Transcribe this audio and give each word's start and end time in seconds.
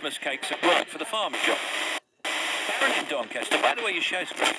Christmas 0.00 0.16
cakes 0.16 0.50
are 0.50 0.66
right 0.66 0.88
for 0.88 0.96
the 0.96 1.04
farmer 1.04 1.36
job. 1.44 1.58
Baron 2.24 2.98
in 2.98 3.04
Doncaster, 3.10 3.60
by 3.60 3.74
the 3.74 3.84
way, 3.84 3.92
your 3.92 4.00
show's 4.00 4.32
great. 4.32 4.56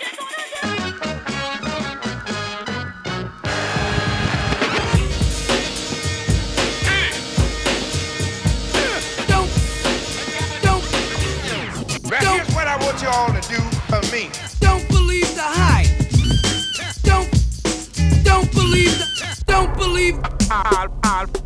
Don't, 9.28 9.50
don't, 10.62 10.84
here's 12.06 12.54
what 12.54 12.68
I 12.68 12.78
want 12.80 13.02
you 13.02 13.08
all 13.08 13.30
to 13.30 13.42
do 13.50 13.58
for 13.90 14.02
me. 14.12 14.30
don't 14.60 14.88
believe 14.90 15.34
the 15.34 15.42
hype. 15.42 15.88
Don't, 17.02 18.24
don't 18.24 18.52
believe 18.54 18.96
the, 19.00 19.44
don't 19.48 19.76
believe. 19.76 20.20
All, 20.52 21.00
all, 21.04 21.41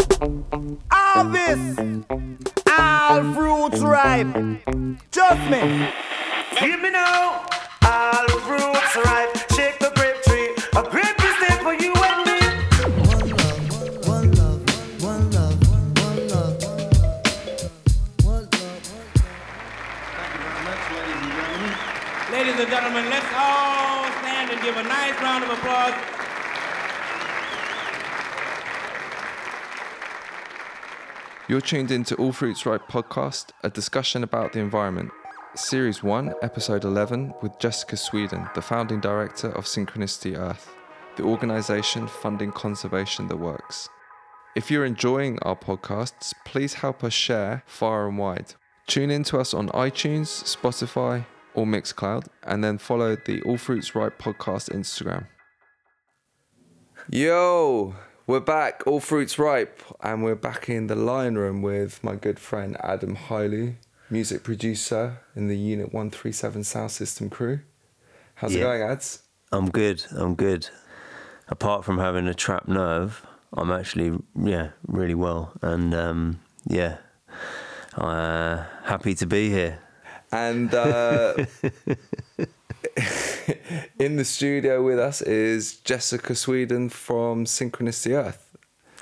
ripe. 3.95 4.27
Just 5.09 5.49
me. 5.49 5.87
Hear 6.59 6.77
me 6.77 6.89
now. 6.89 7.45
All 7.87 8.27
fruits 8.45 8.95
ripe. 9.07 9.31
Shake 9.55 9.79
the 9.79 9.91
grape 9.95 10.19
tree. 10.27 10.49
A 10.75 10.83
grape 10.83 11.19
is 11.29 11.35
there 11.43 11.59
for 11.63 11.73
you 11.83 11.93
and 12.09 12.19
me. 12.27 12.39
One 13.07 13.29
love, 13.39 13.63
one 14.11 14.31
love, 14.35 14.63
one 15.01 15.31
love, 15.31 15.63
one 16.03 16.27
love. 16.27 16.59
Ladies 22.33 22.59
and 22.59 22.69
gentlemen, 22.69 23.09
let's 23.09 23.31
all 23.33 24.03
stand 24.19 24.51
and 24.51 24.61
give 24.61 24.75
a 24.75 24.83
nice 24.83 25.17
round 25.21 25.45
of 25.45 25.51
applause. 25.51 26.14
You're 31.47 31.61
tuned 31.61 31.91
into 31.91 32.15
All 32.15 32.31
Fruits 32.31 32.65
Ripe 32.65 32.87
podcast, 32.87 33.51
a 33.63 33.69
discussion 33.69 34.23
about 34.23 34.51
the 34.51 34.59
environment. 34.59 35.11
Series 35.53 36.01
1, 36.01 36.33
Episode 36.41 36.83
11, 36.83 37.35
with 37.43 37.59
Jessica 37.59 37.95
Sweidan, 37.95 38.51
the 38.55 38.63
founding 38.63 38.99
director 38.99 39.49
of 39.49 39.65
Synchronicity 39.65 40.35
Earth, 40.35 40.73
the 41.17 41.23
organization 41.23 42.07
funding 42.07 42.51
conservation 42.51 43.27
that 43.27 43.37
works. 43.37 43.87
If 44.55 44.71
you're 44.71 44.85
enjoying 44.85 45.37
our 45.43 45.55
podcasts, 45.55 46.33
please 46.45 46.73
help 46.73 47.03
us 47.03 47.13
share 47.13 47.61
far 47.67 48.07
and 48.07 48.17
wide. 48.17 48.55
Tune 48.87 49.11
in 49.11 49.23
to 49.25 49.37
us 49.37 49.53
on 49.53 49.69
iTunes, 49.69 50.43
Spotify, 50.43 51.27
or 51.53 51.67
Mixcloud, 51.67 52.25
and 52.41 52.63
then 52.63 52.79
follow 52.79 53.17
the 53.23 53.43
All 53.43 53.59
Fruits 53.59 53.93
Ripe 53.93 54.17
podcast 54.17 54.73
Instagram. 54.73 55.27
Yo, 57.11 57.93
we're 58.27 58.39
back, 58.39 58.83
All 58.87 58.99
Fruits 58.99 59.37
Ripe, 59.37 59.81
and 60.01 60.23
we're 60.23 60.35
back 60.35 60.67
in 60.69 60.87
the 60.87 60.95
lion 60.95 61.37
room 61.37 61.61
with 61.61 62.03
my 62.03 62.15
good 62.15 62.39
friend 62.39 62.75
Adam 62.81 63.15
Hiley, 63.15 63.75
music 64.09 64.43
producer 64.43 65.19
in 65.35 65.47
the 65.47 65.57
Unit 65.57 65.93
137 65.93 66.63
Sound 66.63 66.91
System 66.91 67.29
crew. 67.29 67.59
How's 68.35 68.55
it 68.55 68.59
going, 68.59 68.81
Ads? 68.81 69.19
I'm 69.51 69.69
good. 69.69 70.03
I'm 70.11 70.35
good. 70.35 70.69
Apart 71.47 71.85
from 71.85 71.99
having 71.99 72.27
a 72.27 72.33
trapped 72.33 72.67
nerve, 72.67 73.25
I'm 73.53 73.71
actually 73.71 74.17
yeah 74.35 74.69
really 74.87 75.13
well, 75.15 75.53
and 75.61 75.93
um, 75.93 76.39
yeah, 76.67 76.97
uh, 77.95 78.63
happy 78.83 79.13
to 79.15 79.27
be 79.27 79.51
here. 79.51 79.79
And 80.31 80.73
uh, 80.73 81.35
in 83.99 84.15
the 84.15 84.25
studio 84.25 84.83
with 84.83 84.99
us 84.99 85.21
is 85.21 85.77
Jessica 85.77 86.33
Sweidan 86.33 86.91
from 86.91 87.45
Synchronicity 87.45 88.13
Earth. 88.13 88.57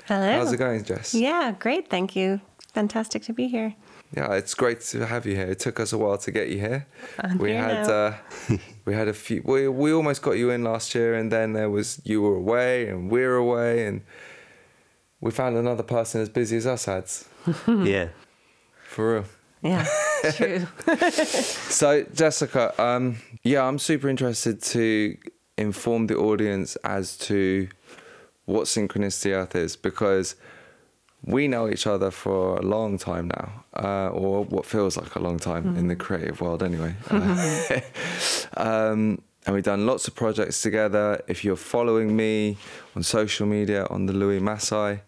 Hello. 0.06 0.32
How's 0.32 0.52
it 0.52 0.58
going, 0.58 0.84
Jess? 0.84 1.14
Yeah, 1.14 1.54
great. 1.58 1.88
Thank 1.88 2.14
you. 2.14 2.40
Fantastic 2.72 3.22
to 3.24 3.32
be 3.32 3.48
here. 3.48 3.74
Yeah, 4.16 4.32
it's 4.34 4.54
great 4.54 4.80
to 4.80 5.06
have 5.06 5.26
you 5.26 5.34
here. 5.34 5.46
It 5.46 5.58
took 5.58 5.80
us 5.80 5.92
a 5.92 5.98
while 5.98 6.18
to 6.18 6.30
get 6.30 6.48
you 6.48 6.58
here. 6.60 6.86
I'm 7.18 7.38
we 7.38 7.50
here 7.50 7.62
had 7.62 7.86
now. 7.86 7.92
uh, 7.92 8.16
we 8.84 8.94
had 8.94 9.08
a 9.08 9.12
few. 9.12 9.42
We 9.44 9.66
we 9.68 9.92
almost 9.92 10.22
got 10.22 10.32
you 10.32 10.50
in 10.50 10.62
last 10.62 10.94
year, 10.94 11.14
and 11.14 11.32
then 11.32 11.52
there 11.52 11.70
was 11.70 12.00
you 12.04 12.22
were 12.22 12.36
away 12.36 12.88
and 12.88 13.10
we're 13.10 13.34
away, 13.34 13.86
and 13.86 14.02
we 15.20 15.30
found 15.30 15.56
another 15.56 15.82
person 15.82 16.20
as 16.20 16.28
busy 16.28 16.56
as 16.56 16.66
us, 16.66 16.86
ads 16.86 17.28
yeah, 17.68 18.08
for 18.84 19.14
real. 19.14 19.24
Yeah, 19.64 19.86
true. 20.36 20.66
So 21.74 22.04
Jessica, 22.14 22.80
um, 22.80 23.16
yeah, 23.42 23.64
I'm 23.66 23.78
super 23.78 24.08
interested 24.08 24.62
to 24.62 25.16
inform 25.56 26.06
the 26.06 26.16
audience 26.16 26.76
as 26.84 27.16
to 27.18 27.68
what 28.44 28.64
Synchronicity 28.66 29.32
Earth 29.32 29.56
is 29.56 29.74
because 29.74 30.36
we 31.24 31.48
know 31.48 31.68
each 31.68 31.86
other 31.86 32.10
for 32.10 32.56
a 32.58 32.62
long 32.62 32.98
time 32.98 33.28
now, 33.28 33.64
uh, 33.82 34.08
or 34.08 34.44
what 34.44 34.66
feels 34.66 34.96
like 34.98 35.14
a 35.16 35.18
long 35.18 35.38
time 35.38 35.76
in 35.76 35.88
the 35.88 35.96
creative 35.96 36.40
world, 36.40 36.62
anyway. 36.62 36.94
Uh, 37.10 37.80
um, 38.56 39.20
and 39.46 39.54
we've 39.54 39.64
done 39.64 39.84
lots 39.86 40.06
of 40.08 40.14
projects 40.14 40.62
together. 40.62 41.22
If 41.28 41.44
you're 41.44 41.56
following 41.56 42.14
me 42.16 42.56
on 42.96 43.02
social 43.02 43.46
media 43.46 43.86
on 43.90 44.06
the 44.06 44.12
Louis 44.12 44.40
Masai, 44.40 45.00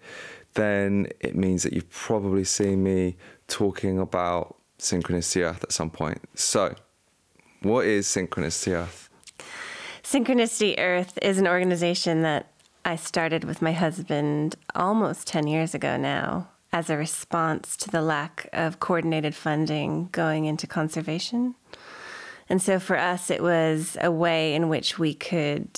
then 0.55 1.09
it 1.21 1.37
means 1.37 1.63
that 1.63 1.73
you've 1.73 1.91
probably 1.91 2.45
seen 2.45 2.83
me 2.83 3.17
talking 3.49 3.99
about 3.99 4.57
Synchronicity 4.79 5.43
Earth 5.43 5.65
at 5.65 5.73
some 5.73 5.91
point. 5.91 6.21
So, 6.35 6.75
what 7.63 7.87
is 7.87 8.07
Synchronicity 8.07 8.73
Earth? 8.73 9.09
Synchronicity 10.03 10.79
Earth 10.79 11.19
is 11.23 11.39
an 11.39 11.49
organization 11.49 12.23
that 12.23 12.53
I 12.85 12.97
started 12.97 13.45
with 13.45 13.61
my 13.61 13.73
husband 13.73 14.55
almost 14.75 15.27
10 15.27 15.49
years 15.49 15.75
ago 15.75 15.97
now 15.97 16.49
as 16.73 16.91
a 16.91 16.97
response 16.97 17.77
to 17.79 17.91
the 17.91 18.03
lack 18.03 18.49
of 18.53 18.79
coordinated 18.79 19.35
funding 19.35 20.09
going 20.13 20.45
into 20.45 20.67
conservation. 20.67 21.55
And 22.49 22.63
so 22.63 22.79
for 22.79 22.97
us, 22.97 23.31
it 23.31 23.43
was 23.43 23.97
a 24.01 24.13
way 24.13 24.55
in 24.55 24.69
which 24.69 24.99
we 24.99 25.15
could 25.15 25.69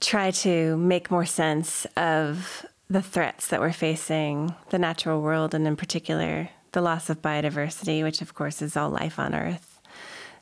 try 0.00 0.30
to 0.30 0.76
make 0.76 1.10
more 1.10 1.26
sense 1.26 1.86
of 1.96 2.64
the 2.88 3.02
threats 3.02 3.48
that 3.48 3.60
we're 3.60 3.72
facing 3.72 4.54
the 4.70 4.78
natural 4.78 5.20
world, 5.20 5.52
and 5.52 5.66
in 5.66 5.76
particular, 5.76 6.48
the 6.72 6.80
loss 6.80 7.10
of 7.10 7.22
biodiversity, 7.22 8.02
which 8.02 8.20
of 8.20 8.34
course 8.34 8.62
is 8.62 8.76
all 8.76 8.90
life 8.90 9.18
on 9.18 9.34
Earth. 9.34 9.80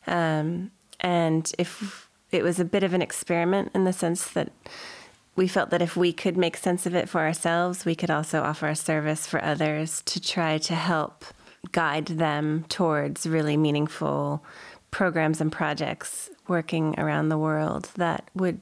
Um, 0.07 0.71
and 1.01 1.51
if 1.59 2.09
it 2.31 2.43
was 2.43 2.61
a 2.61 2.65
bit 2.65 2.83
of 2.83 2.95
an 2.95 3.03
experiment 3.03 3.71
in 3.75 3.85
the 3.85 3.93
sense 3.93 4.29
that 4.31 4.53
we 5.37 5.47
felt 5.47 5.71
that 5.71 5.83
if 5.83 5.97
we 5.97 6.13
could 6.13 6.37
make 6.37 6.57
sense 6.57 6.87
of 6.87 6.95
it 6.95 7.09
for 7.09 7.21
ourselves, 7.21 7.85
we 7.85 7.95
could 7.95 8.11
also 8.11 8.43
offer 8.43 8.69
a 8.69 8.77
service 8.77 9.27
for 9.27 9.43
others 9.45 10.03
to 10.07 10.21
try 10.21 10.59
to 10.59 10.75
help 10.75 11.25
guide 11.73 12.07
them 12.07 12.65
towards 12.69 13.27
really 13.27 13.57
meaningful 13.57 14.43
programs 14.91 15.41
and 15.41 15.53
projects 15.53 16.31
working 16.49 16.99
around 16.99 17.29
the 17.29 17.37
world 17.37 17.91
that 17.97 18.31
would 18.35 18.61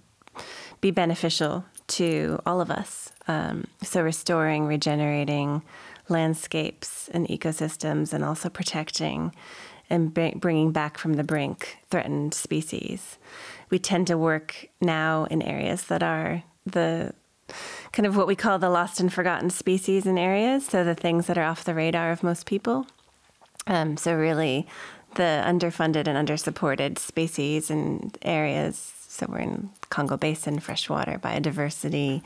be 0.80 0.91
beneficial 0.91 1.64
to 1.86 2.41
all 2.44 2.60
of 2.60 2.70
us. 2.70 3.12
Um, 3.28 3.66
so, 3.82 4.03
restoring, 4.03 4.66
regenerating 4.66 5.62
landscapes 6.09 7.09
and 7.12 7.26
ecosystems, 7.28 8.12
and 8.12 8.25
also 8.25 8.48
protecting 8.48 9.34
and 9.91 10.15
bringing 10.15 10.72
back 10.72 10.98
from 10.98 11.15
the 11.15 11.25
brink 11.25 11.78
threatened 11.91 12.34
species. 12.34 13.19
We 13.70 13.78
tend 13.78 14.06
to 14.06 14.19
work 14.19 14.69
now 14.81 15.25
in 15.25 15.42
areas 15.42 15.84
that 15.84 16.03
are 16.03 16.42
the 16.65 17.15
kind 17.92 18.06
of 18.06 18.16
what 18.16 18.26
we 18.26 18.34
call 18.34 18.59
the 18.59 18.70
lost 18.70 19.00
and 19.00 19.12
forgotten 19.12 19.50
species 19.50 20.06
in 20.06 20.16
areas, 20.19 20.66
so 20.66 20.82
the 20.82 20.94
things 20.94 21.26
that 21.26 21.38
are 21.38 21.44
off 21.44 21.65
the 21.65 21.75
radar 21.75 22.10
of 22.10 22.22
most 22.22 22.47
people. 22.47 22.86
Um, 23.66 23.97
so 23.97 24.15
really, 24.15 24.66
the 25.15 25.42
underfunded 25.47 26.09
and 26.09 26.28
undersupported 26.28 26.98
species 26.98 27.71
and 27.71 28.16
areas. 28.22 28.92
So 29.09 29.26
we're 29.28 29.38
in 29.38 29.71
Congo 29.91 30.16
Basin, 30.16 30.59
freshwater 30.59 31.19
biodiversity, 31.19 32.22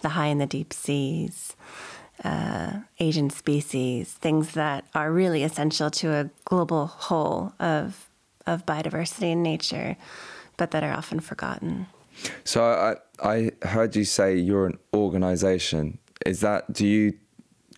the 0.00 0.10
high 0.10 0.28
and 0.28 0.40
the 0.40 0.46
deep 0.46 0.72
seas, 0.72 1.54
uh, 2.24 2.80
Asian 2.98 3.30
species, 3.30 4.12
things 4.14 4.52
that 4.52 4.84
are 4.94 5.10
really 5.12 5.42
essential 5.42 5.90
to 5.90 6.12
a 6.12 6.30
global 6.44 6.86
whole 6.86 7.52
of 7.58 8.06
of 8.46 8.64
biodiversity 8.66 9.30
in 9.32 9.42
nature, 9.42 9.96
but 10.56 10.70
that 10.72 10.82
are 10.82 10.92
often 10.92 11.20
forgotten. 11.20 11.86
So 12.44 12.64
I 12.64 12.96
I 13.22 13.50
heard 13.68 13.94
you 13.96 14.04
say 14.04 14.36
you're 14.36 14.66
an 14.66 14.78
organization. 14.94 15.98
Is 16.26 16.40
that 16.40 16.72
do 16.72 16.86
you 16.86 17.12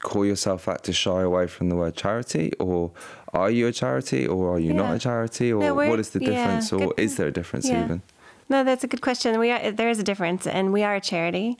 call 0.00 0.24
yourself 0.26 0.64
that 0.64 0.82
to 0.84 0.92
shy 0.92 1.22
away 1.22 1.46
from 1.46 1.68
the 1.68 1.76
word 1.76 1.94
charity 1.94 2.50
or 2.58 2.90
are 3.32 3.50
you 3.50 3.68
a 3.68 3.72
charity 3.72 4.26
or 4.26 4.54
are 4.54 4.58
you 4.58 4.72
not 4.74 4.96
a 4.96 4.98
charity 4.98 5.52
or 5.52 5.60
No, 5.60 5.74
what 5.74 6.00
is 6.00 6.10
the 6.10 6.20
yeah, 6.20 6.30
difference 6.30 6.72
or 6.72 6.78
good- 6.88 6.98
is 6.98 7.16
there 7.16 7.28
a 7.28 7.32
difference 7.32 7.68
yeah. 7.68 7.84
even? 7.84 8.02
No, 8.48 8.64
that's 8.64 8.82
a 8.84 8.88
good 8.88 9.00
question. 9.00 9.38
We 9.38 9.50
are 9.52 9.70
there 9.70 9.88
is 9.88 9.98
a 9.98 10.02
difference, 10.02 10.46
and 10.46 10.72
we 10.72 10.82
are 10.82 10.94
a 10.96 11.00
charity. 11.00 11.56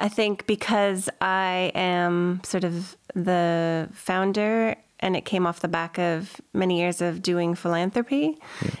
I 0.00 0.08
think 0.08 0.46
because 0.46 1.08
I 1.20 1.70
am 1.74 2.40
sort 2.44 2.64
of 2.64 2.96
the 3.14 3.88
founder, 3.92 4.76
and 5.00 5.16
it 5.16 5.24
came 5.24 5.46
off 5.46 5.60
the 5.60 5.68
back 5.68 5.98
of 5.98 6.40
many 6.52 6.80
years 6.80 7.02
of 7.02 7.20
doing 7.20 7.54
philanthropy. 7.54 8.38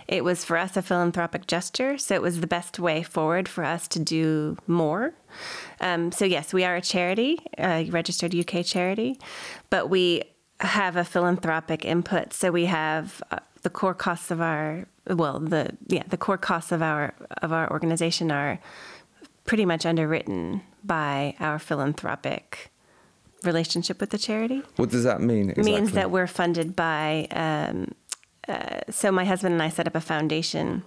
It 0.08 0.24
was 0.24 0.44
for 0.44 0.56
us 0.56 0.76
a 0.76 0.82
philanthropic 0.82 1.46
gesture, 1.46 1.98
so 1.98 2.14
it 2.14 2.22
was 2.22 2.40
the 2.40 2.46
best 2.46 2.78
way 2.78 3.02
forward 3.02 3.48
for 3.48 3.62
us 3.62 3.86
to 3.88 3.98
do 3.98 4.56
more. 4.66 5.14
Um, 5.80 6.12
so 6.12 6.24
yes, 6.24 6.52
we 6.52 6.64
are 6.64 6.76
a 6.76 6.80
charity, 6.80 7.38
a 7.58 7.90
registered 7.90 8.34
UK 8.34 8.64
charity, 8.64 9.18
but 9.70 9.90
we 9.90 10.22
have 10.60 10.96
a 10.96 11.04
philanthropic 11.04 11.84
input. 11.84 12.32
So 12.32 12.50
we 12.50 12.64
have 12.66 13.22
uh, 13.30 13.40
the 13.62 13.70
core 13.70 13.94
costs 13.94 14.30
of 14.30 14.40
our 14.40 14.86
well, 15.06 15.38
the 15.38 15.76
yeah, 15.88 16.04
the 16.08 16.16
core 16.16 16.38
costs 16.38 16.72
of 16.72 16.80
our 16.80 17.12
of 17.42 17.52
our 17.52 17.70
organization 17.70 18.30
are 18.30 18.58
pretty 19.44 19.66
much 19.66 19.84
underwritten 19.84 20.62
by 20.86 21.34
our 21.40 21.58
philanthropic 21.58 22.70
relationship 23.42 24.00
with 24.00 24.10
the 24.10 24.18
charity. 24.18 24.62
What 24.76 24.90
does 24.90 25.04
that 25.04 25.20
mean? 25.20 25.50
Exactly? 25.50 25.72
means 25.72 25.92
that 25.92 26.10
we're 26.10 26.26
funded 26.26 26.74
by. 26.74 27.26
Um, 27.30 27.92
uh, 28.48 28.80
so 28.90 29.10
my 29.10 29.24
husband 29.24 29.52
and 29.54 29.62
I 29.62 29.68
set 29.68 29.86
up 29.86 29.94
a 29.94 30.00
foundation 30.00 30.82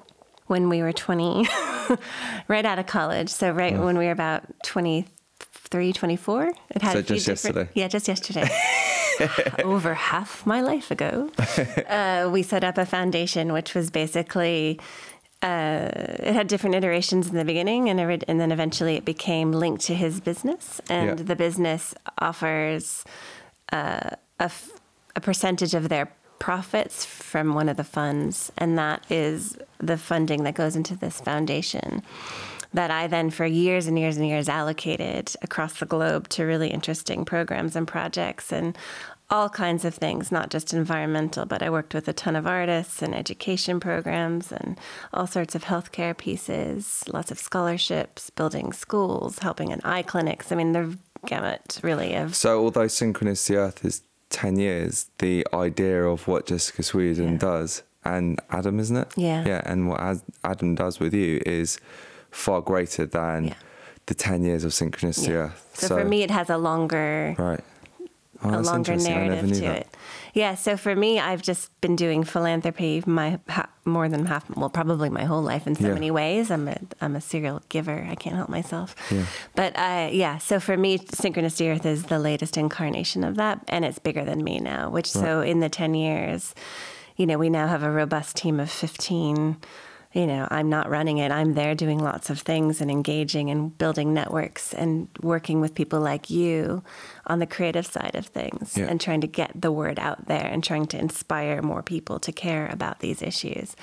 when 0.47 0.69
we 0.69 0.81
were 0.81 0.93
20, 0.93 1.47
right 2.47 2.65
out 2.65 2.79
of 2.79 2.87
college. 2.87 3.29
So 3.29 3.51
right 3.51 3.77
when 3.77 3.97
we 3.97 4.05
were 4.05 4.11
about 4.11 4.43
23, 4.63 5.93
24. 5.93 6.51
It 6.69 6.81
had 6.81 6.93
So 6.93 6.99
a 6.99 7.03
few 7.03 7.15
just 7.15 7.27
yesterday. 7.27 7.69
Yeah, 7.73 7.87
just 7.87 8.07
yesterday. 8.07 8.49
Over 9.63 9.95
half 9.95 10.45
my 10.45 10.61
life 10.61 10.91
ago, 10.91 11.31
uh, 11.89 12.29
we 12.31 12.43
set 12.43 12.63
up 12.63 12.77
a 12.77 12.85
foundation, 12.85 13.51
which 13.53 13.73
was 13.75 13.89
basically. 13.89 14.79
Uh, 15.41 15.89
it 16.19 16.33
had 16.33 16.47
different 16.47 16.75
iterations 16.75 17.29
in 17.29 17.35
the 17.35 17.45
beginning, 17.45 17.89
and, 17.89 17.99
it- 17.99 18.23
and 18.27 18.39
then 18.39 18.51
eventually 18.51 18.95
it 18.95 19.05
became 19.05 19.51
linked 19.51 19.83
to 19.85 19.93
his 19.93 20.19
business. 20.19 20.81
And 20.89 21.19
Yeah. 21.19 21.25
the 21.25 21.35
business 21.35 21.93
offers 22.19 23.03
uh, 23.71 24.09
a, 24.39 24.43
f- 24.43 24.71
a 25.15 25.21
percentage 25.21 25.73
of 25.75 25.89
their 25.89 26.11
profits 26.39 27.05
from 27.05 27.53
one 27.53 27.69
of 27.69 27.77
the 27.77 27.83
funds, 27.83 28.51
and 28.57 28.77
that 28.77 29.03
is 29.11 29.57
the 29.79 29.97
funding 29.97 30.43
that 30.43 30.55
goes 30.55 30.75
into 30.75 30.95
this 30.95 31.21
foundation. 31.21 32.01
That 32.73 32.91
I 32.91 33.07
then, 33.07 33.29
for 33.29 33.45
years 33.45 33.87
and 33.87 33.97
years 33.97 34.17
and 34.17 34.27
years, 34.27 34.49
allocated 34.49 35.33
across 35.41 35.79
the 35.79 35.85
globe 35.85 36.27
to 36.29 36.43
really 36.43 36.69
interesting 36.69 37.25
programs 37.25 37.75
and 37.75 37.87
projects 37.87 38.51
and 38.51 38.77
all 39.29 39.49
kinds 39.49 39.83
of 39.83 39.93
things, 39.93 40.31
not 40.31 40.49
just 40.49 40.73
environmental, 40.73 41.45
but 41.45 41.61
I 41.61 41.69
worked 41.69 41.93
with 41.93 42.07
a 42.07 42.13
ton 42.13 42.35
of 42.35 42.47
artists 42.47 43.01
and 43.01 43.13
education 43.13 43.79
programs 43.79 44.51
and 44.51 44.79
all 45.13 45.27
sorts 45.27 45.53
of 45.53 45.65
healthcare 45.65 46.15
pieces, 46.17 47.03
lots 47.11 47.29
of 47.31 47.37
scholarships, 47.37 48.29
building 48.29 48.71
schools, 48.71 49.39
helping 49.39 49.71
in 49.71 49.81
eye 49.83 50.01
clinics. 50.03 50.51
I 50.51 50.55
mean, 50.55 50.71
the 50.71 50.97
gamut 51.25 51.79
really 51.83 52.15
of 52.15 52.35
So, 52.35 52.59
although 52.63 52.85
Synchronicity 52.85 53.55
Earth 53.55 53.83
is 53.83 54.01
10 54.29 54.57
years, 54.57 55.09
the 55.17 55.45
idea 55.53 56.03
of 56.05 56.27
what 56.27 56.45
Jessica 56.45 56.81
Sweidan 56.81 57.37
does, 57.39 57.83
and 58.05 58.39
Adam, 58.49 58.79
isn't 58.79 58.95
it? 58.95 59.11
Yeah. 59.17 59.43
Yeah, 59.45 59.61
and 59.65 59.89
what 59.89 59.99
Adam 60.45 60.75
does 60.75 60.99
with 61.01 61.13
you 61.13 61.41
is 61.45 61.79
far 62.31 62.61
greater 62.61 63.05
than 63.05 63.47
Yeah. 63.47 63.53
the 64.05 64.13
10 64.15 64.43
years 64.43 64.63
of 64.63 64.71
Synchronicity 64.71 65.29
Yeah. 65.29 65.33
Earth. 65.35 65.69
So, 65.73 65.97
for 65.97 66.05
me, 66.05 66.23
it 66.23 66.31
has 66.31 66.49
a 66.49 66.57
longer, 66.57 67.35
right. 67.37 67.59
Oh, 68.43 68.49
a 68.49 68.61
longer 68.61 68.93
interesting. 68.93 69.13
I 69.13 69.17
never 69.27 69.35
narrative 69.35 69.53
to 69.57 69.61
that. 69.61 69.77
it. 69.79 69.97
Yeah. 70.33 70.55
So 70.55 70.77
for 70.77 70.95
me, 70.95 71.19
I've 71.19 71.41
just 71.41 71.69
been 71.81 71.95
doing 71.95 72.23
philanthropy 72.23 73.01
my 73.07 73.39
ha- 73.49 73.69
more 73.85 74.07
than 74.09 74.25
half, 74.27 74.47
well, 74.55 74.69
probably 74.69 75.09
my 75.09 75.23
whole 75.23 75.41
life 75.41 75.65
in 75.65 75.75
so 75.75 75.87
Yeah. 75.87 75.93
many 75.93 76.11
ways. 76.11 76.51
I'm 76.51 76.67
a 76.67 76.77
I'm 77.01 77.15
a 77.15 77.21
serial 77.21 77.61
giver. 77.69 78.05
I 78.09 78.15
can't 78.15 78.35
help 78.35 78.49
myself. 78.49 78.95
Yeah. 79.09 79.25
But 79.55 79.75
uh, 79.77 80.09
yeah. 80.11 80.37
So 80.37 80.59
for 80.59 80.77
me, 80.77 80.99
Synchronicity 80.99 81.73
Earth 81.73 81.85
is 81.85 82.03
the 82.03 82.19
latest 82.19 82.57
incarnation 82.57 83.23
of 83.23 83.35
that, 83.37 83.61
and 83.69 83.83
it's 83.83 83.99
bigger 83.99 84.23
than 84.23 84.43
me 84.43 84.59
now. 84.59 84.89
Which 84.91 85.09
so 85.09 85.41
in 85.41 85.59
the 85.59 85.69
ten 85.69 85.95
years, 85.95 86.53
you 87.15 87.25
know, 87.25 87.37
we 87.39 87.49
now 87.49 87.67
have 87.67 87.81
a 87.81 87.89
robust 87.91 88.35
team 88.35 88.59
of 88.59 88.69
fifteen 88.69 89.57
you 90.17 90.25
know, 90.25 90.47
I'm 90.49 90.67
not 90.67 90.89
running 90.89 91.19
it. 91.19 91.31
I'm 91.31 91.53
there 91.53 91.75
doing 91.75 91.99
lots 91.99 92.31
of 92.31 92.39
things 92.39 92.81
and 92.81 92.89
engaging 92.89 93.51
and 93.51 93.77
building 93.77 94.15
networks 94.15 94.73
and 94.73 95.07
working 95.21 95.61
with 95.61 95.75
people 95.75 95.99
like 95.99 96.31
you 96.31 96.83
on 97.27 97.37
the 97.37 97.45
creative 97.45 97.85
side 97.85 98.15
of 98.15 98.25
things 98.25 98.75
Yeah. 98.75 98.87
and 98.89 98.99
trying 98.99 99.21
to 99.21 99.27
get 99.27 99.51
the 99.61 99.71
word 99.71 99.99
out 99.99 100.25
there 100.27 100.45
and 100.47 100.63
trying 100.63 100.87
to 100.87 100.97
inspire 100.97 101.61
more 101.61 101.83
people 101.83 102.17
to 102.21 102.31
care 102.31 102.67
about 102.73 102.99
these 102.99 103.21
issues. 103.21 103.75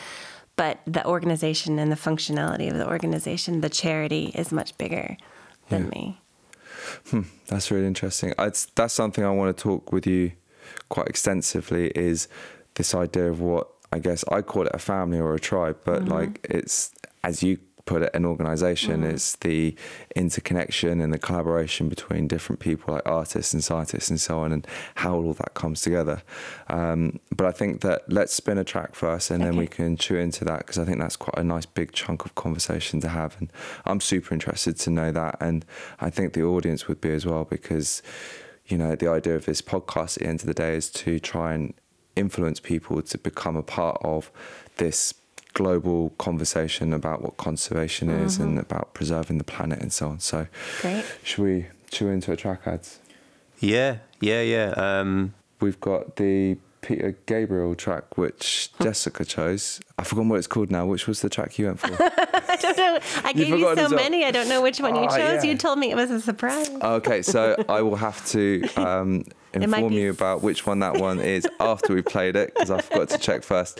But 0.56 0.80
the 0.86 1.06
organization 1.06 1.78
and 1.78 1.92
the 1.92 1.96
functionality 2.08 2.68
of 2.68 2.76
the 2.78 2.88
organization, 2.88 3.60
the 3.60 3.68
charity, 3.70 4.32
is 4.34 4.50
much 4.50 4.76
bigger 4.76 5.16
than 5.68 5.84
Yeah. 5.84 5.90
me. 5.90 6.20
Hmm, 7.10 7.22
that's 7.46 7.70
really 7.70 7.86
interesting. 7.86 8.34
It's, 8.40 8.66
that's 8.74 8.92
something 8.92 9.24
I 9.24 9.30
want 9.30 9.56
to 9.56 9.62
talk 9.62 9.92
with 9.92 10.04
you 10.04 10.32
quite 10.88 11.06
extensively 11.06 11.90
is 11.94 12.26
this 12.74 12.92
idea 12.92 13.30
of 13.30 13.40
what 13.40 13.68
I 13.94 14.00
guess 14.00 14.24
I 14.28 14.42
call 14.42 14.66
it 14.66 14.72
a 14.74 14.78
family 14.80 15.20
or 15.20 15.34
a 15.34 15.38
tribe, 15.38 15.78
but 15.84 16.06
like 16.06 16.44
it's 16.50 16.90
as 17.22 17.44
you 17.44 17.58
put 17.84 18.02
it, 18.02 18.10
an 18.14 18.24
organization. 18.24 19.04
It's 19.04 19.36
the 19.36 19.76
interconnection 20.16 21.00
and 21.00 21.12
the 21.12 21.18
collaboration 21.18 21.88
between 21.88 22.26
different 22.26 22.60
people, 22.60 22.94
like 22.94 23.06
artists 23.06 23.52
and 23.52 23.62
scientists 23.62 24.10
and 24.10 24.20
so 24.20 24.40
on, 24.40 24.52
and 24.52 24.66
how 24.96 25.14
all 25.14 25.34
that 25.34 25.54
comes 25.54 25.82
together. 25.82 26.22
Um, 26.68 27.20
but 27.36 27.46
I 27.46 27.52
think 27.52 27.82
that 27.82 28.02
let's 28.08 28.32
spin 28.32 28.58
a 28.58 28.64
track 28.64 28.94
first, 28.94 29.30
and 29.30 29.44
then 29.44 29.56
we 29.56 29.66
can 29.66 29.96
chew 29.96 30.16
into 30.16 30.44
that 30.44 30.58
because 30.58 30.78
I 30.78 30.84
think 30.84 30.98
that's 30.98 31.16
quite 31.16 31.38
a 31.38 31.44
nice 31.44 31.66
big 31.66 31.92
chunk 31.92 32.24
of 32.24 32.34
conversation 32.34 33.00
to 33.00 33.08
have, 33.08 33.36
and 33.38 33.52
I'm 33.84 34.00
super 34.00 34.34
interested 34.34 34.76
to 34.80 34.90
know 34.90 35.12
that, 35.12 35.36
and 35.40 35.64
I 36.00 36.10
think 36.10 36.32
the 36.32 36.42
audience 36.42 36.88
would 36.88 37.00
be 37.00 37.12
as 37.12 37.24
well 37.24 37.44
because 37.44 38.02
you 38.66 38.78
know, 38.78 38.94
the 38.94 39.08
idea 39.08 39.34
of 39.36 39.44
this 39.44 39.60
podcast 39.60 40.16
at 40.16 40.22
the 40.22 40.26
end 40.26 40.40
of 40.40 40.46
the 40.46 40.54
day 40.54 40.74
is 40.74 40.88
to 40.88 41.18
try 41.18 41.52
and 41.52 41.74
influence 42.16 42.60
people 42.60 43.00
to 43.02 43.18
become 43.18 43.56
a 43.56 43.62
part 43.62 44.00
of 44.02 44.30
this 44.76 45.14
global 45.54 46.10
conversation 46.18 46.92
about 46.92 47.22
what 47.22 47.36
conservation 47.36 48.10
is 48.10 48.38
and 48.38 48.58
about 48.58 48.92
preserving 48.94 49.38
the 49.38 49.44
planet 49.44 49.80
and 49.80 49.92
so 49.92 50.08
on. 50.08 50.18
So, 50.20 50.46
Great. 50.80 51.04
should 51.22 51.44
we 51.44 51.66
chew 51.90 52.08
into 52.08 52.32
a 52.32 52.36
track 52.36 52.62
ads? 52.66 52.98
Yeah, 53.60 53.98
yeah, 54.20 54.42
yeah. 54.42 54.70
Um, 54.76 55.34
We've 55.60 55.80
got 55.80 56.16
the 56.16 56.58
Peter 56.82 57.16
Gabriel 57.26 57.74
track, 57.74 58.18
which 58.18 58.70
Jessica 58.82 59.24
chose. 59.24 59.80
I've 59.96 60.06
forgotten 60.06 60.28
what 60.28 60.36
it's 60.38 60.46
called 60.48 60.70
now. 60.70 60.84
Which 60.84 61.06
was 61.06 61.22
the 61.22 61.30
track 61.30 61.58
you 61.58 61.66
went 61.66 61.80
for? 61.80 61.86
I 62.02 62.56
don't 62.60 62.76
know. 62.76 62.98
I 63.24 63.32
gave 63.32 63.48
you 63.48 63.54
forgotten 63.58 63.88
so 63.88 63.96
many. 63.96 64.24
I 64.24 64.30
don't 64.32 64.48
know 64.48 64.60
which 64.60 64.80
one 64.80 64.94
you 64.96 65.02
Oh, 65.02 65.06
chose. 65.08 65.42
yeah. 65.42 65.50
You 65.50 65.56
told 65.56 65.78
me 65.78 65.90
it 65.90 65.94
was 65.94 66.10
a 66.10 66.20
surprise. 66.20 66.68
Okay, 66.68 67.22
so 67.22 67.56
I 67.68 67.80
will 67.80 67.96
have 67.96 68.26
to 68.32 68.62
um, 68.76 69.18
might 69.18 69.26
inform 69.62 69.92
you 69.92 70.10
about 70.10 70.42
which 70.42 70.66
one 70.66 70.80
that 70.80 70.98
one 70.98 71.20
is 71.20 71.46
after 71.60 71.94
we 71.94 72.02
played 72.02 72.36
it 72.36 72.52
because 72.54 72.70
I 72.70 72.80
forgot 72.80 73.08
to 73.10 73.18
check 73.18 73.42
first. 73.42 73.78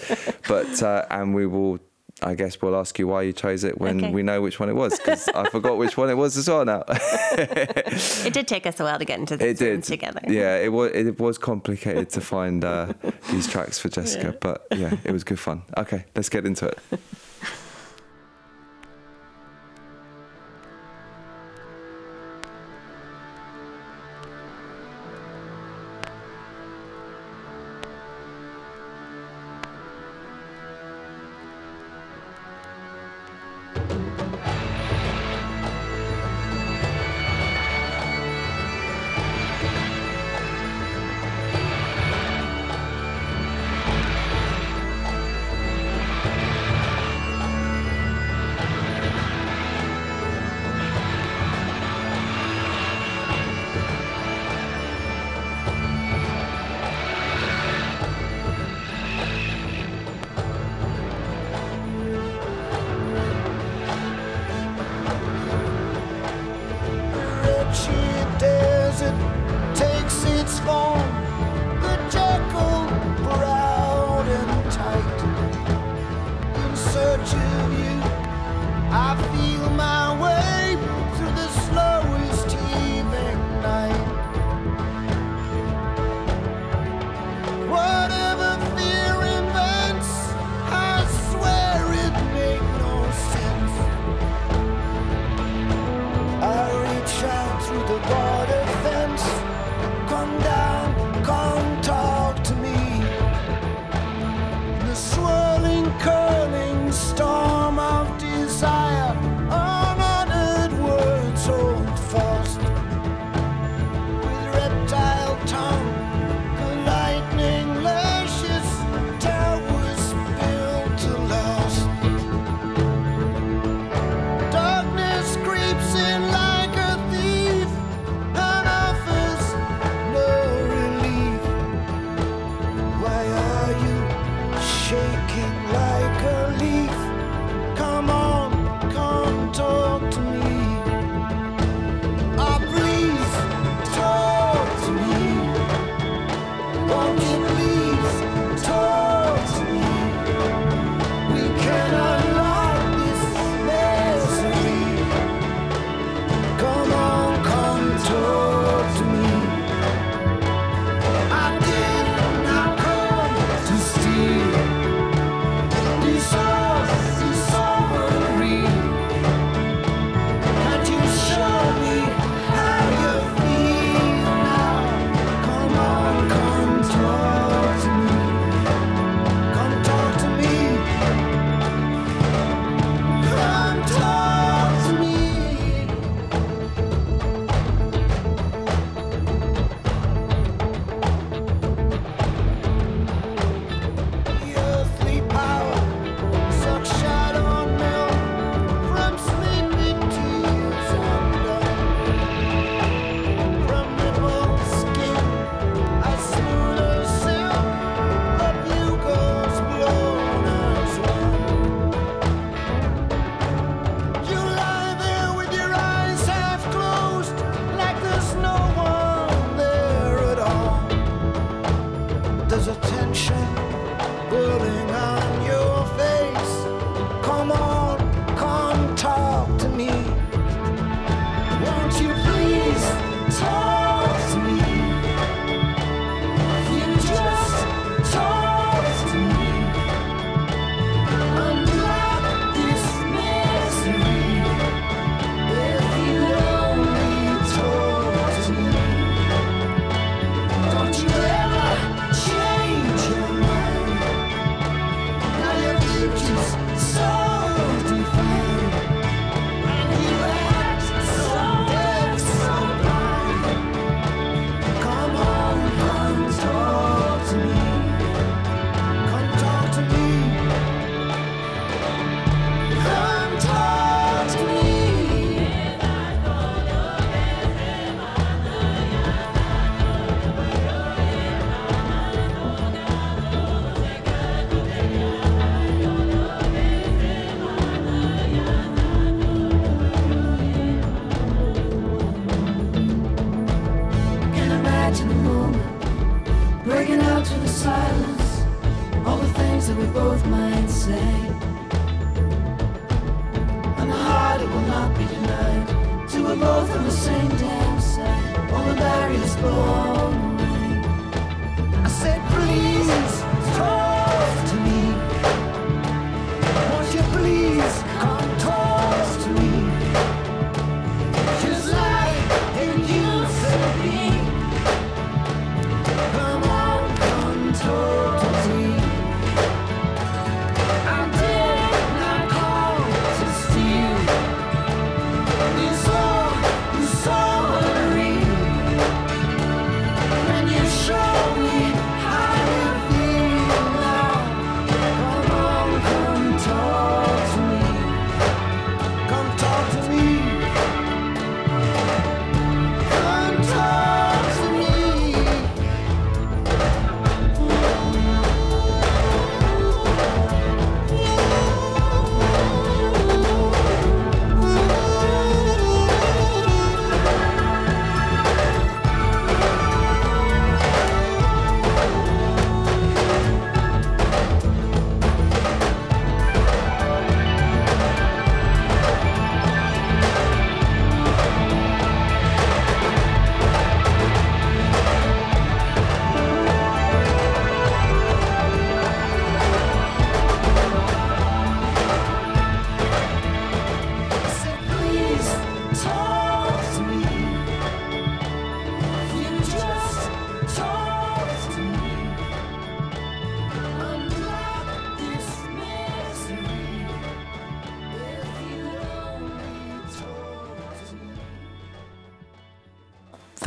But 0.48 0.82
uh, 0.82 1.04
and 1.10 1.34
we 1.34 1.46
will, 1.46 1.78
I 2.22 2.34
guess, 2.34 2.60
we'll 2.62 2.76
ask 2.76 2.98
you 2.98 3.08
why 3.08 3.22
you 3.22 3.32
chose 3.32 3.64
it 3.64 3.78
when 3.80 3.98
Okay. 4.04 4.12
we 4.12 4.22
know 4.22 4.40
which 4.40 4.60
one 4.60 4.68
it 4.68 4.74
was 4.74 4.98
because 4.98 5.28
I 5.28 5.48
forgot 5.50 5.76
which 5.78 5.96
one 5.96 6.10
it 6.10 6.14
was 6.14 6.36
as 6.36 6.48
well 6.48 6.64
now. 6.64 6.84
It 8.26 8.32
did 8.32 8.46
take 8.48 8.66
us 8.66 8.80
a 8.80 8.84
while 8.84 8.98
to 8.98 9.04
get 9.04 9.18
into 9.18 9.36
this 9.36 9.60
it 9.60 9.64
did 9.64 9.82
together. 9.84 10.20
Yeah, 10.26 10.56
it 10.58 10.72
was. 10.72 10.92
It 10.92 11.18
was 11.20 11.38
complicated 11.38 12.08
to 12.10 12.20
find 12.20 12.64
uh, 12.64 12.92
these 13.30 13.46
tracks 13.48 13.78
for 13.78 13.88
Jessica, 13.88 14.36
but 14.40 14.66
yeah, 14.74 14.96
it 15.04 15.12
was 15.12 15.24
good 15.24 15.38
fun. 15.38 15.62
Okay, 15.76 16.04
let's 16.14 16.28
get 16.28 16.46
into 16.46 16.66
it. 16.68 16.78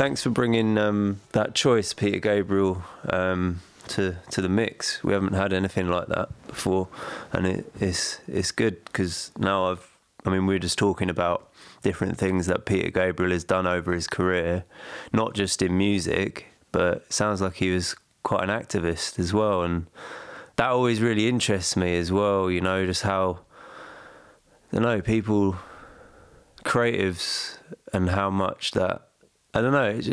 thanks 0.08 0.22
for 0.22 0.30
bringing 0.30 0.78
um, 0.78 1.20
that 1.32 1.54
choice, 1.54 1.92
Peter 1.92 2.18
Gabriel, 2.18 2.82
um, 3.10 3.60
to 3.88 4.16
to 4.30 4.40
the 4.40 4.48
mix. 4.48 5.04
We 5.04 5.12
haven't 5.12 5.34
had 5.34 5.52
anything 5.52 5.90
like 5.90 6.06
that 6.06 6.30
before, 6.46 6.88
and 7.30 7.46
it, 7.46 7.70
it's 7.78 8.18
it's 8.26 8.50
good 8.50 8.82
because 8.86 9.30
now 9.36 9.66
I've. 9.70 9.86
I 10.24 10.30
mean, 10.30 10.46
we 10.46 10.54
we're 10.54 10.60
just 10.60 10.78
talking 10.78 11.10
about 11.10 11.50
different 11.82 12.16
things 12.16 12.46
that 12.46 12.64
Peter 12.64 12.90
Gabriel 12.90 13.32
has 13.32 13.44
done 13.44 13.66
over 13.66 13.92
his 13.92 14.06
career, 14.06 14.64
not 15.12 15.34
just 15.34 15.60
in 15.60 15.76
music, 15.76 16.46
but 16.72 17.12
sounds 17.12 17.42
like 17.42 17.56
he 17.56 17.70
was 17.70 17.94
quite 18.22 18.44
an 18.44 18.48
activist 18.48 19.18
as 19.18 19.34
well, 19.34 19.62
and 19.62 19.88
that 20.56 20.70
always 20.70 21.02
really 21.02 21.28
interests 21.28 21.76
me 21.76 21.98
as 21.98 22.10
well. 22.10 22.50
You 22.50 22.62
know, 22.62 22.86
just 22.86 23.02
how 23.02 23.40
I 24.72 24.78
know 24.78 25.02
people, 25.02 25.58
creatives, 26.64 27.58
and 27.92 28.08
how 28.08 28.30
much 28.30 28.70
that 28.70 29.07
I 29.58 29.62
don't 29.62 29.72
know. 29.72 29.84
It's, 29.84 30.08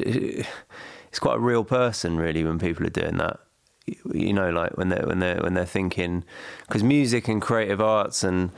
it's 1.10 1.20
quite 1.20 1.38
a 1.38 1.40
real 1.40 1.64
person, 1.64 2.18
really, 2.18 2.44
when 2.44 2.60
people 2.60 2.86
are 2.86 2.90
doing 2.90 3.18
that. 3.18 3.40
You 4.12 4.34
know, 4.34 4.50
like 4.50 4.78
when 4.78 4.90
they're 4.90 5.06
when 5.06 5.20
they're 5.20 5.38
when 5.38 5.54
they're 5.54 5.66
thinking, 5.66 6.24
because 6.68 6.84
music 6.84 7.28
and 7.28 7.40
creative 7.42 7.80
arts 7.80 8.24
and 8.24 8.50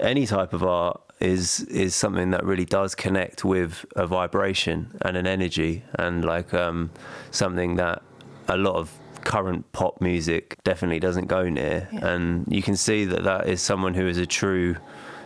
any 0.00 0.26
type 0.26 0.54
of 0.54 0.64
art 0.64 1.00
is 1.20 1.60
is 1.64 1.94
something 1.94 2.30
that 2.30 2.44
really 2.44 2.64
does 2.64 2.94
connect 2.94 3.44
with 3.44 3.84
a 3.94 4.06
vibration 4.06 4.96
and 5.02 5.16
an 5.16 5.26
energy 5.26 5.84
and 5.98 6.24
like 6.24 6.54
um, 6.54 6.90
something 7.30 7.76
that 7.76 8.02
a 8.48 8.56
lot 8.56 8.76
of 8.76 8.90
current 9.24 9.70
pop 9.72 10.00
music 10.00 10.56
definitely 10.64 11.00
doesn't 11.00 11.26
go 11.26 11.48
near. 11.48 11.88
Yeah. 11.92 12.06
And 12.08 12.46
you 12.48 12.62
can 12.62 12.76
see 12.76 13.04
that 13.04 13.24
that 13.24 13.48
is 13.48 13.60
someone 13.60 13.94
who 13.94 14.06
is 14.06 14.18
a 14.18 14.26
true 14.26 14.76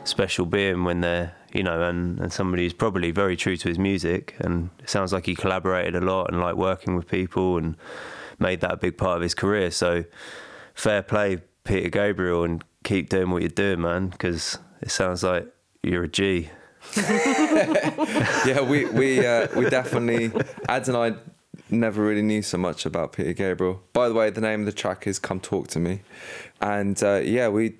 special 0.05 0.47
being 0.47 0.85
when 0.85 1.00
they're 1.00 1.35
you 1.52 1.62
know 1.62 1.83
and, 1.83 2.19
and 2.21 2.33
somebody 2.33 2.64
who's 2.64 2.73
probably 2.73 3.11
very 3.11 3.37
true 3.37 3.57
to 3.57 3.69
his 3.69 3.78
music 3.78 4.35
and 4.38 4.71
it 4.81 4.90
sounds 4.90 5.12
like 5.12 5.26
he 5.26 5.35
collaborated 5.35 5.97
a 5.97 6.00
lot 6.00 6.31
and 6.31 6.40
like 6.40 6.57
working 6.57 6.95
with 6.97 7.09
people 7.09 7.57
and 7.57 7.76
made 8.38 8.61
that 8.61 8.73
a 8.73 8.76
big 8.76 8.97
part 8.97 9.17
of 9.17 9.23
his 9.23 9.35
career 9.35 9.71
so 9.71 10.05
fair 10.75 11.02
play 11.02 11.38
peter 11.64 11.88
gabriel 11.88 12.45
and 12.45 12.62
keep 12.85 13.09
doing 13.09 13.31
what 13.31 13.43
you're 13.43 13.49
doing 13.49 13.81
man 13.81 14.09
because 14.09 14.59
it 14.81 14.90
sounds 14.90 15.23
like 15.23 15.49
you're 15.83 16.05
a 16.05 16.09
G. 16.09 16.50
yeah, 16.97 18.61
we 18.61 18.87
we 18.87 19.25
uh, 19.26 19.49
we 19.57 19.69
definitely 19.69 20.33
Ads 20.69 20.88
and 20.88 20.97
I 20.97 21.14
never 21.71 22.02
really 22.02 22.23
knew 22.23 22.43
so 22.43 22.57
much 22.59 22.87
about 22.87 23.12
Peter 23.12 23.33
Gabriel. 23.33 23.83
By 23.93 24.09
the 24.09 24.14
way, 24.14 24.31
the 24.31 24.40
name 24.40 24.61
of 24.61 24.67
the 24.67 24.73
track 24.73 25.07
is 25.07 25.19
"Come 25.19 25.40
Talk 25.40 25.69
to 25.69 25.78
Me," 25.78 26.00
and 26.61 27.00
uh, 27.02 27.21
yeah, 27.23 27.49
we 27.49 27.75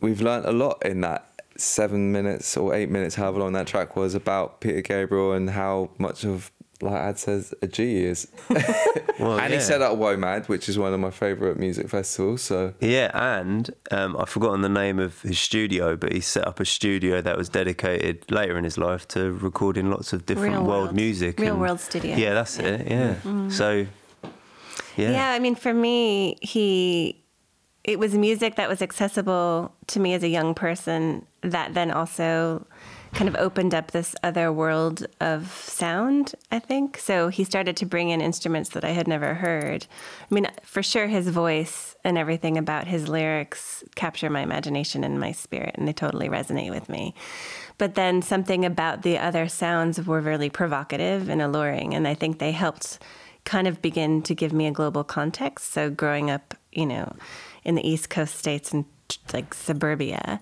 we've 0.00 0.20
learnt 0.20 0.46
a 0.46 0.52
lot 0.52 0.84
in 0.84 1.00
that 1.02 1.33
seven 1.56 2.12
minutes 2.12 2.56
or 2.56 2.74
eight 2.74 2.90
minutes, 2.90 3.14
however 3.14 3.40
long 3.40 3.52
that 3.54 3.66
track 3.66 3.96
was, 3.96 4.14
about 4.14 4.60
Peter 4.60 4.80
Gabriel 4.82 5.32
and 5.32 5.50
how 5.50 5.90
much 5.98 6.24
of 6.24 6.50
like 6.82 6.92
Ad 7.00 7.18
says, 7.18 7.54
a 7.62 7.66
G 7.66 8.04
is. 8.04 8.28
Well, 9.20 9.38
and 9.38 9.52
yeah. 9.52 9.60
he 9.60 9.64
set 9.64 9.80
up 9.80 9.96
WOMAD, 9.96 10.48
which 10.48 10.68
is 10.68 10.76
one 10.76 10.92
of 10.92 10.98
my 10.98 11.12
favourite 11.12 11.56
music 11.56 11.88
festivals. 11.88 12.42
So 12.42 12.74
Yeah, 12.80 13.12
and 13.14 13.70
um, 13.92 14.16
I've 14.18 14.28
forgotten 14.28 14.60
the 14.62 14.68
name 14.68 14.98
of 14.98 15.22
his 15.22 15.38
studio, 15.38 15.94
but 15.96 16.12
he 16.12 16.20
set 16.20 16.44
up 16.48 16.58
a 16.58 16.64
studio 16.64 17.20
that 17.20 17.36
was 17.38 17.48
dedicated 17.48 18.28
later 18.28 18.58
in 18.58 18.64
his 18.64 18.76
life 18.76 19.06
to 19.08 19.30
recording 19.34 19.88
lots 19.88 20.12
of 20.12 20.26
different 20.26 20.54
world 20.56 20.66
world. 20.66 20.94
music. 20.96 21.38
Real 21.38 21.52
and- 21.52 21.60
world 21.60 21.78
studio. 21.78 22.16
Yeah, 22.16 22.34
that's 22.34 22.58
it. 22.58 22.88
Yeah. 22.88 23.14
Mhm. 23.22 23.52
So, 23.52 23.86
yeah. 24.96 25.10
Yeah, 25.12 25.30
I 25.30 25.38
mean, 25.38 25.54
for 25.54 25.72
me, 25.72 26.36
he 26.42 27.22
it 27.84 27.98
was 27.98 28.14
music 28.14 28.56
that 28.56 28.68
was 28.68 28.80
accessible 28.80 29.74
to 29.88 30.00
me 30.00 30.14
as 30.14 30.22
a 30.22 30.28
young 30.28 30.54
person 30.54 31.26
that 31.42 31.74
then 31.74 31.90
also 31.90 32.66
kind 33.14 33.28
of 33.28 33.36
opened 33.36 33.74
up 33.74 33.90
this 33.90 34.16
other 34.24 34.52
world 34.52 35.06
of 35.20 35.48
sound, 35.52 36.34
I 36.50 36.58
think. 36.58 36.98
So 36.98 37.28
he 37.28 37.44
started 37.44 37.76
to 37.76 37.86
bring 37.86 38.08
in 38.08 38.20
instruments 38.20 38.70
that 38.70 38.84
I 38.84 38.90
had 38.90 39.06
never 39.06 39.34
heard. 39.34 39.86
I 40.30 40.34
mean, 40.34 40.48
for 40.62 40.82
sure 40.82 41.06
his 41.06 41.28
voice 41.28 41.94
and 42.02 42.18
everything 42.18 42.58
about 42.58 42.88
his 42.88 43.08
lyrics 43.08 43.84
capture 43.94 44.30
my 44.30 44.40
imagination 44.40 45.04
and 45.04 45.20
my 45.20 45.30
spirit 45.30 45.76
and 45.76 45.86
they 45.86 45.92
totally 45.92 46.28
resonate 46.28 46.70
with 46.70 46.88
me. 46.88 47.14
But 47.78 47.94
then 47.94 48.20
something 48.20 48.64
about 48.64 49.02
the 49.02 49.18
other 49.18 49.46
sounds 49.46 50.04
were 50.04 50.20
really 50.20 50.50
provocative 50.50 51.28
and 51.28 51.40
alluring 51.40 51.94
and 51.94 52.08
I 52.08 52.14
think 52.14 52.38
they 52.38 52.52
helped 52.52 52.98
kind 53.44 53.68
of 53.68 53.82
begin 53.82 54.22
to 54.22 54.34
give 54.34 54.52
me 54.52 54.66
a 54.66 54.72
global 54.72 55.04
context. 55.04 55.72
So 55.72 55.90
growing 55.90 56.30
up, 56.30 56.54
you 56.72 56.86
know, 56.86 57.14
in 57.64 57.74
the 57.74 57.88
East 57.88 58.10
Coast 58.10 58.36
states 58.36 58.72
and 58.72 58.84
like 59.32 59.54
suburbia, 59.54 60.40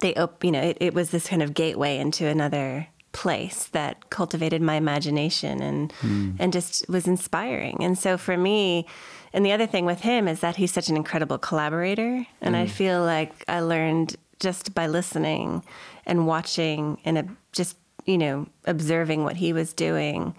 they 0.00 0.14
op- 0.14 0.44
you 0.44 0.52
know, 0.52 0.62
it, 0.62 0.76
it 0.80 0.94
was 0.94 1.10
this 1.10 1.26
kind 1.28 1.42
of 1.42 1.54
gateway 1.54 1.98
into 1.98 2.26
another 2.26 2.86
place 3.12 3.64
that 3.68 4.10
cultivated 4.10 4.60
my 4.62 4.74
imagination 4.74 5.62
and 5.62 5.92
Mm. 6.02 6.36
and 6.38 6.52
just 6.52 6.88
was 6.88 7.06
inspiring. 7.08 7.78
And 7.82 7.98
so 7.98 8.16
for 8.18 8.36
me, 8.36 8.86
and 9.32 9.44
the 9.44 9.52
other 9.52 9.66
thing 9.66 9.86
with 9.86 10.00
him 10.00 10.28
is 10.28 10.40
that 10.40 10.56
he's 10.56 10.72
such 10.72 10.88
an 10.88 10.96
incredible 10.96 11.38
collaborator, 11.38 12.26
and 12.40 12.54
I 12.56 12.66
Mm. 12.66 12.70
feel 12.70 13.00
like 13.02 13.32
I 13.48 13.60
learned 13.60 14.16
just 14.40 14.74
by 14.74 14.86
listening 14.86 15.64
and 16.06 16.26
watching 16.26 16.98
and 17.04 17.18
uh, 17.18 17.22
just 17.52 17.76
you 18.04 18.18
know 18.18 18.46
observing 18.66 19.24
what 19.24 19.36
he 19.36 19.52
was 19.52 19.72
doing, 19.72 20.34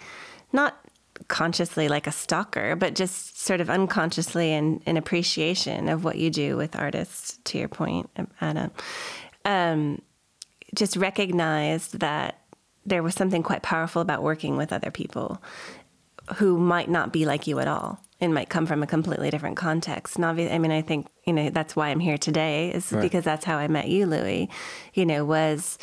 not 0.53 0.77
consciously 1.29 1.87
like 1.87 2.07
a 2.07 2.11
stalker, 2.11 2.75
but 2.75 2.95
just 2.95 3.39
sort 3.39 3.61
of 3.61 3.69
unconsciously 3.69 4.51
in, 4.51 4.81
in 4.85 4.97
appreciation 4.97 5.87
of 5.87 6.03
what 6.03 6.17
you 6.17 6.29
do 6.29 6.57
with 6.57 6.75
artists, 6.75 7.39
to 7.45 7.57
your 7.57 7.69
point, 7.69 8.09
Adam. 8.41 8.71
Um, 9.45 10.01
just 10.75 10.97
recognized 10.97 11.99
that 11.99 12.41
there 12.85 13.01
was 13.01 13.15
something 13.15 13.43
quite 13.43 13.61
powerful 13.61 14.01
about 14.01 14.21
working 14.23 14.57
with 14.57 14.73
other 14.73 14.91
people 14.91 15.41
who 16.35 16.57
might 16.57 16.89
not 16.89 17.13
be 17.13 17.25
like 17.25 17.47
you 17.47 17.59
at 17.59 17.67
all 17.67 17.99
and 18.21 18.33
might 18.33 18.49
come 18.49 18.65
from 18.65 18.83
a 18.83 18.87
completely 18.87 19.29
different 19.29 19.55
context. 19.55 20.15
And 20.17 20.25
obviously, 20.25 20.53
I 20.53 20.59
mean, 20.59 20.71
I 20.71 20.81
think, 20.81 21.07
you 21.25 21.33
know, 21.33 21.49
that's 21.49 21.75
why 21.75 21.89
I'm 21.89 21.99
here 22.01 22.17
today 22.17 22.71
is 22.73 22.91
Right. 22.91 23.01
because 23.01 23.23
that's 23.23 23.45
how 23.45 23.57
I 23.57 23.67
met 23.67 23.87
you, 23.87 24.05
Louis, 24.05 24.49
you 24.93 25.05
know, 25.05 25.23
was 25.23 25.77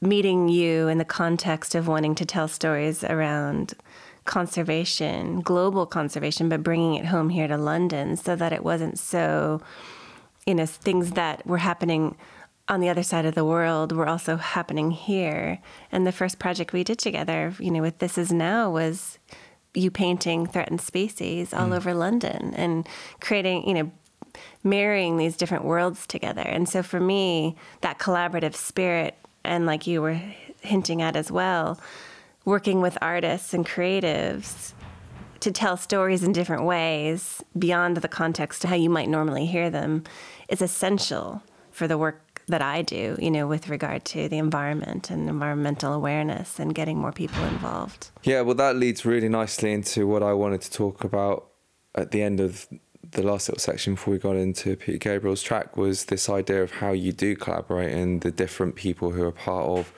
meeting 0.00 0.48
you 0.48 0.88
in 0.88 0.98
the 0.98 1.04
context 1.04 1.74
of 1.74 1.88
wanting 1.88 2.14
to 2.14 2.24
tell 2.26 2.48
stories 2.48 3.02
around 3.02 3.74
conservation, 4.26 5.40
global 5.40 5.86
conservation, 5.86 6.48
but 6.48 6.62
bringing 6.62 6.94
it 6.94 7.06
home 7.06 7.28
here 7.28 7.48
to 7.48 7.56
London 7.56 8.16
so 8.16 8.36
that 8.36 8.52
it 8.52 8.62
wasn't 8.62 8.98
so, 8.98 9.60
you 10.46 10.54
know, 10.54 10.66
things 10.66 11.12
that 11.12 11.46
were 11.46 11.58
happening 11.58 12.16
on 12.68 12.80
the 12.80 12.88
other 12.88 13.02
side 13.02 13.24
of 13.24 13.34
the 13.34 13.44
world 13.44 13.92
were 13.92 14.08
also 14.08 14.36
happening 14.36 14.90
here. 14.90 15.58
And 15.92 16.06
the 16.06 16.12
first 16.12 16.38
project 16.38 16.72
we 16.72 16.84
did 16.84 16.98
together, 16.98 17.54
you 17.58 17.70
know, 17.70 17.80
with 17.80 17.98
This 17.98 18.18
Is 18.18 18.32
Now 18.32 18.70
was 18.70 19.18
you 19.72 19.90
painting 19.90 20.46
threatened 20.46 20.80
species 20.80 21.52
all 21.52 21.68
mm. 21.68 21.76
over 21.76 21.94
London 21.94 22.54
and 22.56 22.88
creating, 23.20 23.68
you 23.68 23.74
know, 23.74 23.90
marrying 24.64 25.16
these 25.16 25.36
different 25.36 25.64
worlds 25.64 26.06
together. 26.06 26.42
And 26.42 26.68
so 26.68 26.82
for 26.82 26.98
me, 26.98 27.56
that 27.82 27.98
collaborative 27.98 28.54
spirit, 28.54 29.14
and 29.44 29.66
like 29.66 29.86
you 29.86 30.02
were 30.02 30.20
hinting 30.60 31.02
at 31.02 31.14
as 31.14 31.30
well, 31.30 31.78
working 32.46 32.80
with 32.80 32.96
artists 33.02 33.52
and 33.52 33.66
creatives 33.66 34.72
to 35.40 35.50
tell 35.50 35.76
stories 35.76 36.22
in 36.22 36.32
different 36.32 36.64
ways 36.64 37.42
beyond 37.58 37.98
the 37.98 38.08
context 38.08 38.64
of 38.64 38.70
how 38.70 38.76
you 38.76 38.88
might 38.88 39.08
normally 39.08 39.44
hear 39.44 39.68
them 39.68 40.04
is 40.48 40.62
essential 40.62 41.42
for 41.70 41.86
the 41.86 41.98
work 41.98 42.40
that 42.48 42.62
I 42.62 42.82
do, 42.82 43.16
you 43.18 43.30
know, 43.30 43.46
with 43.46 43.68
regard 43.68 44.04
to 44.06 44.28
the 44.28 44.38
environment 44.38 45.10
and 45.10 45.28
environmental 45.28 45.92
awareness 45.92 46.60
and 46.60 46.74
getting 46.74 46.96
more 46.96 47.12
people 47.12 47.42
involved. 47.44 48.10
Yeah, 48.22 48.42
well, 48.42 48.54
that 48.54 48.76
leads 48.76 49.04
really 49.04 49.28
nicely 49.28 49.72
into 49.72 50.06
what 50.06 50.22
I 50.22 50.32
wanted 50.32 50.60
to 50.62 50.70
talk 50.70 51.02
about 51.02 51.48
at 51.96 52.12
the 52.12 52.22
end 52.22 52.38
of 52.38 52.68
the 53.10 53.22
last 53.22 53.48
little 53.48 53.60
section 53.60 53.94
before 53.94 54.12
we 54.12 54.18
got 54.18 54.36
into 54.36 54.76
Peter 54.76 54.98
Gabriel's 54.98 55.42
track 55.42 55.76
was 55.76 56.06
this 56.06 56.28
idea 56.28 56.62
of 56.62 56.70
how 56.70 56.92
you 56.92 57.12
do 57.12 57.34
collaborate 57.34 57.92
and 57.92 58.20
the 58.20 58.30
different 58.30 58.76
people 58.76 59.10
who 59.10 59.24
are 59.24 59.32
part 59.32 59.66
of, 59.66 59.92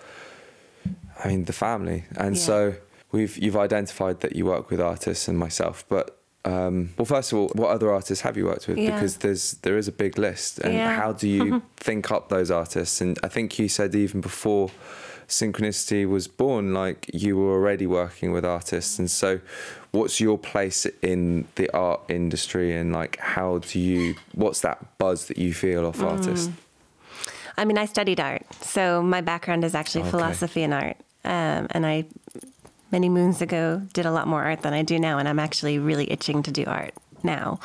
I 1.23 1.29
mean, 1.29 1.45
the 1.45 1.53
family. 1.53 2.05
And 2.17 2.37
Yeah. 2.37 2.43
so 2.43 2.75
we've 3.13 3.37
you've 3.39 3.57
identified 3.57 4.21
that 4.21 4.37
you 4.37 4.45
work 4.47 4.71
with 4.71 4.81
artists 4.81 5.29
and 5.29 5.39
myself, 5.39 5.85
but. 5.89 6.15
Um, 6.45 6.91
well, 6.97 7.05
first 7.05 7.33
of 7.33 7.39
all, 7.39 7.49
what 7.55 7.69
other 7.71 7.93
artists 7.93 8.23
have 8.23 8.37
you 8.39 8.47
worked 8.47 8.69
with? 8.69 8.79
Yeah. 8.79 8.93
Because 8.93 9.17
there's 9.19 9.55
there 9.63 9.77
is 9.77 9.87
a 9.89 9.93
big 9.93 10.17
list, 10.19 10.61
and 10.61 10.73
Yeah. 10.73 10.95
how 10.95 11.13
do 11.13 11.29
you 11.29 11.63
think 11.77 12.11
up 12.11 12.29
those 12.29 12.51
artists? 12.51 13.01
And 13.03 13.19
I 13.25 13.29
think 13.29 13.59
you 13.59 13.69
said 13.69 13.95
even 13.95 14.21
before 14.23 14.71
Synchronicity 15.27 16.09
was 16.09 16.27
born, 16.29 16.73
like 16.73 17.11
you 17.13 17.37
were 17.37 17.53
already 17.53 17.87
working 17.87 18.33
with 18.33 18.45
artists. 18.47 18.99
And 18.99 19.11
so, 19.11 19.41
what's 19.91 20.21
your 20.21 20.39
place 20.39 20.87
in 21.03 21.47
the 21.57 21.69
art 21.77 22.01
industry, 22.09 22.75
and 22.75 22.93
like 22.93 23.19
how 23.19 23.59
do 23.59 23.79
you? 23.79 24.15
What's 24.35 24.61
that 24.61 24.79
buzz 24.97 25.27
that 25.27 25.37
you 25.39 25.53
feel 25.53 25.85
off 25.85 25.99
Mm. 25.99 26.13
artists? 26.13 26.51
I 27.59 27.65
mean, 27.67 27.77
I 27.77 27.85
studied 27.87 28.21
art, 28.21 28.43
so 28.63 29.03
my 29.03 29.21
background 29.21 29.65
is 29.65 29.75
actually 29.75 30.03
Okay. 30.03 30.11
philosophy 30.13 30.63
and 30.63 30.73
art. 30.73 30.97
Um, 31.25 31.67
and 31.71 31.85
I, 31.85 32.05
many 32.91 33.09
moons 33.09 33.43
ago, 33.43 33.83
did 33.93 34.07
a 34.07 34.11
lot 34.11 34.27
more 34.27 34.43
art 34.43 34.63
than 34.63 34.73
I 34.73 34.83
do 34.83 34.99
now, 34.99 35.19
and 35.19 35.29
I'm 35.29 35.39
actually 35.39 35.79
really 35.79 36.11
itching 36.11 36.43
to 36.45 36.51
do 36.51 36.65
art 36.67 36.95
now. 37.23 37.61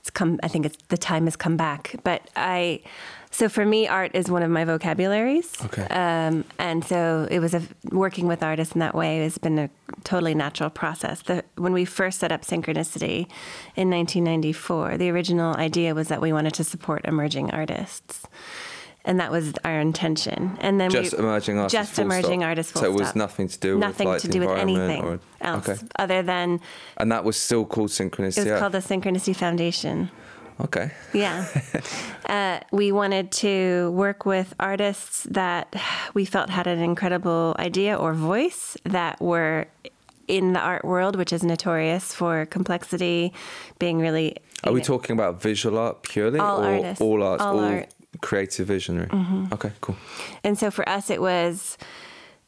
It's 0.00 0.10
come. 0.10 0.38
I 0.42 0.48
think 0.48 0.66
it's 0.66 0.76
the 0.88 0.98
time 0.98 1.24
has 1.24 1.36
come 1.36 1.56
back. 1.56 1.96
But 2.04 2.28
I, 2.36 2.82
so 3.30 3.48
for 3.48 3.64
me, 3.64 3.88
art 3.88 4.12
is 4.14 4.30
one 4.30 4.42
of 4.42 4.50
my 4.50 4.64
vocabularies. 4.64 5.52
Okay. 5.64 5.86
Um, 5.88 6.44
and 6.58 6.84
so 6.84 7.26
it 7.30 7.40
was 7.40 7.52
a, 7.52 7.62
working 7.90 8.26
with 8.26 8.42
artists 8.42 8.74
in 8.74 8.78
that 8.80 8.94
way 8.94 9.18
has 9.24 9.38
been 9.38 9.58
a 9.58 9.70
totally 10.04 10.34
natural 10.34 10.70
process. 10.70 11.22
The, 11.22 11.42
when 11.56 11.72
we 11.72 11.84
first 11.84 12.20
set 12.20 12.30
up 12.30 12.42
Synchronicity 12.42 13.26
in 13.76 13.90
1994, 13.90 14.98
the 14.98 15.10
original 15.10 15.56
idea 15.56 15.94
was 15.94 16.08
that 16.08 16.20
we 16.20 16.32
wanted 16.32 16.54
to 16.54 16.64
support 16.64 17.04
emerging 17.06 17.50
artists. 17.50 18.26
And 19.06 19.20
that 19.20 19.30
was 19.30 19.52
our 19.64 19.80
intention. 19.80 20.56
And 20.60 20.80
then 20.80 20.90
Just 20.90 21.12
we, 21.12 21.18
emerging 21.18 21.58
artists. 21.58 21.72
Just 21.72 21.98
emerging 21.98 22.40
stop. 22.40 22.48
artists. 22.48 22.72
So 22.72 22.84
it 22.86 22.92
was 22.92 23.08
stop. 23.08 23.16
nothing 23.16 23.48
to 23.48 23.58
do 23.58 23.78
nothing 23.78 24.08
with 24.08 24.14
like 24.14 24.22
to 24.22 24.28
the 24.28 24.32
do 24.32 24.40
with 24.40 24.58
anything 24.58 25.02
or 25.04 25.20
else 25.42 25.68
okay, 25.68 25.78
other 25.96 26.22
than 26.22 26.60
and 26.96 27.12
that 27.12 27.22
was 27.24 27.36
still 27.36 27.64
called 27.66 27.90
Synchronicity. 27.90 28.46
it 28.46 28.50
was 28.52 28.60
called 28.60 28.72
the 28.72 28.78
Synchronicity 28.78 29.36
Foundation. 29.36 30.10
okay. 30.60 30.90
Yeah. 31.12 31.46
uh, 32.26 32.60
we 32.72 32.92
wanted 32.92 33.30
to 33.44 33.90
work 33.90 34.24
with 34.24 34.54
artists 34.58 35.24
that 35.30 35.74
we 36.14 36.24
felt 36.24 36.48
had 36.48 36.66
an 36.66 36.78
incredible 36.78 37.54
idea 37.58 37.96
or 37.96 38.14
voice 38.14 38.76
that 38.84 39.20
were 39.20 39.66
in 40.28 40.54
the 40.54 40.60
art 40.60 40.84
world, 40.84 41.16
which 41.16 41.32
is 41.32 41.42
notorious 41.42 42.14
for 42.14 42.46
complexity, 42.46 43.32
being 43.78 43.98
really. 43.98 44.36
Are 44.62 44.72
we 44.72 44.80
know, 44.80 44.84
talking 44.84 45.12
about 45.12 45.42
visual 45.42 45.76
art 45.78 46.02
purely, 46.04 46.38
All 46.38 46.62
or 46.62 46.74
artists. 46.76 47.00
all 47.02 47.22
arts, 47.22 47.42
All 47.42 47.58
all, 47.58 47.64
art. 47.64 47.88
Creative 48.24 48.66
visionary? 48.66 49.08
Okay, 49.52 49.72
cool. 49.80 49.96
And 50.42 50.58
so 50.58 50.70
for 50.70 50.88
us, 50.88 51.10
it 51.10 51.20
was 51.20 51.76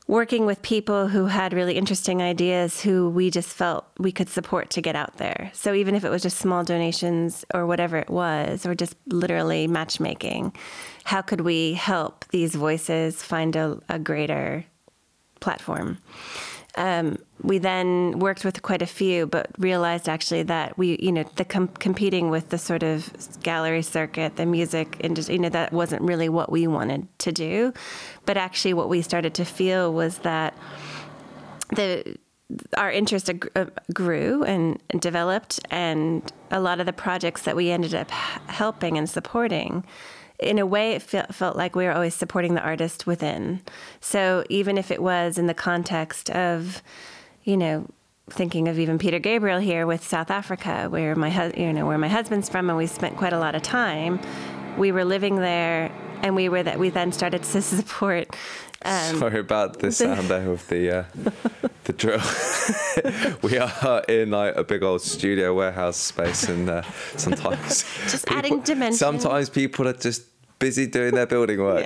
working 0.09 0.47
with 0.47 0.63
people 0.63 1.09
who 1.09 1.27
had 1.27 1.53
really 1.53 1.77
interesting 1.77 2.23
ideas 2.23 2.81
who 2.81 3.11
we 3.11 3.31
just 3.31 3.49
felt 3.49 3.85
we 3.99 4.13
could 4.13 4.29
support 4.29 4.71
to 4.71 4.81
get 4.81 4.95
out 4.95 5.17
there. 5.17 5.51
So 5.53 5.75
even 5.75 5.95
if 5.95 6.05
it 6.05 6.11
was 6.11 6.23
just 6.23 6.39
small 6.39 6.63
donations 6.65 7.45
or 7.53 7.67
whatever 7.67 7.97
it 7.97 8.09
was, 8.09 8.65
or 8.65 8.75
just 8.75 8.95
literally 9.09 9.67
matchmaking, 9.67 10.55
how 11.05 11.23
could 11.23 11.41
we 11.41 11.75
help 11.75 12.25
these 12.29 12.55
voices 12.55 13.23
find 13.23 13.57
a, 13.57 13.81
a 13.89 13.99
greater 13.99 14.65
platform? 15.41 15.99
Um, 16.77 17.19
we 17.43 17.59
then 17.59 18.19
worked 18.19 18.45
with 18.45 18.63
quite 18.63 18.83
a 18.83 18.87
few, 18.87 19.27
but 19.27 19.51
realized 19.59 20.09
actually 20.09 20.43
that 20.45 20.79
we, 20.79 20.99
you 21.01 21.13
know, 21.13 21.25
the 21.37 21.45
com- 21.45 21.69
competing 21.69 22.31
with 22.31 22.49
the 22.49 22.59
sort 22.59 22.83
of 22.83 23.13
gallery 23.43 23.83
circuit, 23.83 24.37
the 24.37 24.47
music 24.47 24.97
industry, 25.01 25.35
you 25.35 25.41
know, 25.41 25.49
that 25.51 25.73
wasn't 25.73 26.03
really 26.03 26.29
what 26.29 26.51
we 26.51 26.67
wanted 26.67 27.07
to 27.19 27.33
do. 27.33 27.73
But 28.25 28.37
actually, 28.37 28.75
what 28.75 28.89
we 28.89 29.03
started 29.03 29.35
to 29.35 29.45
feel 29.45 29.93
was 29.93 30.19
that 30.19 30.55
the 31.75 32.17
our 32.77 32.93
interest 32.93 33.29
uh, 33.57 33.65
grew 33.93 34.45
and, 34.45 34.81
developed, 35.01 35.59
and 35.71 36.33
a 36.51 36.61
lot 36.61 36.79
of 36.79 36.87
the 36.87 36.93
projects 36.93 37.43
that 37.43 37.57
we 37.57 37.71
ended 37.71 37.95
up 37.95 38.11
helping 38.11 38.97
and 38.97 39.11
supporting, 39.11 39.85
in 40.39 40.59
a 40.59 40.67
way, 40.67 40.93
it 40.93 41.03
felt 41.03 41.57
like 41.57 41.75
we 41.75 41.85
were 41.85 41.93
always 41.93 42.15
supporting 42.15 42.55
the 42.55 42.61
artist 42.61 43.07
within. 43.07 43.63
So 44.01 44.45
even 44.49 44.79
if 44.79 44.91
it 44.91 45.03
was 45.03 45.39
in 45.39 45.47
the 45.47 45.55
context 45.55 46.31
of, 46.31 46.83
you 47.47 47.57
know, 47.57 47.87
thinking 48.29 48.67
of 48.69 48.79
even 48.79 48.99
Peter 48.99 49.21
Gabriel 49.21 49.61
here 49.61 49.87
with 49.87 50.05
South 50.05 50.31
Africa, 50.31 50.89
where 50.91 51.15
my 51.15 51.31
hus- 51.31 51.57
you 51.57 51.73
know 51.73 51.87
where 51.87 51.97
my 51.97 52.09
husband's 52.09 52.49
from, 52.49 52.69
and 52.69 52.77
we 52.77 52.87
spent 52.87 53.17
quite 53.17 53.33
a 53.33 53.39
lot 53.39 53.55
of 53.55 53.63
time. 53.63 54.21
We 54.77 54.93
were 54.93 55.05
living 55.05 55.37
there, 55.37 55.91
and 56.23 56.35
we 56.35 56.49
were 56.49 56.63
that 56.63 56.79
we 56.79 56.91
then 56.91 57.13
started 57.13 57.45
to 57.45 57.63
support. 57.77 58.37
Um, 58.85 59.17
Sorry 59.21 59.39
about 59.41 59.79
the 59.79 59.93
sound 59.93 60.29
there 60.29 60.51
of 60.51 60.67
the 60.69 60.99
uh, 60.99 61.05
the 61.85 61.93
drill. 61.93 62.21
we 63.43 63.59
are 63.59 64.01
in 64.09 64.33
like 64.33 64.57
a 64.57 64.65
big 64.65 64.83
old 64.83 65.03
studio 65.03 65.55
warehouse 65.55 65.97
space, 65.97 66.49
and 66.49 66.69
uh, 66.69 66.83
sometimes 67.17 67.85
Just 68.11 68.29
adding 68.29 68.61
dimension. 68.61 68.99
Sometimes 68.99 69.51
people 69.51 69.87
are 69.87 69.93
just 69.93 70.23
busy 70.59 70.87
doing 70.89 71.15
their 71.15 71.27
building 71.27 71.61
work. 71.61 71.85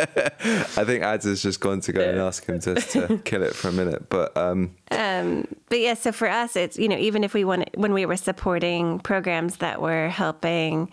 I 0.00 0.84
think 0.84 1.02
Ads 1.02 1.24
has 1.24 1.42
just 1.42 1.60
gone 1.60 1.80
to 1.80 1.92
go 1.92 2.00
and 2.00 2.18
ask 2.18 2.46
him 2.46 2.60
just 2.60 2.90
to 2.92 3.18
kill 3.24 3.42
it 3.42 3.54
for 3.54 3.68
a 3.68 3.72
minute, 3.72 4.08
but 4.08 4.36
um, 4.36 4.74
Um, 4.90 5.46
but 5.68 5.80
yeah, 5.80 5.94
so 5.94 6.12
for 6.12 6.28
us, 6.28 6.56
it's 6.56 6.78
you 6.78 6.88
know 6.88 6.96
even 6.96 7.24
if 7.24 7.34
we 7.34 7.44
want 7.44 7.68
when 7.76 7.92
we 7.92 8.06
were 8.06 8.16
supporting 8.16 8.98
programs 9.00 9.58
that 9.58 9.80
were 9.80 10.08
helping, 10.08 10.90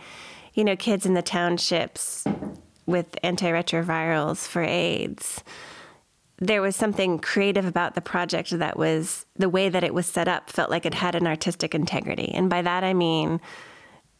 you 0.54 0.64
know, 0.64 0.76
kids 0.76 1.06
in 1.06 1.14
the 1.14 1.22
townships 1.22 2.26
with 2.86 3.12
antiretrovirals 3.24 4.48
for 4.48 4.64
AIDS, 4.64 5.44
there 6.40 6.62
was 6.62 6.76
something 6.76 7.20
creative 7.20 7.66
about 7.66 7.96
the 7.96 8.02
project 8.02 8.52
that 8.52 8.78
was 8.78 9.26
the 9.36 9.50
way 9.50 9.70
that 9.70 9.84
it 9.84 9.94
was 9.94 10.06
set 10.06 10.28
up 10.28 10.50
felt 10.50 10.70
like 10.70 10.86
it 10.86 10.94
had 10.94 11.16
an 11.16 11.28
artistic 11.28 11.74
integrity, 11.74 12.32
and 12.34 12.50
by 12.50 12.62
that 12.62 12.84
I 12.84 12.94
mean, 12.94 13.40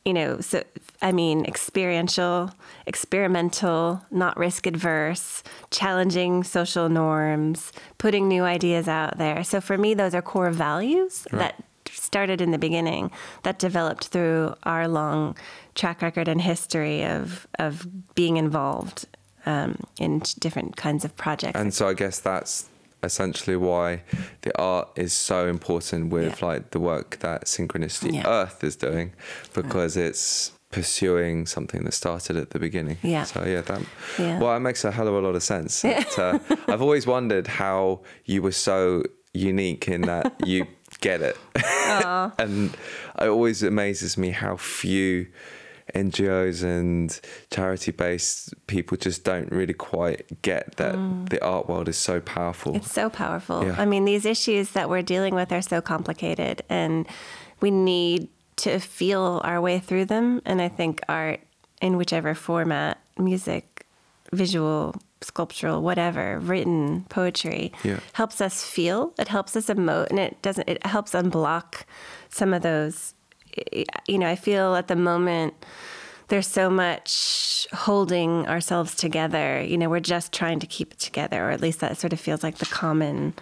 you 0.08 0.14
know, 0.14 0.40
so 0.40 0.64
I 1.02 1.12
mean 1.12 1.46
experiential, 1.46 2.52
experimental, 2.86 4.02
not 4.10 4.38
risk 4.38 4.66
adverse, 4.66 5.44
challenging 5.70 6.46
social 6.46 6.88
norms, 6.88 7.74
putting 7.98 8.30
new 8.30 8.44
ideas 8.44 8.88
out 8.88 9.18
there. 9.18 9.44
So 9.44 9.60
for 9.60 9.78
me, 9.78 9.94
those 9.94 10.16
are 10.16 10.22
core 10.22 10.50
values 10.50 11.28
that 11.32 11.62
started 11.92 12.40
in 12.40 12.52
the 12.52 12.58
beginning, 12.58 13.12
that 13.44 13.60
developed 13.60 14.08
through 14.08 14.56
our 14.64 14.88
long 14.88 15.36
track 15.76 16.02
record 16.02 16.30
and 16.30 16.40
history 16.40 17.04
of 17.04 17.46
of 17.60 17.86
being 18.16 18.38
involved 18.38 19.08
um, 19.46 19.78
in 20.00 20.22
different 20.40 20.78
kinds 20.78 21.04
of 21.04 21.18
projects. 21.18 21.60
and 21.60 21.74
so 21.74 21.90
I 21.90 21.94
guess 21.94 22.20
that's 22.20 22.70
essentially 23.04 23.56
why 23.56 24.04
the 24.42 24.58
art 24.60 24.90
is 24.96 25.14
so 25.14 25.48
important 25.48 26.12
with 26.12 26.42
Yeah. 26.42 26.48
like 26.48 26.72
the 26.72 26.80
work 26.80 27.18
that 27.20 27.46
Synchronicity 27.46 28.14
Yeah. 28.16 28.28
Earth 28.28 28.64
is 28.64 28.76
doing 28.76 29.14
because 29.54 29.96
it's 29.98 30.52
pursuing 30.72 31.46
something 31.46 31.84
that 31.86 31.94
started 31.94 32.36
at 32.36 32.50
the 32.50 32.60
beginning. 32.60 32.98
Yeah. 33.02 33.24
So 33.24 33.44
yeah, 33.46 33.62
that 33.62 33.82
Yeah. 34.20 34.40
well, 34.40 34.56
it 34.56 34.60
makes 34.60 34.84
a 34.84 34.92
hell 34.92 35.08
of 35.08 35.14
a 35.14 35.20
lot 35.22 35.36
of 35.36 35.44
sense. 35.44 35.86
It, 35.86 36.18
uh, 36.20 36.40
I've 36.68 36.82
always 36.82 37.08
wondered 37.08 37.48
how 37.48 38.02
you 38.26 38.42
were 38.42 38.52
so 38.52 39.04
unique 39.34 39.88
in 39.88 40.02
that 40.02 40.34
you 40.46 40.66
get 41.02 41.22
it, 41.22 41.38
and 42.40 42.76
it 43.22 43.28
always 43.30 43.64
amazes 43.64 44.18
me 44.18 44.32
how 44.32 44.56
few. 44.58 45.28
NGOs 45.96 46.64
and 46.64 47.20
charity 47.52 47.92
based 47.92 48.54
people 48.68 48.98
just 48.98 49.24
don't 49.24 49.52
really 49.52 49.74
quite 49.74 50.42
get 50.42 50.76
that 50.78 50.96
the 51.30 51.44
art 51.44 51.68
world 51.70 51.88
is 51.88 51.98
so 51.98 52.20
powerful. 52.20 52.74
Mm. 52.74 52.78
It's 52.78 52.92
so 52.92 53.10
powerful. 53.10 53.66
Yeah. 53.66 53.76
I 53.78 53.86
mean, 53.86 54.06
these 54.06 54.26
issues 54.26 54.72
that 54.72 54.90
we're 54.90 55.02
dealing 55.02 55.34
with 55.36 55.52
are 55.52 55.62
so 55.62 55.82
complicated, 55.82 56.62
and 56.70 57.08
we 57.62 57.72
need 57.72 58.30
to 58.58 58.80
feel 58.80 59.42
our 59.44 59.62
way 59.62 59.80
through 59.80 60.06
them. 60.06 60.42
And 60.46 60.62
I 60.62 60.68
think 60.70 61.02
art, 61.08 61.40
in 61.82 61.98
whichever 61.98 62.34
format 62.34 63.00
music, 63.18 63.86
visual, 64.34 64.96
sculptural, 65.22 65.82
whatever, 65.82 66.40
written, 66.40 67.06
poetry 67.10 67.72
Yeah. 67.84 68.00
helps 68.14 68.42
us 68.42 68.64
feel, 68.64 69.14
it 69.18 69.28
helps 69.30 69.56
us 69.56 69.68
emote, 69.68 70.10
and 70.10 70.20
it 70.20 70.42
doesn't, 70.42 70.68
it 70.68 70.86
helps 70.86 71.14
unblock 71.14 71.84
some 72.30 72.54
of 72.54 72.62
those. 72.62 73.14
You 74.08 74.18
know, 74.18 74.28
I 74.28 74.36
feel 74.36 74.76
at 74.76 74.88
the 74.88 74.96
moment 74.96 75.54
there's 76.30 76.48
so 76.48 76.70
much 76.70 77.68
holding 77.72 78.48
ourselves 78.48 78.96
together. 78.96 79.62
You 79.62 79.78
know, 79.78 79.90
we're 79.90 80.00
just 80.00 80.34
trying 80.34 80.60
to 80.60 80.68
keep 80.68 80.94
it 80.94 81.00
together, 81.00 81.48
or 81.48 81.52
at 81.52 81.62
least 81.62 81.80
that 81.80 81.98
sort 81.98 82.14
of 82.14 82.20
feels 82.20 82.44
like 82.44 82.58
the 82.58 82.66
common 82.66 83.34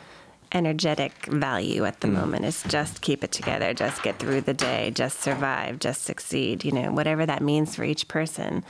energetic 0.55 1.25
value 1.25 1.83
at 1.83 1.99
the 1.99 2.07
hmm. 2.07 2.15
moment 2.15 2.45
is 2.45 2.63
just 2.63 3.01
keep 3.01 3.23
it 3.23 3.31
together, 3.31 3.73
just 3.73 4.01
get 4.01 4.17
through 4.17 4.41
the 4.41 4.53
day, 4.53 4.89
just 4.89 5.19
survive, 5.19 5.79
just 5.79 6.03
succeed, 6.03 6.63
you 6.63 6.71
know, 6.71 6.91
whatever 6.91 7.25
that 7.25 7.43
means 7.43 7.75
for 7.75 7.83
each 7.83 8.07
person. 8.07 8.63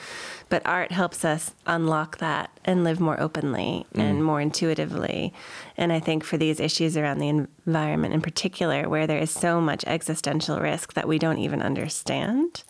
But 0.50 0.66
art 0.66 0.92
helps 0.92 1.24
us 1.24 1.54
unlock 1.68 2.18
that 2.18 2.50
and 2.66 2.84
live 2.84 3.00
more 3.00 3.22
openly 3.22 3.86
hmm. 3.94 4.02
and 4.02 4.24
more 4.24 4.42
intuitively. 4.42 5.32
And 5.78 5.94
I 5.94 6.00
think 6.00 6.24
for 6.24 6.38
these 6.38 6.60
issues 6.60 6.98
around 6.98 7.20
the 7.20 7.30
environment 7.30 8.16
in 8.16 8.22
particular, 8.22 8.90
where 8.90 9.06
there 9.06 9.20
is 9.20 9.32
so 9.32 9.62
much 9.62 9.86
existential 9.86 10.60
risk 10.60 10.94
that 10.94 11.08
we 11.08 11.20
don't 11.20 11.38
even 11.38 11.62
understand, 11.62 12.64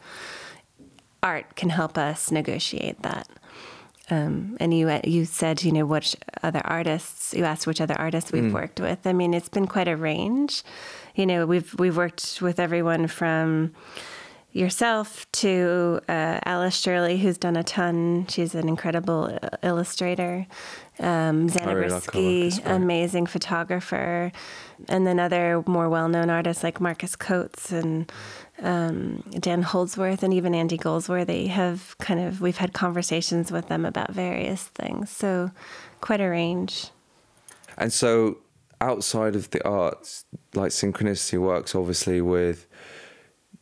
art 1.23 1.56
can 1.56 1.69
help 1.69 1.97
us 1.97 2.32
negotiate 2.32 3.01
that. 3.01 3.30
Um, 4.10 4.56
and 4.60 4.72
you 4.72 5.00
you 5.04 5.26
said 5.26 5.63
you 5.63 5.72
know 5.72 5.86
which 5.86 6.15
other 6.44 6.62
artists 6.63 7.34
you 7.34 7.44
asked 7.44 7.65
which 7.65 7.82
other 7.82 7.96
artists 7.98 8.32
we've 8.32 8.54
worked 8.54 8.80
with. 8.80 9.06
I 9.06 9.13
mean 9.13 9.34
it's 9.34 9.50
been 9.50 9.68
quite 9.68 9.88
a 9.88 9.98
range. 9.98 10.63
You 11.15 11.26
know 11.26 11.46
we've 11.46 11.74
we've 11.80 11.98
worked 11.98 12.39
with 12.41 12.60
everyone 12.60 13.08
from 13.08 13.74
yourself 14.56 15.30
to 15.34 16.00
uh, 16.08 16.39
Alice 16.46 16.78
Shirley, 16.78 17.18
who's 17.18 17.38
done 17.38 17.58
a 17.58 17.63
ton. 17.63 18.26
She's 18.30 18.56
an 18.56 18.70
incredible 18.70 19.38
uh, 19.41 19.50
illustrator. 19.62 20.48
Um, 20.98 21.50
Zana 21.50 21.76
really 21.76 21.89
like 21.89 21.91
her 21.91 21.96
work, 21.96 22.04
Briski, 22.04 22.48
it's 22.48 22.60
great. 22.60 22.74
amazing 22.74 23.26
photographer, 23.26 24.32
and 24.88 25.06
then 25.06 25.20
other 25.20 25.62
more 25.68 25.89
well-known 25.89 26.30
artists 26.30 26.63
like 26.63 26.80
Marcus 26.80 27.18
Coates 27.18 27.72
and 27.74 28.10
um, 28.62 29.24
Dan 29.32 29.62
Holdsworth 29.62 30.24
and 30.24 30.34
even 30.34 30.56
Andy 30.56 30.78
Goldsworthy 30.78 31.48
have 31.48 31.98
kind 32.00 32.20
of 32.20 32.41
we've 32.41 32.58
had 32.58 32.74
conversations 32.74 33.52
with 33.52 33.68
them 33.68 33.86
about 33.86 34.12
various 34.12 34.63
things. 34.63 35.10
So 35.10 35.52
quite 36.02 36.22
a 36.22 36.30
range. 36.30 36.89
And 37.78 37.91
so, 37.91 38.38
outside 38.82 39.36
of 39.36 39.50
the 39.52 39.65
arts, 39.68 40.26
like 40.54 40.72
synchronicity 40.72 41.39
works 41.39 41.76
obviously 41.76 42.22
with 42.22 42.68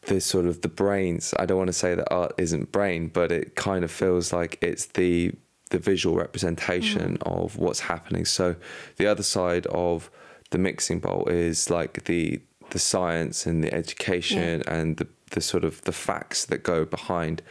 the 0.07 0.19
sort 0.19 0.45
of 0.45 0.61
the 0.61 0.67
brains. 0.67 1.33
I 1.39 1.45
don't 1.45 1.57
want 1.57 1.69
to 1.69 1.73
say 1.73 1.95
that 1.95 2.11
art 2.11 2.33
isn't 2.37 2.71
brain, 2.71 3.07
but 3.07 3.31
it 3.31 3.55
kind 3.55 3.83
of 3.83 3.91
feels 3.91 4.33
like 4.33 4.57
it's 4.61 4.87
the 4.87 5.31
the 5.69 5.79
visual 5.79 6.15
representation 6.15 7.17
of 7.23 7.57
what's 7.57 7.79
happening. 7.79 8.25
So, 8.25 8.55
the 8.97 9.07
other 9.07 9.23
side 9.23 9.65
of 9.67 10.11
the 10.51 10.57
mixing 10.59 10.99
bowl 10.99 11.25
is 11.27 11.69
like 11.69 12.03
the 12.05 12.41
the 12.73 12.79
science 12.79 13.45
and 13.45 13.63
the 13.63 13.73
education 13.73 14.61
and 14.67 14.97
the 14.97 15.07
the 15.31 15.41
sort 15.41 15.63
of 15.63 15.81
the 15.81 15.91
facts 15.91 16.45
that 16.45 16.61
go 16.61 16.85
behind 16.85 17.41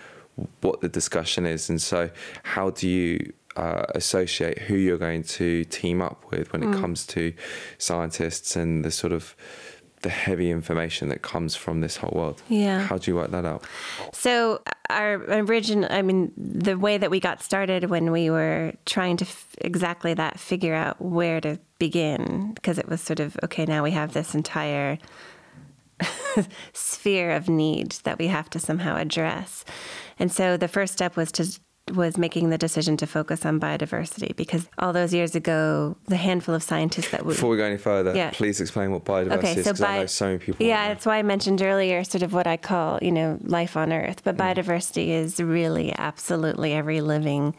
what 0.61 0.81
the 0.81 0.89
discussion 0.89 1.45
is. 1.45 1.69
And 1.69 1.81
so, 1.81 2.11
how 2.45 2.71
do 2.71 2.89
you 2.89 3.33
uh, 3.57 3.85
associate 3.95 4.59
who 4.59 4.77
you're 4.77 4.99
going 4.99 5.25
to 5.25 5.65
team 5.65 6.01
up 6.01 6.25
with 6.31 6.53
when 6.53 6.63
it 6.63 6.73
comes 6.81 7.07
to 7.09 7.35
scientists 7.79 8.57
and 8.57 8.85
the 8.85 8.91
sort 8.91 9.13
of 9.13 9.37
the 10.03 10.11
heavy 10.11 10.51
information 10.51 11.09
that 11.09 11.23
comes 11.23 11.57
from 11.57 11.81
this 11.81 11.97
whole 11.97 12.13
world. 12.15 12.43
Yeah. 12.49 12.81
How 12.81 12.99
do 12.99 13.11
you 13.11 13.17
work 13.17 13.31
that 13.31 13.45
out? 13.45 13.65
So 14.13 14.63
our 14.91 15.15
original, 15.15 15.89
I 15.91 16.03
mean, 16.03 16.33
the 16.37 16.77
way 16.77 16.99
that 16.99 17.11
we 17.11 17.21
got 17.21 17.43
started 17.43 17.85
when 17.85 18.13
we 18.13 18.31
were 18.31 18.75
trying 18.85 19.17
to 19.19 19.25
f- 19.25 19.55
exactly 19.59 20.15
that, 20.15 20.39
figure 20.39 20.75
out 20.75 21.01
where 21.01 21.41
to 21.41 21.59
begin, 21.79 22.53
because 22.55 22.79
it 22.79 22.89
was 22.89 23.01
sort 23.01 23.21
of 23.21 23.37
okay. 23.43 23.65
Now 23.65 23.83
we 23.83 23.93
have 23.93 24.13
this 24.13 24.35
entire 24.35 24.99
sphere 26.73 27.31
of 27.33 27.49
need 27.49 27.93
that 28.05 28.19
we 28.19 28.27
have 28.27 28.51
to 28.51 28.59
somehow 28.59 28.97
address, 28.97 29.65
and 30.19 30.31
so 30.31 30.57
the 30.57 30.69
first 30.69 30.93
step 30.93 31.17
was 31.17 31.33
to 31.33 31.59
was 31.93 32.17
making 32.17 32.51
the 32.51 32.59
decision 32.59 32.97
to 32.97 33.07
focus 33.07 33.45
on 33.45 33.59
biodiversity 33.59 34.35
because 34.37 34.69
all 34.79 34.93
those 34.93 35.13
years 35.13 35.35
ago, 35.35 35.97
the 36.07 36.17
handful 36.17 36.55
of 36.55 36.63
scientists 36.63 37.11
that 37.11 37.25
we 37.27 37.35
Before 37.35 37.51
we 37.51 37.57
go 37.57 37.65
any 37.65 37.77
further, 37.77 38.15
Yeah. 38.15 38.31
please 38.33 38.61
explain 38.61 38.93
what 38.93 39.05
biodiversity 39.05 39.57
is 39.59 39.65
because 39.67 39.81
I 39.83 39.99
know 39.99 40.07
so 40.07 40.27
many 40.27 40.39
people. 40.39 40.65
Yeah, 40.65 40.75
want 40.75 40.83
to 40.85 40.89
know. 40.89 40.95
that's 40.95 41.07
why 41.07 41.17
I 41.19 41.23
mentioned 41.23 41.61
earlier 41.61 42.05
sort 42.05 42.23
of 42.23 42.33
what 42.33 42.47
I 42.47 42.57
call, 42.57 42.99
you 43.03 43.11
know, 43.11 43.39
life 43.43 43.77
on 43.77 43.93
Earth. 43.93 44.23
But 44.23 44.37
Mm. 44.37 44.55
biodiversity 44.55 45.09
is 45.09 45.41
really 45.41 45.93
absolutely 45.99 46.73
every 46.73 47.01
living 47.01 47.55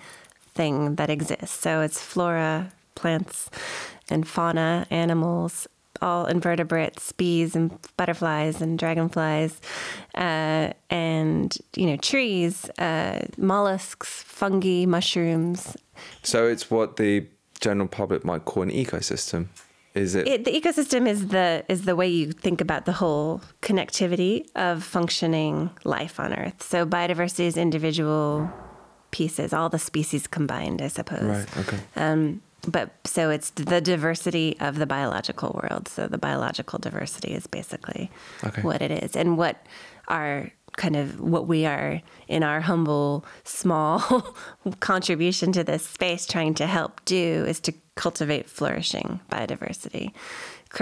thing 0.56 0.96
that 0.96 1.10
exists. 1.10 1.60
So 1.60 1.82
it's 1.82 2.00
flora, 2.02 2.72
plants, 2.96 3.50
and 4.10 4.28
fauna, 4.28 4.88
animals, 4.90 5.68
all 6.04 6.26
invertebrates, 6.26 7.12
bees 7.14 7.56
and 7.56 7.72
butterflies 7.98 8.62
and 8.62 8.78
dragonflies, 8.78 9.60
uh, 10.16 10.72
and 10.90 11.58
you 11.76 11.86
know, 11.88 11.98
trees, 11.98 12.70
uh, 12.78 13.20
mollusks, 13.38 14.10
fungi, 14.24 14.86
mushrooms, 14.86 15.76
So 16.24 16.48
it's 16.48 16.70
what 16.70 16.98
the 16.98 17.26
general 17.60 17.88
public 17.88 18.26
might 18.26 18.46
call 18.46 18.64
an 18.64 18.72
ecosystem. 18.72 19.48
Is 19.94 20.16
it? 20.16 20.28
It, 20.28 20.46
the 20.46 20.52
ecosystem 20.52 21.08
is 21.08 21.28
the 21.28 21.64
is 21.70 21.86
the 21.86 21.96
way 21.96 22.08
you 22.08 22.32
think 22.32 22.62
about 22.62 22.86
the 22.86 22.94
whole 22.94 23.42
connectivity 23.62 24.48
of 24.56 24.84
functioning 24.84 25.70
life 25.84 26.20
on 26.20 26.34
Earth. 26.34 26.64
So 26.64 26.86
biodiversity 26.86 27.46
is 27.46 27.58
individual 27.58 28.52
pieces, 29.12 29.54
all 29.54 29.70
the 29.70 29.80
species 29.80 30.26
combined, 30.26 30.82
I 30.82 30.88
suppose. 30.88 31.22
right. 31.24 31.58
Okay. 31.58 31.80
Um, 31.96 32.42
but 32.68 32.92
so 33.06 33.30
it's 33.30 33.50
the 33.52 33.82
diversity 33.82 34.56
of 34.60 34.78
the 34.78 34.86
biological 34.86 35.60
world. 35.62 35.88
So 35.88 36.08
the 36.08 36.18
biological 36.18 36.80
diversity 36.80 37.34
is 37.34 37.48
basically 37.48 38.10
Okay. 38.44 38.62
what 38.62 38.82
it 38.82 38.92
is, 38.92 39.16
and 39.16 39.38
what 39.38 39.66
our 40.08 40.52
kind 40.76 40.96
of 40.96 41.20
what 41.20 41.48
we 41.48 41.66
are 41.68 42.02
in 42.28 42.42
our 42.42 42.62
humble 42.62 43.24
small 43.44 44.00
contribution 44.80 45.52
to 45.52 45.64
this 45.64 45.86
space 45.86 46.26
trying 46.26 46.54
to 46.56 46.66
help 46.66 47.04
do 47.06 47.46
is 47.48 47.60
to 47.60 47.74
cultivate 47.96 48.50
flourishing 48.50 49.20
biodiversity 49.32 50.12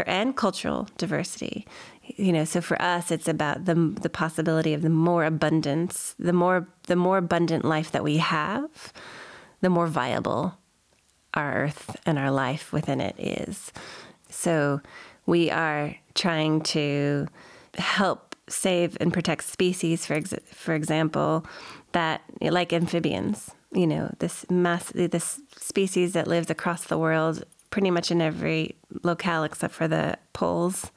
and 0.07 0.37
cultural 0.37 0.87
diversity 0.97 1.67
you 2.15 2.31
know 2.31 2.45
so 2.45 2.61
for 2.61 2.81
us 2.81 3.11
it's 3.11 3.27
about 3.27 3.65
the 3.65 3.75
the 3.75 4.09
possibility 4.09 4.73
of 4.73 4.81
the 4.81 4.89
more 4.89 5.25
abundance 5.25 6.15
the 6.17 6.31
more 6.31 6.65
the 6.87 6.95
more 6.95 7.17
abundant 7.17 7.65
life 7.65 7.91
that 7.91 8.01
we 8.03 8.15
have 8.15 8.93
the 9.59 9.69
more 9.69 9.87
viable 9.87 10.57
our 11.33 11.53
earth 11.53 11.95
and 12.05 12.19
our 12.19 12.31
life 12.31 12.73
within 12.73 13.01
it 13.01 13.15
is. 13.17 13.71
So 14.29 14.81
we 15.25 15.49
are 15.51 15.95
trying 16.13 16.61
to 16.61 17.27
help 17.77 18.35
save 18.47 18.97
and 18.99 19.13
protect 19.13 19.45
species, 19.45 20.05
for 20.05 20.15
ex- 20.15 20.33
for 20.51 20.73
example, 20.73 21.45
that 21.93 22.21
like 22.41 22.73
amphibians. 22.73 23.51
You 23.73 23.87
know, 23.87 24.13
this 24.19 24.45
mass 24.49 24.91
this 24.93 25.39
species 25.55 26.11
that 26.13 26.27
lives 26.27 26.49
across 26.49 26.83
the 26.85 26.97
world, 26.97 27.43
pretty 27.69 27.89
much 27.89 28.11
in 28.11 28.21
every 28.21 28.75
locale 29.03 29.45
except 29.45 29.73
for 29.73 29.87
the 29.87 30.17
poles, 30.33 30.91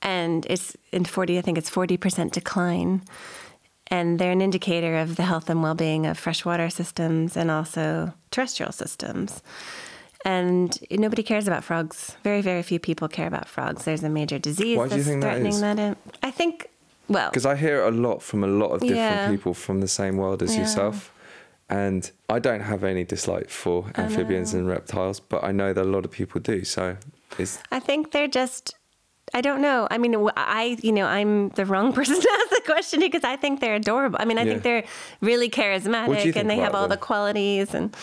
and 0.00 0.46
it's 0.48 0.76
in 0.92 1.04
forty. 1.04 1.36
I 1.38 1.40
think 1.40 1.58
it's 1.58 1.70
forty 1.70 1.96
percent 1.96 2.32
decline 2.32 3.02
and 3.88 4.18
they're 4.18 4.32
an 4.32 4.40
indicator 4.40 4.96
of 4.98 5.16
the 5.16 5.22
health 5.24 5.48
and 5.50 5.62
well-being 5.62 6.06
of 6.06 6.18
freshwater 6.18 6.70
systems 6.70 7.36
and 7.36 7.50
also 7.50 8.12
terrestrial 8.30 8.72
systems. 8.72 9.42
And 10.24 10.76
nobody 10.90 11.22
cares 11.22 11.46
about 11.46 11.64
frogs. 11.64 12.16
Very, 12.24 12.40
very 12.42 12.62
few 12.62 12.78
people 12.78 13.08
care 13.08 13.26
about 13.28 13.48
frogs. 13.48 13.84
There's 13.84 14.02
a 14.02 14.08
major 14.08 14.38
disease 14.38 14.76
Why 14.76 14.88
do 14.88 14.96
you 14.96 15.02
that's 15.02 15.08
think 15.08 15.22
that 15.22 15.28
threatening 15.30 15.52
is? 15.52 15.60
that. 15.60 15.78
in- 15.78 15.96
I 16.22 16.30
think, 16.30 16.68
well, 17.08 17.30
Because 17.30 17.46
I 17.46 17.54
hear 17.56 17.82
a 17.84 17.90
lot 17.90 18.22
from 18.22 18.42
a 18.44 18.48
lot 18.48 18.68
of 18.70 18.80
different 18.80 18.98
Yeah. 18.98 19.30
people 19.30 19.54
from 19.54 19.80
the 19.80 19.88
same 19.88 20.16
world 20.16 20.42
as 20.42 20.54
Yeah. 20.54 20.62
yourself. 20.62 21.12
And 21.70 22.10
I 22.28 22.38
don't 22.38 22.62
have 22.62 22.82
any 22.82 23.04
dislike 23.04 23.50
for 23.50 23.86
amphibians 23.96 24.54
and 24.54 24.66
reptiles, 24.66 25.20
but 25.20 25.44
I 25.44 25.52
know 25.52 25.72
that 25.74 25.82
a 25.82 25.88
lot 25.96 26.04
of 26.04 26.10
people 26.10 26.40
do. 26.40 26.64
So 26.64 26.96
it's 27.38 27.58
I 27.70 27.78
think 27.78 28.10
they're 28.12 28.26
just. 28.26 28.74
I 29.34 29.40
don't 29.40 29.60
know. 29.60 29.86
I 29.90 29.98
mean, 29.98 30.14
I 30.36 30.76
you 30.82 30.92
know, 30.92 31.06
I'm 31.06 31.50
the 31.50 31.64
wrong 31.66 31.92
person 31.98 32.20
to 32.20 32.28
ask 32.40 32.50
the 32.50 32.62
question 32.72 33.00
because 33.00 33.24
I 33.24 33.36
think 33.36 33.60
they're 33.60 33.74
adorable. 33.76 34.18
I 34.20 34.24
mean, 34.24 34.38
I 34.38 34.42
Yeah. 34.42 34.50
think 34.52 34.62
they're 34.62 34.84
really 35.20 35.50
charismatic 35.50 36.36
and 36.36 36.48
they 36.50 36.56
have 36.56 36.70
about 36.70 36.78
all 36.78 36.88
them? 36.88 36.98
the 36.98 37.04
qualities 37.04 37.74
and 37.74 37.94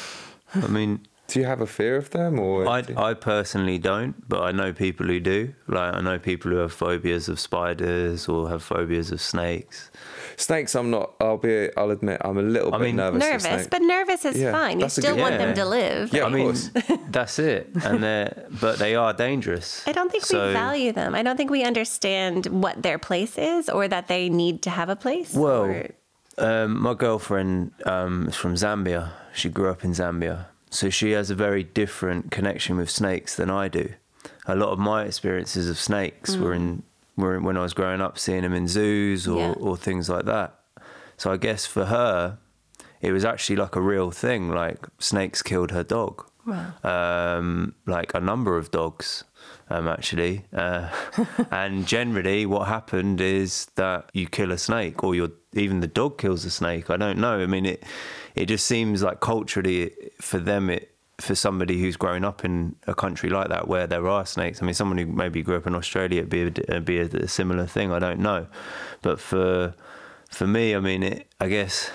I 0.53 0.67
mean, 0.67 1.01
do 1.27 1.39
you 1.39 1.45
have 1.45 1.59
a 1.61 1.67
fear 1.67 1.95
of 1.97 2.11
them 2.11 2.39
or 2.39 2.67
I, 2.67 2.83
I 2.97 3.13
personally 3.15 3.77
don't, 3.79 4.13
but 4.29 4.41
I 4.43 4.51
know 4.51 4.71
people 4.73 5.07
who 5.07 5.19
do. 5.19 5.53
Like 5.67 5.95
I 5.95 6.01
know 6.01 6.19
people 6.19 6.51
who 6.51 6.57
have 6.57 6.71
phobias 6.73 7.27
of 7.27 7.39
spiders 7.39 8.27
or 8.29 8.49
have 8.49 8.61
phobias 8.63 9.11
of 9.11 9.19
snakes. 9.21 9.89
Snakes? 10.37 10.75
I'm 10.75 10.89
not. 10.91 11.13
I'll 11.19 11.37
be. 11.37 11.69
I'll 11.77 11.91
admit 11.91 12.21
I'm 12.23 12.37
a 12.37 12.41
little 12.41 12.73
I 12.73 12.77
bit 12.77 12.83
mean- 12.85 12.95
nervous. 12.97 13.23
of 13.23 13.43
nervous. 13.43 13.67
But 13.67 13.81
nervous 13.81 14.25
is 14.25 14.37
Yeah, 14.37 14.51
fine. 14.51 14.79
You 14.79 14.89
still 14.89 15.15
good 15.15 15.21
want 15.21 15.33
word. 15.33 15.41
them 15.41 15.55
to 15.55 15.65
live. 15.65 16.13
Yeah, 16.13 16.23
I 16.23 16.27
of 16.27 16.33
mean, 16.33 16.45
course. 16.45 16.69
that's 17.09 17.39
it. 17.39 17.69
And 17.83 18.03
they're 18.03 18.47
but 18.61 18.79
they 18.79 18.95
are 18.95 19.13
dangerous. 19.13 19.83
I 19.87 19.91
don't 19.91 20.11
think 20.11 20.25
So- 20.25 20.47
we 20.47 20.53
value 20.53 20.91
them. 20.91 21.15
I 21.15 21.23
don't 21.23 21.37
think 21.37 21.51
we 21.51 21.63
understand 21.63 22.45
what 22.47 22.81
their 22.83 22.97
place 22.99 23.37
is 23.37 23.69
or 23.69 23.87
that 23.87 24.07
they 24.07 24.29
need 24.29 24.61
to 24.63 24.69
have 24.69 24.89
a 24.89 24.95
place. 24.95 25.33
Well, 25.33 25.65
or- 25.65 25.89
um, 26.37 26.81
my 26.81 26.93
girlfriend 26.93 27.71
um, 27.85 28.27
is 28.27 28.35
from 28.35 28.55
Zambia. 28.55 29.11
She 29.33 29.47
grew 29.49 29.69
up 29.69 29.83
in 29.85 29.91
Zambia, 29.91 30.47
so 30.69 30.89
she 30.89 31.11
has 31.11 31.29
a 31.29 31.35
very 31.35 31.63
different 31.63 32.29
connection 32.31 32.75
with 32.77 32.89
snakes 32.89 33.35
than 33.35 33.49
I 33.49 33.67
do. 33.69 33.89
A 34.47 34.55
lot 34.55 34.69
of 34.69 34.79
my 34.79 35.03
experiences 35.05 35.69
of 35.69 35.77
snakes 35.79 36.35
were 36.35 36.37
in 36.37 36.43
were 36.43 36.53
in- 36.53 36.83
when 37.15 37.57
I 37.57 37.61
was 37.61 37.73
growing 37.73 38.01
up, 38.01 38.17
seeing 38.17 38.41
them 38.43 38.53
in 38.53 38.67
zoos 38.67 39.27
or, 39.27 39.39
Yeah. 39.39 39.53
or 39.59 39.77
things 39.77 40.09
like 40.09 40.25
that. 40.25 40.59
So 41.17 41.31
I 41.31 41.37
guess 41.37 41.65
for 41.65 41.85
her, 41.85 42.37
it 43.01 43.11
was 43.11 43.23
actually 43.25 43.55
like 43.55 43.75
a 43.75 43.81
real 43.81 44.11
thing. 44.11 44.49
Like 44.49 44.87
snakes 44.99 45.41
killed 45.41 45.71
her 45.71 45.83
dog. 45.83 46.25
Um, 46.83 47.73
like 47.87 48.13
a 48.13 48.19
number 48.19 48.57
of 48.57 48.69
dogs, 48.71 49.23
um, 49.69 49.87
actually. 49.87 50.45
Uh, 50.53 50.89
and 51.51 51.87
generally, 51.87 52.45
what 52.45 52.67
happened 52.67 53.19
is 53.21 53.65
that 53.75 54.09
you 54.13 54.27
kill 54.27 54.51
a 54.51 54.57
snake, 54.57 55.03
or 55.03 55.15
your 55.15 55.29
even 55.53 55.79
the 55.79 55.87
dog 55.87 56.17
kills 56.19 56.45
a 56.45 56.51
snake. 56.51 56.89
I 56.89 56.97
don't 56.97 57.17
know. 57.17 57.39
I 57.39 57.47
mean, 57.47 57.65
it 57.65 57.83
it 58.35 58.45
just 58.45 58.67
seems 58.67 59.01
like 59.01 59.21
culturally 59.21 59.91
for 60.21 60.37
them, 60.37 60.69
it 60.69 60.94
for 61.19 61.35
somebody 61.35 61.79
who's 61.79 61.95
grown 61.95 62.25
up 62.25 62.43
in 62.43 62.75
a 62.87 62.93
country 62.93 63.29
like 63.29 63.47
that 63.49 63.67
where 63.67 63.87
there 63.87 64.07
are 64.07 64.25
snakes. 64.25 64.61
I 64.61 64.65
mean, 64.65 64.73
someone 64.73 64.97
who 64.97 65.05
maybe 65.05 65.41
grew 65.41 65.55
up 65.55 65.67
in 65.67 65.75
Australia, 65.75 66.19
it'd 66.19 66.29
be 66.29 66.63
a, 66.67 66.81
be 66.81 66.99
a, 66.99 67.05
a 67.05 67.27
similar 67.27 67.65
thing. 67.65 67.91
I 67.91 67.99
don't 67.99 68.19
know, 68.19 68.47
but 69.01 69.19
for 69.19 69.73
for 70.29 70.47
me, 70.47 70.75
I 70.75 70.79
mean, 70.79 71.03
it. 71.03 71.27
I 71.39 71.47
guess. 71.47 71.89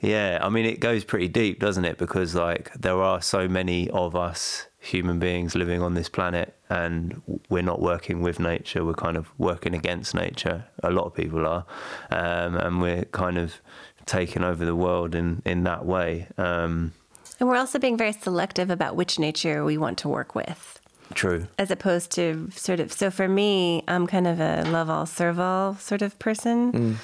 Yeah, 0.00 0.38
I 0.40 0.48
mean, 0.48 0.64
it 0.64 0.80
goes 0.80 1.04
pretty 1.04 1.28
deep, 1.28 1.60
doesn't 1.60 1.84
it? 1.84 1.98
Because 1.98 2.34
like 2.34 2.72
there 2.72 3.02
are 3.02 3.20
so 3.20 3.48
many 3.48 3.90
of 3.90 4.16
us 4.16 4.66
human 4.78 5.18
beings 5.18 5.54
living 5.54 5.82
on 5.82 5.92
this 5.94 6.08
planet, 6.08 6.56
and 6.70 7.20
we're 7.50 7.62
not 7.62 7.82
working 7.82 8.22
with 8.22 8.40
nature. 8.40 8.84
We're 8.84 8.94
kind 8.94 9.16
of 9.16 9.30
working 9.38 9.74
against 9.74 10.14
nature. 10.14 10.64
A 10.82 10.90
lot 10.90 11.04
of 11.04 11.14
people 11.14 11.46
are, 11.46 11.66
um, 12.10 12.56
and 12.56 12.80
we're 12.80 13.04
kind 13.06 13.36
of 13.36 13.60
taking 14.06 14.42
over 14.42 14.64
the 14.64 14.76
world 14.76 15.14
in 15.14 15.42
in 15.44 15.64
that 15.64 15.84
way. 15.84 16.28
Um, 16.38 16.92
and 17.40 17.48
we're 17.48 17.56
also 17.56 17.78
being 17.78 17.96
very 17.96 18.12
selective 18.12 18.70
about 18.70 18.94
which 18.94 19.18
nature 19.18 19.64
we 19.64 19.76
want 19.78 19.98
to 19.98 20.08
work 20.08 20.34
with. 20.34 20.80
true. 21.14 21.48
As 21.58 21.70
opposed 21.70 22.12
to 22.12 22.48
sort 22.54 22.78
of, 22.78 22.92
so 22.92 23.10
for 23.10 23.26
me, 23.26 23.82
I'm 23.88 24.06
kind 24.06 24.26
of 24.28 24.38
a 24.40 24.64
love 24.70 24.88
all, 24.88 25.06
serve 25.06 25.40
all 25.40 25.74
sort 25.74 26.02
of 26.02 26.18
person. 26.18 26.98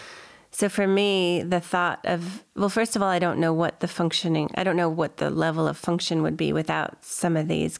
So 0.53 0.69
for 0.69 0.87
me, 0.87 1.43
the 1.43 1.61
thought 1.61 2.01
of, 2.05 2.45
well, 2.55 2.69
first 2.69 2.97
of 2.97 3.03
all, 3.03 3.09
I 3.09 3.19
don't 3.19 3.39
know 3.39 3.53
what 3.53 3.81
the 3.81 3.89
functioning, 3.89 4.51
I 4.55 4.65
don't 4.65 4.77
know 4.77 4.89
what 4.89 5.17
the 5.19 5.29
level 5.29 5.67
of 5.69 5.77
function 5.77 6.23
would 6.23 6.37
be 6.37 6.53
without 6.53 7.05
some 7.05 7.37
of 7.37 7.49
these 7.49 7.79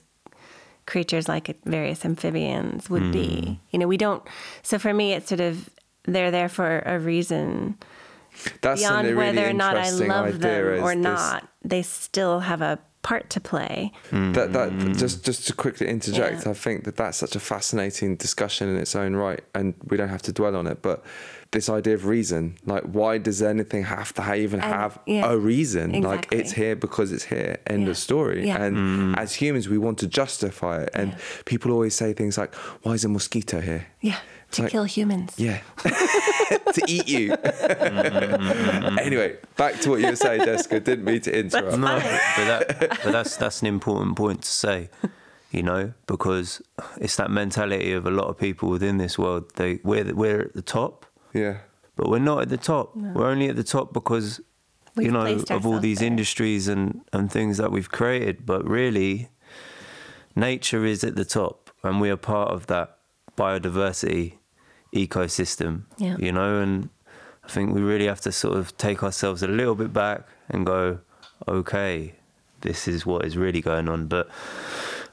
creatures 0.85 1.29
like 1.29 1.57
various 1.65 2.05
amphibians 2.05 2.91
would 2.91 3.13
be. 3.13 3.61
You 3.71 3.79
know, 3.79 3.89
we 3.89 3.97
don't, 3.97 4.23
so 4.63 4.79
for 4.79 4.93
me, 4.93 5.13
it's 5.15 5.29
sort 5.29 5.41
of, 5.41 5.71
they're 6.05 6.31
there 6.31 6.49
for 6.49 6.81
a 6.85 6.99
reason. 6.99 7.79
That's 8.61 8.83
Beyond 8.83 9.09
really 9.09 9.17
whether 9.17 9.49
or 9.49 9.53
not 9.55 9.77
I 9.79 9.91
love 9.91 10.41
them 10.41 10.85
or 10.85 10.95
not, 10.95 11.49
they 11.71 11.83
still 11.83 12.41
have 12.41 12.61
a 12.63 12.79
part 13.03 13.31
to 13.31 13.41
play. 13.41 13.93
That 14.11 14.53
that 14.53 14.73
hmm. 14.73 14.93
just 14.93 15.25
just 15.25 15.47
to 15.47 15.53
quickly 15.53 15.87
interject, 15.89 16.45
Yeah. 16.45 16.51
I 16.51 16.55
think 16.55 16.85
that 16.85 16.97
that's 16.97 17.19
such 17.19 17.37
a 17.37 17.41
fascinating 17.41 18.17
discussion 18.17 18.69
in 18.69 18.77
its 18.77 18.95
own 18.97 19.15
right, 19.15 19.41
and 19.55 19.75
we 19.89 19.97
don't 19.97 20.09
have 20.09 20.23
to 20.23 20.33
dwell 20.33 20.57
on 20.57 20.67
it. 20.67 20.83
But 20.83 21.05
this 21.53 21.69
idea 21.69 21.95
of 21.95 22.05
reason, 22.07 22.57
like, 22.67 22.83
why 22.83 23.19
does 23.19 23.41
anything 23.41 23.85
have 23.85 24.13
to 24.15 24.23
ha- 24.23 24.35
even 24.35 24.61
And- 24.61 24.75
have 24.75 24.99
yeah, 25.07 25.31
a 25.33 25.37
reason? 25.39 26.03
Like, 26.03 26.27
it's 26.33 26.53
here 26.53 26.75
because 26.75 27.13
it's 27.13 27.25
here. 27.25 27.59
End 27.69 27.85
Yeah. 27.85 27.91
of 27.91 27.97
story. 27.97 28.47
Yeah. 28.49 28.63
And 28.65 28.77
hmm. 28.77 29.15
as 29.17 29.35
humans, 29.35 29.69
we 29.69 29.79
want 29.79 29.99
to 29.99 30.09
justify 30.09 30.83
it, 30.83 30.91
and 30.93 31.09
Yeah. 31.13 31.19
people 31.45 31.71
always 31.71 31.95
say 31.95 32.13
things 32.13 32.37
like, 32.37 32.53
"Why 32.83 32.93
is 32.95 33.05
a 33.05 33.09
mosquito 33.09 33.61
here?" 33.61 33.87
Yeah, 34.01 34.19
to 34.57 34.63
like- 34.63 34.73
kill 34.73 34.85
humans. 34.85 35.33
Yeah. 35.39 35.61
to 35.79 36.83
eat 36.87 37.09
you. 37.09 37.33
anyway, 39.01 39.37
back 39.57 39.81
to 39.81 39.91
what 39.91 40.01
you 40.01 40.07
were 40.09 40.17
saying, 40.17 40.45
Jessica. 40.45 40.81
Didn't 40.81 41.05
mean 41.05 41.21
to 41.23 41.39
interrupt. 41.39 41.79
No, 41.79 41.87
but, 41.97 42.45
that, 42.47 42.99
but 43.05 43.13
that's 43.13 43.37
that's 43.37 43.61
an 43.63 43.67
important 43.69 44.17
point 44.17 44.43
to 44.43 44.49
say, 44.49 44.91
you 45.51 45.63
know, 45.63 45.93
because 46.07 46.61
it's 47.01 47.17
that 47.17 47.31
mentality 47.31 47.93
of 47.93 48.07
a 48.07 48.11
lot 48.11 48.27
of 48.29 48.39
people 48.39 48.69
within 48.69 48.99
this 48.99 49.19
world. 49.19 49.45
They 49.57 49.81
we're 49.83 50.15
we're 50.15 50.41
at 50.43 50.55
the 50.55 50.63
top, 50.63 51.07
Yeah. 51.33 51.59
but 51.97 52.09
we're 52.09 52.19
not 52.19 52.43
at 52.43 52.49
the 52.49 52.57
top. 52.59 52.95
We're 52.97 53.27
only 53.29 53.49
at 53.49 53.57
the 53.57 53.65
top 53.65 53.93
because 53.93 54.41
We've 54.95 55.07
you 55.07 55.13
know 55.13 55.27
of 55.51 55.67
all 55.67 55.79
these 55.79 55.99
there. 55.99 56.07
industries 56.09 56.69
and 56.69 57.03
and 57.13 57.31
things 57.31 57.59
that 57.59 57.71
we've 57.71 57.91
created. 57.91 58.47
But 58.47 58.67
really, 58.67 59.29
nature 60.35 60.85
is 60.87 61.05
at 61.05 61.17
the 61.17 61.25
top, 61.25 61.71
and 61.83 62.01
we 62.01 62.11
are 62.11 62.17
part 62.17 62.51
of 62.51 62.67
that 62.69 62.99
biodiversity 63.37 64.39
ecosystem. 64.97 65.83
Yeah. 65.99 66.17
You 66.19 66.33
know, 66.33 66.61
and 66.61 66.89
I 67.45 67.49
think 67.49 67.75
we 67.75 67.81
really 67.81 68.07
have 68.07 68.21
to 68.23 68.33
sort 68.33 68.57
of 68.57 68.77
take 68.77 69.03
ourselves 69.03 69.43
a 69.43 69.49
little 69.49 69.75
bit 69.75 69.93
back 69.93 70.27
and 70.49 70.67
go, 70.67 71.01
okay, 71.47 72.15
this 72.61 72.89
is 72.89 73.05
what 73.05 73.25
is 73.25 73.37
really 73.37 73.61
going 73.61 73.89
on. 73.89 74.07
But 74.07 74.29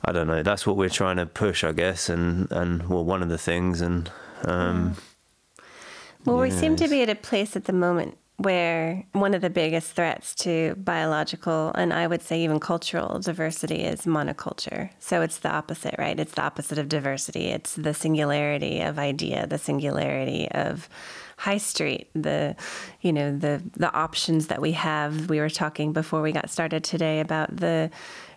I 0.06 0.12
don't 0.12 0.28
know. 0.28 0.44
That's 0.44 0.66
what 0.66 0.78
we're 0.78 0.90
trying 0.90 1.18
to 1.18 1.26
push, 1.26 1.64
I 1.64 1.72
guess, 1.72 2.10
and 2.10 2.52
and 2.52 2.90
well, 2.90 3.06
one 3.06 3.22
of 3.22 3.30
the 3.30 3.38
things, 3.38 3.82
and 3.82 4.12
um, 4.44 4.96
Well, 6.26 6.38
we 6.38 6.52
seem 6.52 6.76
to 6.78 6.88
be 6.88 7.02
at 7.02 7.10
a 7.10 7.16
place 7.16 7.56
at 7.56 7.66
the 7.66 7.74
moment 7.74 8.18
where 8.38 9.06
one 9.12 9.34
of 9.34 9.42
the 9.42 9.50
biggest 9.50 9.92
threats 9.92 10.34
to 10.34 10.76
biological 10.76 11.72
and 11.76 11.94
I 11.94 12.08
would 12.08 12.22
say 12.22 12.42
even 12.42 12.60
cultural 12.60 13.20
diversity 13.20 13.84
is 13.84 14.02
monoculture. 14.02 14.90
So 15.00 15.22
it's 15.22 15.38
the 15.40 15.52
opposite, 15.52 15.96
right? 16.00 16.20
It's 16.20 16.34
the 16.34 16.42
opposite 16.42 16.78
of 16.78 16.90
diversity. 16.90 17.46
It's 17.46 17.76
the 17.76 17.94
singularity 17.94 18.82
of 18.82 18.98
idea, 18.98 19.46
the 19.46 19.60
singularity 19.60 20.50
of 20.52 20.90
high 21.38 21.58
street, 21.58 22.10
the 22.16 22.56
you 23.02 23.14
know, 23.14 23.38
the 23.38 23.62
the 23.78 23.94
options 23.94 24.48
that 24.48 24.62
we 24.62 24.72
have. 24.72 25.30
We 25.30 25.40
were 25.40 25.50
talking 25.50 25.94
before 25.94 26.22
we 26.22 26.32
got 26.32 26.50
started 26.50 26.84
today 26.84 27.20
about 27.20 27.56
the 27.56 27.92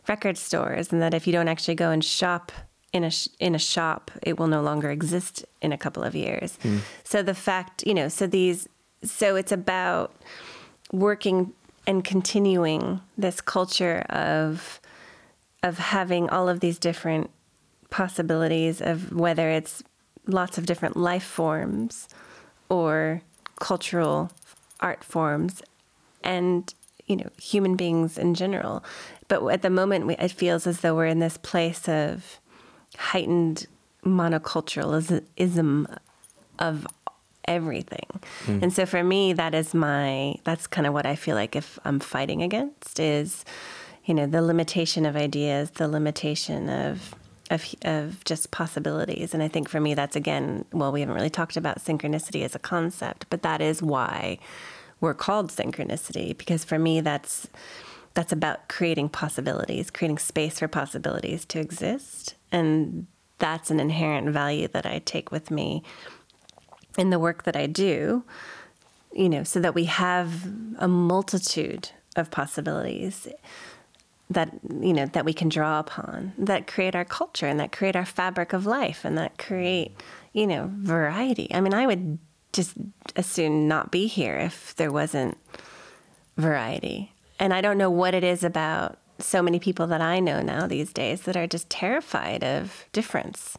record 0.08 0.38
stores 0.38 0.92
and 0.92 1.02
that 1.02 1.14
if 1.14 1.26
you 1.26 1.32
don't 1.32 1.48
actually 1.48 1.74
go 1.74 1.90
and 1.90 2.04
shop 2.04 2.52
in 2.92 3.04
a 3.04 3.10
sh- 3.10 3.28
in 3.38 3.54
a 3.54 3.58
shop, 3.58 4.10
it 4.22 4.38
will 4.38 4.46
no 4.46 4.62
longer 4.62 4.90
exist 4.90 5.44
in 5.60 5.72
a 5.72 5.78
couple 5.78 6.02
of 6.02 6.14
years. 6.14 6.58
Hmm. 6.62 6.78
So 7.04 7.22
the 7.22 7.34
fact, 7.34 7.86
you 7.86 7.94
know, 7.94 8.08
so 8.08 8.26
these, 8.26 8.68
so 9.02 9.36
it's 9.36 9.52
about 9.52 10.14
working 10.92 11.52
and 11.86 12.04
continuing 12.04 13.00
this 13.16 13.40
culture 13.40 14.00
of 14.08 14.80
of 15.62 15.78
having 15.78 16.28
all 16.30 16.48
of 16.48 16.60
these 16.60 16.78
different 16.78 17.30
possibilities 17.90 18.80
of 18.80 19.12
whether 19.12 19.50
it's 19.50 19.82
lots 20.26 20.58
of 20.58 20.66
different 20.66 20.96
life 20.96 21.24
forms 21.24 22.08
or 22.68 23.22
cultural 23.58 24.30
art 24.80 25.02
forms 25.02 25.62
and 26.22 26.74
you 27.06 27.16
know 27.16 27.28
human 27.40 27.76
beings 27.76 28.18
in 28.18 28.34
general. 28.34 28.84
But 29.28 29.46
at 29.48 29.62
the 29.62 29.70
moment 29.70 30.06
we, 30.06 30.16
it 30.16 30.32
feels 30.32 30.66
as 30.66 30.80
though 30.80 30.94
we're 30.94 31.06
in 31.06 31.20
this 31.20 31.36
place 31.36 31.88
of 31.88 32.38
heightened 32.96 33.66
monoculturalism 34.04 35.98
of 36.58 36.86
everything. 37.48 38.06
Hmm. 38.44 38.58
And 38.62 38.72
so 38.72 38.86
for 38.86 39.02
me 39.02 39.32
that 39.34 39.54
is 39.54 39.74
my 39.74 40.36
that's 40.44 40.66
kind 40.66 40.86
of 40.86 40.92
what 40.92 41.06
i 41.06 41.14
feel 41.14 41.34
like 41.34 41.56
if 41.56 41.78
i'm 41.84 42.00
fighting 42.00 42.42
against 42.42 42.98
is 43.00 43.44
you 44.04 44.14
know 44.14 44.26
the 44.26 44.42
limitation 44.42 45.06
of 45.06 45.16
ideas 45.16 45.70
the 45.72 45.88
limitation 45.88 46.68
of 46.68 47.14
of, 47.48 47.64
of 47.82 48.24
just 48.24 48.50
possibilities. 48.50 49.32
And 49.32 49.42
i 49.42 49.48
think 49.48 49.68
for 49.68 49.80
me 49.80 49.94
that's 49.94 50.16
again 50.16 50.64
well 50.72 50.92
we 50.92 51.00
haven't 51.00 51.14
really 51.14 51.30
talked 51.30 51.56
about 51.56 51.78
synchronicity 51.78 52.44
as 52.44 52.54
a 52.54 52.58
concept 52.58 53.26
but 53.30 53.42
that 53.42 53.60
is 53.60 53.82
why 53.82 54.38
we're 55.00 55.14
called 55.14 55.50
synchronicity 55.50 56.36
because 56.36 56.64
for 56.64 56.78
me 56.78 57.00
that's 57.00 57.46
that's 58.14 58.32
about 58.32 58.68
creating 58.68 59.08
possibilities 59.08 59.90
creating 59.90 60.18
space 60.18 60.58
for 60.58 60.68
possibilities 60.68 61.44
to 61.44 61.60
exist. 61.60 62.34
And 62.50 63.06
that's 63.38 63.70
an 63.70 63.80
inherent 63.80 64.30
value 64.30 64.68
that 64.68 64.86
i 64.86 64.98
take 65.04 65.30
with 65.30 65.50
me 65.50 65.82
in 66.98 67.10
the 67.10 67.18
work 67.18 67.44
that 67.44 67.56
i 67.56 67.66
do 67.66 68.24
you 69.12 69.28
know 69.28 69.42
so 69.42 69.60
that 69.60 69.74
we 69.74 69.84
have 69.84 70.46
a 70.78 70.88
multitude 70.88 71.90
of 72.16 72.30
possibilities 72.30 73.28
that 74.28 74.50
you 74.80 74.92
know 74.92 75.06
that 75.06 75.24
we 75.24 75.32
can 75.32 75.48
draw 75.48 75.78
upon 75.78 76.32
that 76.36 76.66
create 76.66 76.94
our 76.94 77.04
culture 77.04 77.46
and 77.46 77.60
that 77.60 77.72
create 77.72 77.94
our 77.94 78.04
fabric 78.04 78.52
of 78.52 78.66
life 78.66 79.04
and 79.04 79.16
that 79.16 79.38
create 79.38 79.92
you 80.32 80.46
know 80.46 80.70
variety. 80.78 81.48
I 81.52 81.60
mean 81.60 81.74
i 81.74 81.86
would 81.86 82.18
just 82.52 82.74
as 83.14 83.26
soon 83.26 83.68
not 83.68 83.90
be 83.90 84.06
here 84.06 84.36
if 84.36 84.74
there 84.76 84.92
wasn't 84.92 85.36
variety. 86.36 87.12
And 87.38 87.54
i 87.54 87.60
don't 87.60 87.78
know 87.78 87.90
what 87.90 88.14
it 88.14 88.24
is 88.24 88.42
about 88.42 88.98
so 89.18 89.40
many 89.40 89.58
people 89.58 89.86
that 89.86 90.00
i 90.02 90.20
know 90.20 90.42
now 90.42 90.66
these 90.66 90.92
days 90.92 91.22
that 91.22 91.36
are 91.36 91.46
just 91.46 91.70
terrified 91.70 92.44
of 92.44 92.84
difference 92.92 93.56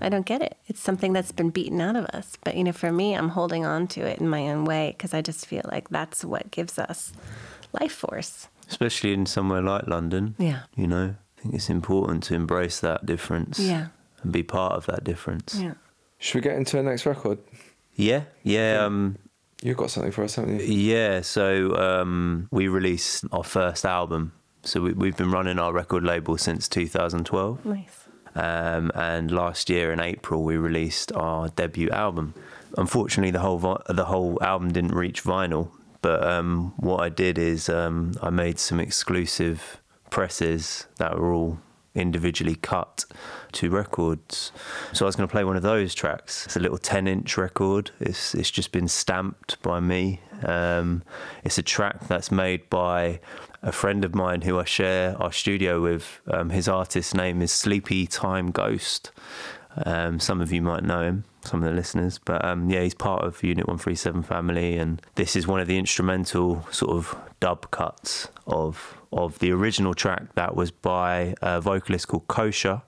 i 0.00 0.08
don't 0.08 0.26
get 0.26 0.42
it 0.42 0.56
it's 0.66 0.80
something 0.80 1.12
that's 1.12 1.32
been 1.32 1.50
beaten 1.50 1.80
out 1.80 1.96
of 1.96 2.04
us 2.06 2.36
but 2.44 2.56
you 2.56 2.64
know 2.64 2.72
for 2.72 2.92
me 2.92 3.14
i'm 3.14 3.30
holding 3.30 3.64
on 3.64 3.86
to 3.86 4.00
it 4.00 4.18
in 4.18 4.28
my 4.28 4.48
own 4.48 4.64
way 4.64 4.94
because 4.96 5.14
i 5.14 5.20
just 5.22 5.46
feel 5.46 5.62
like 5.70 5.88
that's 5.88 6.24
what 6.24 6.50
gives 6.50 6.78
us 6.78 7.12
life 7.72 7.92
force 7.92 8.48
especially 8.68 9.12
in 9.12 9.26
somewhere 9.26 9.62
like 9.62 9.86
London. 9.86 10.34
Yeah. 10.38 10.60
You 10.76 10.86
know, 10.86 11.14
I 11.38 11.40
think 11.40 11.54
it's 11.54 11.70
important 11.70 12.22
to 12.24 12.34
embrace 12.34 12.80
that 12.80 13.06
difference. 13.06 13.58
Yeah. 13.58 13.88
And 14.22 14.32
be 14.32 14.42
part 14.42 14.72
of 14.72 14.86
that 14.86 15.04
difference. 15.04 15.58
yeah 15.60 15.74
Should 16.18 16.36
we 16.36 16.40
get 16.40 16.56
into 16.56 16.76
the 16.76 16.82
next 16.82 17.06
record? 17.06 17.38
Yeah. 17.94 18.24
Yeah. 18.42 18.84
Um, 18.84 19.16
You've 19.62 19.76
got 19.76 19.90
something 19.90 20.12
for 20.12 20.24
us, 20.24 20.34
haven't 20.34 20.60
you? 20.60 20.66
Yeah, 20.66 21.22
so 21.22 21.74
um, 21.76 22.48
we 22.50 22.68
released 22.68 23.24
our 23.32 23.44
first 23.44 23.86
album. 23.86 24.32
So 24.62 24.80
we, 24.80 24.92
we've 24.92 25.16
been 25.16 25.30
running 25.30 25.58
our 25.58 25.72
record 25.72 26.04
label 26.04 26.36
since 26.36 26.68
2012. 26.68 27.64
nice 27.64 28.03
Um, 28.34 28.90
and 28.94 29.30
last 29.30 29.70
year 29.70 29.92
in 29.92 30.00
April, 30.00 30.42
we 30.42 30.56
released 30.56 31.12
our 31.12 31.48
debut 31.48 31.90
album. 31.90 32.34
Unfortunately, 32.76 33.30
the 33.30 33.40
whole 33.40 33.58
vi- 33.58 33.82
the 33.88 34.06
whole 34.06 34.42
album 34.42 34.72
didn't 34.72 34.94
reach 34.94 35.22
vinyl. 35.22 35.70
But 36.02 36.26
um, 36.26 36.74
what 36.76 37.00
I 37.00 37.08
did 37.08 37.38
is 37.38 37.68
um, 37.68 38.12
I 38.20 38.30
made 38.30 38.58
some 38.58 38.78
exclusive 38.78 39.80
presses 40.10 40.86
that 40.98 41.18
were 41.18 41.32
all 41.32 41.58
individually 41.94 42.56
cut 42.56 43.04
to 43.52 43.70
records. 43.70 44.52
So 44.92 45.04
I 45.04 45.06
was 45.06 45.16
going 45.16 45.28
to 45.28 45.32
play 45.32 45.44
one 45.44 45.56
of 45.56 45.62
those 45.62 45.94
tracks. 45.94 46.44
It's 46.44 46.56
a 46.56 46.60
little 46.60 46.78
10 46.78 47.06
inch 47.06 47.36
record. 47.36 47.90
It's 48.00 48.34
it's 48.34 48.50
just 48.50 48.72
been 48.72 48.88
stamped 48.88 49.62
by 49.62 49.80
me. 49.80 50.20
Um, 50.42 51.02
it's 51.44 51.58
a 51.58 51.62
track 51.62 52.06
that's 52.08 52.30
made 52.30 52.68
by 52.68 53.20
a 53.64 53.72
friend 53.72 54.04
of 54.04 54.14
mine 54.14 54.42
who 54.42 54.58
I 54.58 54.64
share 54.64 55.20
our 55.20 55.32
studio 55.32 55.80
with. 55.80 56.20
Um, 56.30 56.50
his 56.50 56.68
artist 56.68 57.14
name 57.14 57.40
is 57.40 57.50
Sleepy 57.50 58.06
Time 58.06 58.50
Ghost. 58.50 59.10
Um, 59.86 60.20
some 60.20 60.40
of 60.42 60.52
you 60.52 60.60
might 60.60 60.84
know 60.84 61.02
him, 61.02 61.24
some 61.40 61.62
of 61.62 61.68
the 61.68 61.74
listeners, 61.74 62.20
but 62.22 62.44
um, 62.44 62.70
yeah, 62.70 62.82
he's 62.82 62.94
part 62.94 63.24
of 63.24 63.42
Unit 63.42 63.66
137 63.66 64.22
family, 64.22 64.76
and 64.76 65.00
this 65.14 65.34
is 65.34 65.46
one 65.46 65.60
of 65.60 65.66
the 65.66 65.78
instrumental 65.78 66.64
sort 66.70 66.92
of 66.92 67.16
dub 67.40 67.70
cuts 67.70 68.28
of 68.46 68.96
of 69.12 69.38
the 69.38 69.50
original 69.50 69.94
track 69.94 70.34
that 70.34 70.54
was 70.54 70.70
by 70.70 71.34
a 71.40 71.60
vocalist 71.60 72.06
called 72.06 72.28
Kosha, 72.28 72.82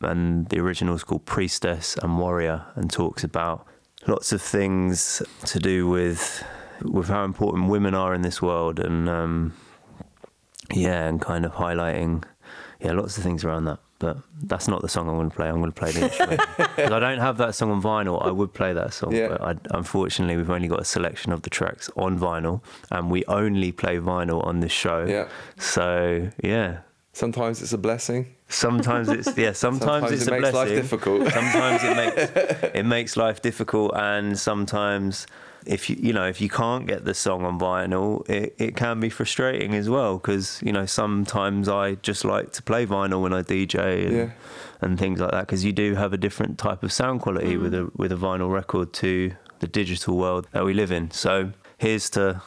and 0.00 0.48
the 0.48 0.58
original 0.60 0.94
is 0.94 1.04
called 1.04 1.26
Priestess 1.26 1.96
and 2.02 2.18
Warrior, 2.18 2.64
and 2.74 2.90
talks 2.90 3.22
about 3.22 3.66
lots 4.06 4.32
of 4.32 4.40
things 4.40 5.22
to 5.44 5.58
do 5.58 5.86
with 5.86 6.42
with 6.82 7.08
how 7.08 7.24
important 7.24 7.68
women 7.68 7.94
are 7.94 8.14
in 8.14 8.22
this 8.22 8.42
world, 8.42 8.80
and 8.80 9.08
um, 9.08 9.52
yeah, 10.72 11.06
and 11.06 11.20
kind 11.20 11.44
of 11.44 11.52
highlighting 11.52 12.24
yeah 12.80 12.92
lots 12.92 13.16
of 13.18 13.22
things 13.24 13.44
around 13.44 13.64
that. 13.66 13.78
But 13.98 14.16
that's 14.42 14.66
not 14.66 14.82
the 14.82 14.88
song 14.88 15.08
I'm 15.08 15.14
going 15.14 15.30
to 15.30 15.36
play. 15.36 15.48
I'm 15.48 15.60
going 15.60 15.70
to 15.70 15.78
play 15.80 15.92
the 15.92 16.02
instrument. 16.06 16.40
I 16.58 16.98
don't 16.98 17.20
have 17.20 17.36
that 17.38 17.54
song 17.54 17.70
on 17.70 17.80
vinyl. 17.80 18.20
I 18.26 18.32
would 18.32 18.52
play 18.52 18.72
that 18.72 18.92
song, 18.92 19.14
Yeah. 19.14 19.28
but 19.28 19.40
I, 19.40 19.54
unfortunately, 19.78 20.36
we've 20.36 20.50
only 20.50 20.66
got 20.66 20.80
a 20.80 20.84
selection 20.84 21.30
of 21.30 21.42
the 21.42 21.50
tracks 21.50 21.88
on 21.96 22.18
vinyl, 22.18 22.62
and 22.90 23.12
we 23.12 23.24
only 23.26 23.70
play 23.70 23.98
vinyl 23.98 24.44
on 24.44 24.58
this 24.58 24.72
show. 24.72 25.04
Yeah. 25.08 25.28
So 25.56 26.28
yeah, 26.42 26.78
Sometimes 27.12 27.62
it's 27.62 27.72
a 27.74 27.78
blessing. 27.78 28.34
Sometimes 28.48 29.08
it's 29.08 29.36
yeah. 29.38 29.52
Sometimes, 29.66 29.82
Sometimes 30.08 30.12
it's 30.12 30.26
it 30.26 30.32
a 30.32 30.40
makes 30.40 30.52
life 30.52 30.68
difficult. 30.70 31.30
Sometimes 31.30 31.84
it 31.84 31.96
makes 31.96 32.70
it 32.74 32.82
makes 32.86 33.16
life 33.16 33.40
difficult, 33.40 33.92
and 33.94 34.36
sometimes 34.38 35.26
if 35.66 35.88
you 35.90 35.96
you 36.00 36.12
know 36.12 36.26
if 36.26 36.40
you 36.40 36.48
can't 36.48 36.86
get 36.86 37.04
the 37.04 37.14
song 37.14 37.44
on 37.44 37.58
vinyl, 37.58 38.28
it, 38.28 38.54
it 38.58 38.76
can 38.76 39.00
be 39.00 39.08
frustrating 39.10 39.74
as 39.74 39.88
well 39.88 40.18
because 40.18 40.60
you 40.62 40.72
know 40.72 40.86
sometimes 40.86 41.68
I 41.68 41.94
just 41.96 42.24
like 42.24 42.52
to 42.52 42.62
play 42.62 42.86
vinyl 42.86 43.22
when 43.22 43.32
I 43.32 43.42
DJ 43.42 44.06
and, 44.06 44.16
Yeah. 44.16 44.30
and 44.80 44.98
things 44.98 45.20
like 45.20 45.30
that 45.30 45.46
because 45.46 45.64
you 45.64 45.72
do 45.72 45.94
have 45.94 46.12
a 46.12 46.16
different 46.16 46.58
type 46.58 46.82
of 46.82 46.92
sound 46.92 47.20
quality 47.20 47.54
mm. 47.56 47.62
with 47.62 47.74
a 47.74 47.90
with 47.96 48.12
a 48.12 48.16
vinyl 48.16 48.52
record 48.52 48.92
to 48.94 49.32
the 49.60 49.66
digital 49.66 50.16
world 50.16 50.46
that 50.52 50.64
we 50.64 50.74
live 50.74 50.90
in. 50.90 51.10
So 51.12 51.52
here's 51.78 52.10
to 52.10 52.42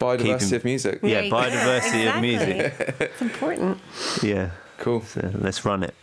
Biodiversity 0.00 0.38
keeping- 0.40 0.54
of 0.56 0.64
music. 0.64 0.98
Yeah, 1.02 1.08
There 1.14 1.24
you 1.24 1.30
go. 1.30 1.36
biodiversity 1.36 2.14
of 2.14 2.20
music. 2.20 2.96
It's 3.00 3.22
important. 3.22 3.78
Yeah, 4.22 4.50
Cool. 4.78 5.02
so 5.02 5.30
let's 5.38 5.64
run 5.64 5.82
it. 5.84 5.94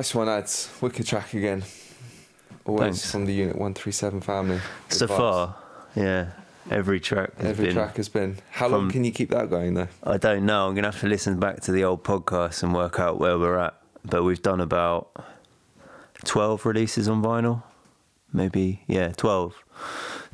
Nice 0.00 0.14
one, 0.14 0.30
ads. 0.30 0.70
Wicked 0.80 1.06
track 1.06 1.34
again. 1.34 1.62
Always 2.64 3.02
Thanks. 3.02 3.10
from 3.10 3.26
the 3.26 3.34
Unit 3.34 3.56
137 3.56 4.22
family. 4.22 4.58
Good 4.88 4.96
so 4.98 5.06
vibes. 5.06 5.16
far, 5.18 5.56
yeah, 5.94 6.30
every 6.70 7.00
track 7.00 7.36
has 7.36 7.46
Every 7.46 7.74
track 7.74 7.98
has 7.98 8.08
been. 8.08 8.38
How 8.50 8.68
long 8.68 8.90
can 8.90 9.04
you 9.04 9.12
keep 9.12 9.28
that 9.28 9.50
going, 9.50 9.74
though? 9.74 9.88
I 10.02 10.16
don't 10.16 10.46
know. 10.46 10.68
I'm 10.68 10.74
gonna 10.74 10.90
have 10.90 11.00
to 11.00 11.06
listen 11.06 11.38
back 11.38 11.60
to 11.64 11.72
the 11.72 11.84
old 11.84 12.02
podcast 12.02 12.62
and 12.62 12.72
work 12.72 12.98
out 12.98 13.20
where 13.20 13.38
we're 13.38 13.58
at. 13.58 13.74
But 14.02 14.22
we've 14.22 14.40
done 14.40 14.62
about 14.62 15.14
twelve 16.24 16.64
releases 16.64 17.06
on 17.06 17.22
vinyl, 17.22 17.62
maybe 18.32 18.84
yeah, 18.86 19.12
twelve 19.12 19.62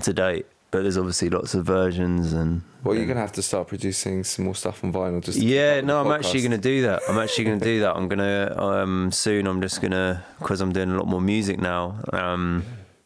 to 0.04 0.12
date. 0.12 0.46
But 0.76 0.82
there's 0.82 0.98
obviously 0.98 1.30
lots 1.30 1.54
of 1.54 1.64
versions 1.64 2.34
and. 2.34 2.60
Well, 2.84 2.94
you're 2.94 3.06
to 3.16 3.22
have 3.22 3.32
to 3.32 3.42
start 3.42 3.66
producing 3.66 4.24
some 4.24 4.44
more 4.44 4.54
stuff 4.54 4.84
on 4.84 4.92
vinyl 4.92 5.24
just 5.24 5.38
to 5.40 5.42
Yeah, 5.46 5.80
no, 5.80 6.02
I'm 6.02 6.12
actually 6.12 6.40
going 6.40 6.50
to 6.50 6.58
do 6.58 6.82
that. 6.82 7.00
I'm 7.08 7.16
actually 7.16 7.44
to 7.60 7.64
do 7.64 7.80
that. 7.80 7.96
I'm 7.96 8.10
to 8.18 8.62
um, 8.62 9.10
soon. 9.10 9.46
I'm 9.46 9.62
just 9.62 9.80
to 9.92 10.22
because 10.38 10.60
I'm 10.60 10.74
doing 10.74 10.90
a 10.90 10.96
lot 10.98 11.06
more 11.06 11.22
music 11.22 11.58
now. 11.58 11.98
Um, 12.12 12.62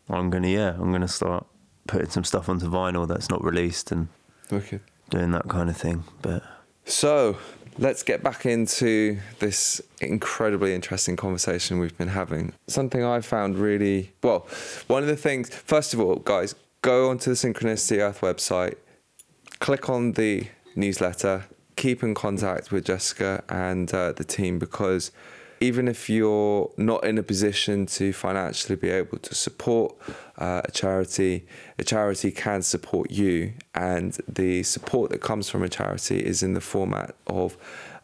I'm 0.08 0.32
to 0.42 0.48
yeah, 0.48 0.70
I'm 0.70 0.90
to 1.02 1.06
start 1.06 1.46
putting 1.86 2.10
some 2.10 2.24
stuff 2.24 2.48
onto 2.48 2.68
vinyl 2.68 3.06
that's 3.06 3.30
not 3.30 3.44
released 3.44 3.92
and 3.92 4.08
Wicked. 4.50 4.80
doing 5.10 5.30
that 5.30 5.48
kind 5.48 5.70
of 5.70 5.76
thing. 5.76 6.02
But 6.22 6.42
So 6.86 7.38
let's 7.78 8.02
get 8.02 8.20
back 8.24 8.46
into 8.46 9.20
this 9.38 9.80
incredibly 10.00 10.74
interesting 10.74 11.14
conversation 11.14 11.78
we've 11.78 11.96
been 11.96 12.08
having. 12.08 12.52
Something 12.66 13.04
I 13.04 13.20
found 13.20 13.58
really 13.58 14.10
well, 14.24 14.48
one 14.88 15.04
of 15.04 15.08
the 15.08 15.14
things, 15.14 15.54
first 15.54 15.94
of 15.94 16.00
all, 16.00 16.16
guys, 16.16 16.56
go 16.82 17.10
onto 17.10 17.30
the 17.30 17.36
Synchronicity 17.36 17.98
Earth 17.98 18.20
website, 18.20 18.76
click 19.58 19.88
on 19.88 20.12
the 20.12 20.46
newsletter, 20.74 21.44
keep 21.76 22.02
in 22.02 22.14
contact 22.14 22.72
with 22.72 22.84
Jessica 22.84 23.42
and 23.48 23.92
uh, 23.92 24.12
the 24.12 24.24
team 24.24 24.58
because 24.58 25.10
even 25.62 25.88
if 25.88 26.08
you're 26.08 26.70
not 26.78 27.04
in 27.04 27.18
a 27.18 27.22
position 27.22 27.84
to 27.84 28.14
financially 28.14 28.76
be 28.76 28.88
able 28.88 29.18
to 29.18 29.34
support 29.34 29.94
uh, 30.38 30.62
a 30.64 30.70
charity, 30.70 31.46
a 31.78 31.84
charity 31.84 32.30
can 32.30 32.62
support 32.62 33.10
you, 33.10 33.52
and 33.74 34.18
the 34.26 34.62
support 34.62 35.10
that 35.10 35.20
comes 35.20 35.50
from 35.50 35.62
a 35.62 35.68
charity 35.68 36.24
is 36.24 36.42
in 36.42 36.54
the 36.54 36.62
format 36.62 37.14
of 37.26 37.58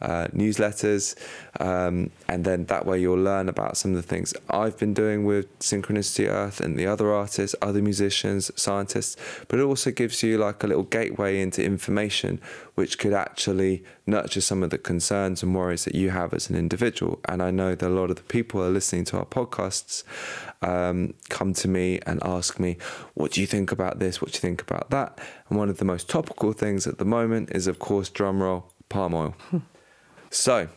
uh, 0.06 0.28
newsletters, 0.28 1.16
um, 1.60 2.10
and 2.28 2.44
then 2.44 2.64
that 2.66 2.86
way 2.86 3.00
you'll 3.00 3.18
learn 3.18 3.48
about 3.48 3.76
some 3.76 3.90
of 3.90 3.96
the 3.96 4.02
things 4.02 4.32
I've 4.48 4.78
been 4.78 4.94
doing 4.94 5.24
with 5.24 5.58
Synchronicity 5.58 6.28
Earth 6.28 6.60
and 6.60 6.78
the 6.78 6.86
other 6.86 7.12
artists, 7.12 7.56
other 7.60 7.82
musicians, 7.82 8.50
scientists. 8.54 9.16
But 9.48 9.58
it 9.58 9.62
also 9.62 9.90
gives 9.90 10.22
you 10.22 10.38
like 10.38 10.62
a 10.62 10.68
little 10.68 10.84
gateway 10.84 11.40
into 11.40 11.62
information 11.62 12.40
which 12.76 12.98
could 12.98 13.14
actually 13.14 13.82
nurture 14.06 14.40
some 14.40 14.62
of 14.62 14.70
the 14.70 14.78
concerns 14.78 15.42
and 15.42 15.54
worries 15.54 15.84
that 15.86 15.94
you 15.94 16.10
have 16.10 16.32
as 16.32 16.48
an 16.48 16.56
individual. 16.56 17.18
And 17.24 17.42
I 17.42 17.50
know 17.50 17.74
that 17.74 17.88
a 17.88 17.88
lot 17.88 18.10
of 18.10 18.16
the 18.16 18.22
people 18.22 18.60
who 18.60 18.66
are 18.66 18.70
listening 18.70 19.06
to 19.06 19.18
our 19.18 19.24
podcasts 19.24 20.04
um, 20.62 21.14
come 21.28 21.52
to 21.54 21.68
me 21.68 22.00
and 22.06 22.22
ask 22.22 22.60
me, 22.60 22.76
What 23.14 23.32
do 23.32 23.40
you 23.40 23.46
think 23.46 23.72
about 23.72 23.98
this? 23.98 24.20
What 24.20 24.30
do 24.30 24.36
you 24.36 24.40
think 24.40 24.62
about 24.62 24.90
that? 24.90 25.18
And 25.48 25.58
one 25.58 25.70
of 25.70 25.78
the 25.78 25.84
most 25.84 26.08
topical 26.08 26.52
things 26.52 26.86
at 26.86 26.98
the 26.98 27.04
moment 27.04 27.50
is, 27.50 27.66
of 27.66 27.78
course, 27.78 28.08
drumroll, 28.10 28.64
palm 28.88 29.14
oil. 29.14 29.34
So, 30.36 30.68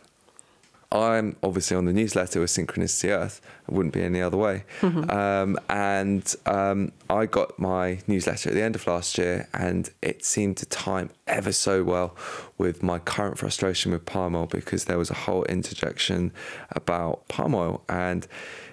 I'm 0.92 1.36
obviously 1.44 1.78
on 1.78 1.86
the 1.86 1.94
newsletter 1.94 2.40
with 2.40 2.50
Synchronicity 2.50 3.10
Earth. 3.10 3.42
It 3.68 3.74
wouldn't 3.74 3.94
be 3.94 4.02
any 4.02 4.22
other 4.22 4.38
way. 4.38 4.64
Um, 5.10 5.60
and 5.70 6.36
um, 6.46 6.92
I 7.10 7.26
got 7.26 7.60
my 7.60 8.00
newsletter 8.08 8.50
at 8.50 8.56
the 8.56 8.64
end 8.64 8.76
of 8.76 8.88
last 8.88 9.18
year, 9.18 9.48
and 9.54 9.90
it 10.02 10.26
seemed 10.26 10.58
to 10.58 10.66
time 10.66 11.12
ever 11.28 11.52
so 11.52 11.84
well 11.84 12.16
with 12.58 12.82
my 12.82 12.98
current 13.00 13.38
frustration 13.38 13.92
with 13.92 14.06
palm 14.06 14.36
oil 14.36 14.48
because 14.48 14.86
there 14.86 14.98
was 14.98 15.12
a 15.12 15.14
whole 15.14 15.44
interjection 15.44 16.32
about 16.72 17.28
palm 17.28 17.54
oil 17.54 17.84
and 17.90 18.28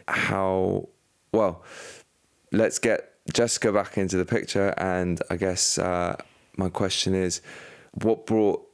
how, 0.08 0.88
well, 1.32 1.64
let's 2.52 2.78
get 2.78 3.12
Jessica 3.32 3.72
back 3.72 3.98
into 3.98 4.16
the 4.16 4.24
picture. 4.24 4.72
And 4.78 5.20
I 5.28 5.36
guess 5.36 5.78
uh, 5.78 6.16
my 6.56 6.70
question 6.70 7.14
is 7.14 7.42
what 7.92 8.24
brought 8.24 8.65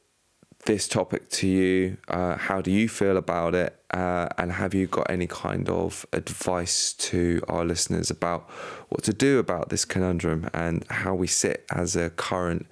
this 0.65 0.87
topic 0.89 1.29
to 1.31 1.47
you? 1.47 1.97
Uh, 2.09 2.37
how 2.37 2.61
do 2.61 2.71
you 2.71 2.89
feel 2.89 3.17
about 3.17 3.55
it? 3.55 3.77
Uh, 3.91 4.29
and 4.39 4.53
have 4.53 4.75
you 4.75 4.87
got 4.87 5.11
any 5.11 5.27
kind 5.27 5.69
of 5.69 6.07
advice 6.13 6.93
to 6.95 7.43
our 7.49 7.65
listeners 7.65 8.11
about 8.11 8.49
what 8.89 9.03
to 9.05 9.13
do 9.13 9.39
about 9.39 9.69
this 9.69 9.85
conundrum 9.85 10.49
and 10.55 10.85
how 10.91 11.15
we 11.15 11.27
sit 11.27 11.65
as 11.75 11.97
a 11.97 12.11
current 12.11 12.67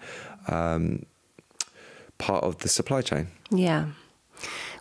um, 0.49 1.05
part 2.19 2.45
of 2.45 2.59
the 2.59 2.69
supply 2.69 3.03
chain? 3.03 3.29
Yeah. 3.51 3.87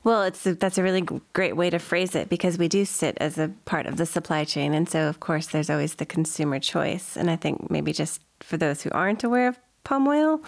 Well, 0.03 0.23
it's 0.23 0.45
a, 0.45 0.55
that's 0.55 0.77
a 0.77 0.83
really 0.83 1.05
great 1.33 1.57
way 1.57 1.69
to 1.69 1.79
phrase 1.79 2.15
it 2.15 2.29
because 2.29 2.57
we 2.57 2.69
do 2.69 2.85
sit 2.85 3.17
as 3.19 3.37
a 3.37 3.49
part 3.65 3.85
of 3.85 3.97
the 3.97 4.05
supply 4.05 4.45
chain, 4.45 4.73
and 4.73 4.87
so 4.87 5.09
of 5.09 5.19
course 5.19 5.47
there's 5.47 5.69
always 5.69 5.95
the 5.95 6.05
consumer 6.05 6.59
choice. 6.59 7.17
And 7.17 7.29
I 7.29 7.35
think 7.35 7.69
maybe 7.69 7.91
just 7.91 8.21
for 8.39 8.55
those 8.55 8.81
who 8.81 8.89
aren't 8.91 9.25
aware 9.25 9.49
of 9.49 9.59
palm 9.89 10.07
oil, 10.07 10.41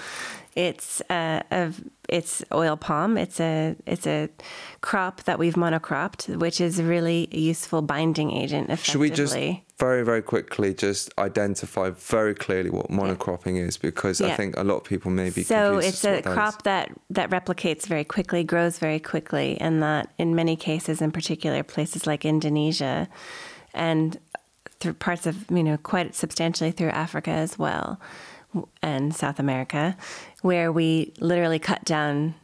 it's 0.56 1.02
uh, 1.10 1.42
a, 1.52 1.74
it's 2.08 2.44
oil 2.54 2.78
palm. 2.78 3.18
It's 3.18 3.40
a 3.40 3.76
it's 3.88 4.06
a 4.06 4.30
crop 4.82 5.24
that 5.24 5.40
we've 5.40 5.56
monocropped, 5.56 6.38
which 6.38 6.62
is 6.62 6.78
a 6.78 6.84
really 6.84 7.28
useful 7.32 7.82
binding 7.82 8.32
agent. 8.32 8.70
Effectively. 8.70 8.92
Should 8.92 9.00
we 9.00 9.10
just 9.10 9.36
very, 9.80 10.04
very 10.04 10.22
quickly 10.22 10.76
just 10.76 11.12
identify 11.18 11.90
very 11.90 12.36
clearly 12.36 12.70
what 12.70 12.90
monocropping 12.90 13.58
is? 13.58 13.78
Because 13.78 14.22
I 14.22 14.36
think 14.36 14.56
a 14.58 14.64
lot 14.64 14.76
of 14.76 14.84
people 14.84 15.10
may 15.10 15.32
be 15.32 15.44
so 15.44 15.80
it's 15.80 16.04
a 16.04 16.22
that 16.22 16.28
is. 16.28 16.34
crop 16.34 16.64
that 16.64 16.92
that 17.10 17.30
replicates 17.32 17.88
very 17.88 18.04
quickly, 18.04 18.44
grows 18.44 18.78
very 18.78 19.00
quickly, 19.00 19.60
and 19.60 19.82
that 19.82 20.14
in 20.20 20.36
many 20.36 20.56
cases, 20.56 21.02
in 21.02 21.12
particular 21.12 21.64
places 21.64 22.06
like 22.06 22.26
Indonesia, 22.26 23.08
and 23.74 24.20
through 24.80 24.94
parts 24.94 25.26
of 25.26 25.50
you 25.50 25.64
know 25.64 25.78
quite 25.78 26.14
substantially 26.14 26.72
through 26.72 26.90
Africa 26.90 27.32
as 27.32 27.58
well, 27.58 28.00
and 28.82 29.16
South 29.16 29.40
America, 29.40 29.98
where 30.42 30.72
we 30.72 31.14
literally 31.20 31.60
cut 31.60 31.84
down 31.86 32.36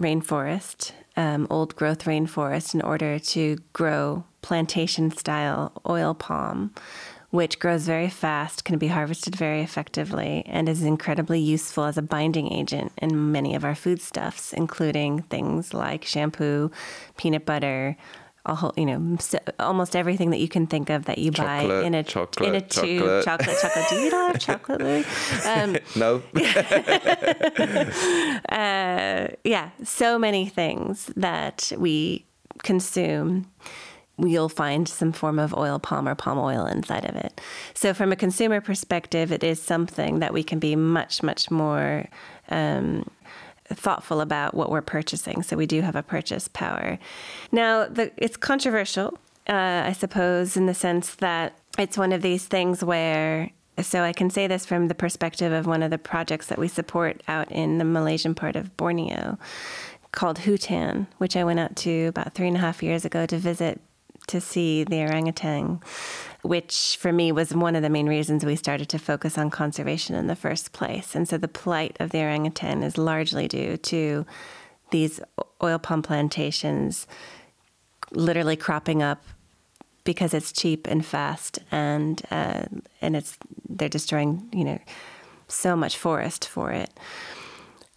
rainforest, 0.00 0.92
um, 1.16 1.46
old 1.50 1.76
growth 1.76 2.04
rainforest, 2.04 2.74
in 2.74 2.82
order 2.82 3.18
to 3.18 3.58
grow 3.72 4.24
plantation 4.42 5.10
style 5.10 5.72
oil 5.88 6.14
palm, 6.14 6.72
which 7.30 7.60
grows 7.60 7.84
very 7.84 8.08
fast, 8.08 8.64
can 8.64 8.76
be 8.78 8.88
harvested 8.88 9.36
very 9.36 9.60
effectively, 9.60 10.42
and 10.46 10.68
is 10.68 10.82
incredibly 10.82 11.38
useful 11.38 11.84
as 11.84 11.96
a 11.96 12.02
binding 12.02 12.52
agent 12.52 12.92
in 12.98 13.30
many 13.30 13.54
of 13.54 13.64
our 13.64 13.74
foodstuffs, 13.74 14.52
including 14.52 15.22
things 15.22 15.72
like 15.72 16.04
shampoo, 16.04 16.70
peanut 17.16 17.46
butter. 17.46 17.96
A 18.46 18.54
whole, 18.54 18.72
you 18.76 18.86
know, 18.86 19.18
almost 19.58 19.94
everything 19.94 20.30
that 20.30 20.40
you 20.40 20.48
can 20.48 20.66
think 20.66 20.88
of 20.88 21.04
that 21.04 21.18
you 21.18 21.30
buy 21.30 21.64
in 21.84 21.94
a 21.94 22.02
chocolate, 22.02 22.48
in 22.48 22.54
a 22.54 22.62
tube, 22.62 23.22
chocolate. 23.22 23.24
chocolate, 23.24 23.56
chocolate. 23.60 23.84
Do 23.90 23.96
you 23.96 24.10
not 24.10 24.32
have 24.32 24.40
chocolate, 24.40 24.80
Louis? 24.80 25.04
Um, 25.46 25.76
no. 25.96 26.22
uh, 28.48 29.28
yeah, 29.44 29.70
so 29.84 30.18
many 30.18 30.46
things 30.46 31.10
that 31.16 31.70
we 31.76 32.24
consume, 32.62 33.46
you'll 34.18 34.48
find 34.48 34.88
some 34.88 35.12
form 35.12 35.38
of 35.38 35.52
oil 35.54 35.78
palm 35.78 36.08
or 36.08 36.14
palm 36.14 36.38
oil 36.38 36.64
inside 36.64 37.04
of 37.04 37.16
it. 37.16 37.42
So, 37.74 37.92
from 37.92 38.10
a 38.10 38.16
consumer 38.16 38.62
perspective, 38.62 39.32
it 39.32 39.44
is 39.44 39.60
something 39.60 40.20
that 40.20 40.32
we 40.32 40.42
can 40.42 40.58
be 40.58 40.76
much, 40.76 41.22
much 41.22 41.50
more. 41.50 42.06
Um, 42.48 43.04
thoughtful 43.74 44.20
about 44.20 44.54
what 44.54 44.70
we're 44.70 44.82
purchasing 44.82 45.42
so 45.42 45.56
we 45.56 45.66
do 45.66 45.80
have 45.82 45.96
a 45.96 46.02
purchase 46.02 46.48
power. 46.48 46.98
Now 47.52 47.86
the, 47.86 48.12
it's 48.16 48.36
controversial 48.36 49.18
uh, 49.48 49.82
i 49.86 49.92
suppose 49.92 50.56
in 50.56 50.66
the 50.66 50.74
sense 50.74 51.14
that 51.16 51.54
it's 51.78 51.96
one 51.96 52.12
of 52.12 52.22
these 52.22 52.46
things 52.46 52.84
where 52.84 53.50
so 53.82 54.02
I 54.02 54.12
can 54.12 54.30
say 54.30 54.46
this 54.46 54.66
from 54.66 54.88
the 54.88 54.94
perspective 54.94 55.52
of 55.52 55.66
one 55.66 55.82
of 55.82 55.90
the 55.90 55.98
projects 55.98 56.48
that 56.48 56.58
we 56.58 56.68
support 56.68 57.22
out 57.28 57.50
in 57.50 57.78
the 57.78 57.84
Malaysian 57.84 58.34
part 58.34 58.56
of 58.56 58.76
Borneo 58.76 59.38
called 60.12 60.38
Hutan, 60.40 61.06
which 61.18 61.36
I 61.36 61.44
went 61.44 61.60
out 61.60 61.76
to 61.76 62.06
about 62.06 62.34
three 62.34 62.48
and 62.48 62.56
a 62.56 62.60
half 62.60 62.82
years 62.82 63.04
ago 63.04 63.26
to 63.26 63.38
visit 63.38 63.80
to 64.26 64.40
see 64.40 64.84
the 64.84 65.02
orangutan, 65.02 65.80
which 66.42 66.96
for 67.00 67.12
me 67.12 67.32
was 67.32 67.54
one 67.54 67.76
of 67.76 67.82
the 67.82 67.90
main 67.90 68.06
reasons 68.06 68.44
we 68.44 68.56
started 68.56 68.88
to 68.88 68.98
focus 68.98 69.36
on 69.36 69.50
conservation 69.50 70.14
in 70.14 70.26
the 70.26 70.36
first 70.36 70.72
place. 70.72 71.14
And 71.14 71.28
so 71.28 71.36
the 71.36 71.48
plight 71.48 71.96
of 72.00 72.10
the 72.10 72.18
orangutan 72.18 72.82
is 72.82 72.96
largely 72.96 73.46
due 73.48 73.76
to 73.76 74.26
these 74.90 75.20
oil 75.62 75.78
palm 75.78 76.02
plantations 76.02 77.06
literally 78.12 78.56
cropping 78.56 79.02
up 79.02 79.22
because 80.04 80.34
it's 80.34 80.52
cheap 80.52 80.86
and 80.86 81.04
fast 81.04 81.58
and 81.70 82.22
uh, 82.30 82.64
and 83.00 83.14
it's 83.14 83.38
they're 83.68 83.88
destroying 83.88 84.48
you 84.52 84.64
know 84.64 84.78
so 85.46 85.76
much 85.76 85.96
forest 85.96 86.48
for 86.48 86.72
it. 86.72 86.90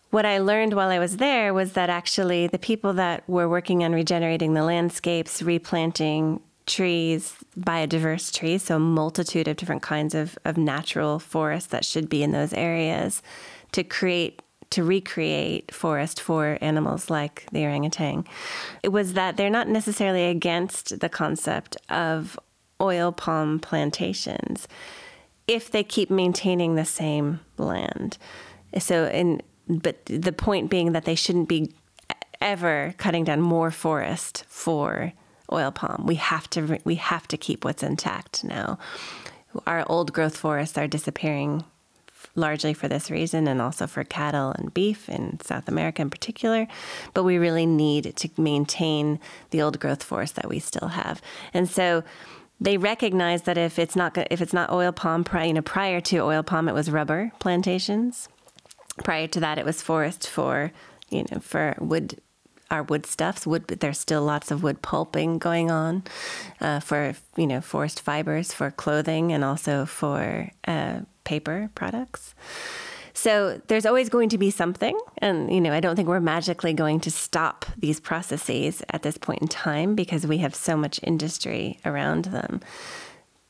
What 0.10 0.26
I 0.26 0.38
learned 0.38 0.74
while 0.74 0.89
I 0.89 1.00
was 1.00 1.18
there 1.18 1.54
was 1.54 1.74
that 1.74 1.89
actually 1.89 2.48
the 2.48 2.60
people 2.60 2.94
that 2.94 3.28
were 3.28 3.50
working 3.50 3.84
on 3.84 3.94
regenerating 3.94 4.54
the 4.54 4.64
landscapes, 4.64 5.41
replanting 5.41 6.39
trees, 6.66 7.36
biodiverse 7.57 8.34
trees, 8.34 8.64
so 8.64 8.78
a 8.78 8.80
multitude 8.80 9.47
of 9.47 9.57
different 9.57 9.82
kinds 9.82 10.16
of, 10.16 10.38
of 10.45 10.57
natural 10.57 11.20
forests 11.20 11.70
that 11.70 11.86
should 11.86 12.09
be 12.09 12.24
in 12.24 12.32
those 12.32 12.53
areas 12.53 13.22
to 13.74 13.84
create 13.84 14.41
to 14.70 14.84
recreate 14.84 15.72
forest 15.72 16.20
for 16.20 16.57
animals 16.59 17.07
like 17.07 17.45
the 17.51 17.64
orangutan. 17.64 18.26
It 18.82 18.89
was 18.89 19.14
that 19.14 19.38
they're 19.38 19.51
not 19.51 19.68
necessarily 19.68 20.26
against 20.26 20.99
the 20.99 21.09
concept 21.09 21.78
of 21.89 22.39
oil 22.82 23.11
palm 23.11 23.59
plantations 23.59 24.68
if 25.47 25.70
they 25.70 25.84
keep 25.84 26.09
maintaining 26.09 26.74
the 26.74 26.86
same 26.86 27.39
land. 27.59 28.18
So 28.80 29.05
in 29.05 29.43
but 29.68 30.05
the 30.05 30.32
point 30.32 30.72
being 30.72 30.93
that 30.93 31.05
they 31.05 31.16
shouldn't 31.16 31.49
be 31.49 31.72
ever 32.41 32.93
cutting 32.97 33.24
down 33.24 33.41
more 33.41 33.72
forest 33.72 34.43
for 34.47 35.14
oil 35.54 35.72
palm. 35.72 36.06
We 36.06 36.16
have 36.16 36.49
to 36.51 36.80
we 36.84 36.95
have 36.95 37.28
to 37.30 37.38
keep 37.38 37.64
what's 37.64 37.84
intact 37.84 38.43
now. 38.43 38.80
Our 39.68 39.86
old 39.88 40.14
growth 40.14 40.36
forests 40.36 40.78
are 40.78 40.88
disappearing 40.88 41.64
largely 42.36 42.74
for 42.74 42.88
this 42.88 43.12
reason 43.12 43.47
and 43.47 43.62
also 43.62 43.86
for 43.86 44.04
cattle 44.04 44.51
and 44.58 44.74
beef 44.74 45.08
in 45.08 45.39
South 45.41 45.68
America 45.68 46.01
in 46.01 46.10
particular. 46.10 46.68
But 47.14 47.24
we 47.24 47.38
really 47.38 47.66
need 47.66 48.16
to 48.16 48.30
maintain 48.41 49.20
the 49.51 49.62
old 49.62 49.80
growth 49.80 50.01
forest 50.01 50.36
that 50.36 50.49
we 50.49 50.60
still 50.60 50.89
have. 50.89 51.22
And 51.54 51.70
so 51.70 52.04
they 52.60 52.78
recognize 52.78 53.43
that 53.43 53.58
if 53.58 53.78
it's 53.78 53.95
not 53.95 54.18
if 54.32 54.41
it's 54.41 54.54
not 54.54 54.72
oil 54.72 54.91
palm, 54.91 55.26
you 55.43 55.54
know, 55.54 55.62
prior 55.62 56.01
to 56.01 56.20
oil 56.20 56.43
palm, 56.43 56.68
it 56.68 56.74
was 56.74 56.89
rubber 56.89 57.32
plantations. 57.39 58.30
Prior 59.04 59.28
to 59.28 59.39
that, 59.39 59.58
it 59.58 59.66
was 59.66 59.82
forest 59.82 60.28
for 60.28 60.72
you 61.10 61.26
know, 61.32 61.39
for 61.39 61.76
wood, 61.80 62.20
our 62.74 62.84
wood 62.84 63.05
stuffs. 63.05 63.45
Wood, 63.45 63.67
there's 63.67 63.99
still 63.99 64.24
lots 64.24 64.49
of 64.51 64.63
wood 64.63 64.82
pulping 64.82 65.38
going 65.38 65.69
on 65.69 66.03
uh, 66.59 66.80
for 66.80 67.13
you 67.38 67.47
know 67.47 67.61
forest 67.61 68.01
fibers 68.01 68.51
for 68.51 68.71
clothing 68.71 69.32
and 69.32 69.43
also 69.43 69.86
for 69.86 70.49
uh, 70.67 71.01
paper 71.24 71.69
products. 71.76 72.34
So 73.13 73.61
there's 73.67 73.86
always 73.86 74.09
going 74.09 74.30
to 74.30 74.39
be 74.39 74.49
something, 74.49 74.99
and 75.19 75.53
you 75.53 75.61
know, 75.61 75.71
I 75.71 75.80
don't 75.80 75.95
think 75.95 76.07
we're 76.07 76.19
magically 76.19 76.74
going 76.74 76.99
to 77.01 77.11
stop 77.11 77.65
these 77.78 77.99
processes 77.99 78.82
at 78.89 79.03
this 79.03 79.17
point 79.19 79.43
in 79.43 79.47
time 79.47 79.93
because 79.93 80.26
we 80.26 80.39
have 80.39 80.55
so 80.55 80.76
much 80.76 80.99
industry 81.03 81.80
around 81.86 82.26
them. 82.26 82.59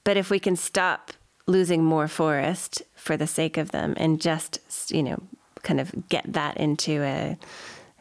But 0.04 0.18
if 0.18 0.30
we 0.30 0.40
can 0.40 0.58
stop 0.58 1.14
losing 1.48 1.84
more 1.84 2.10
forest 2.10 2.84
for 2.94 3.16
the 3.16 3.28
sake 3.28 3.58
of 3.58 3.72
them 3.72 3.94
and 3.98 4.22
just 4.22 4.60
you 4.92 5.04
know 5.04 5.18
kind 5.62 5.80
of 5.80 6.10
get 6.10 6.26
that 6.28 6.58
into 6.58 7.02
a, 7.04 7.38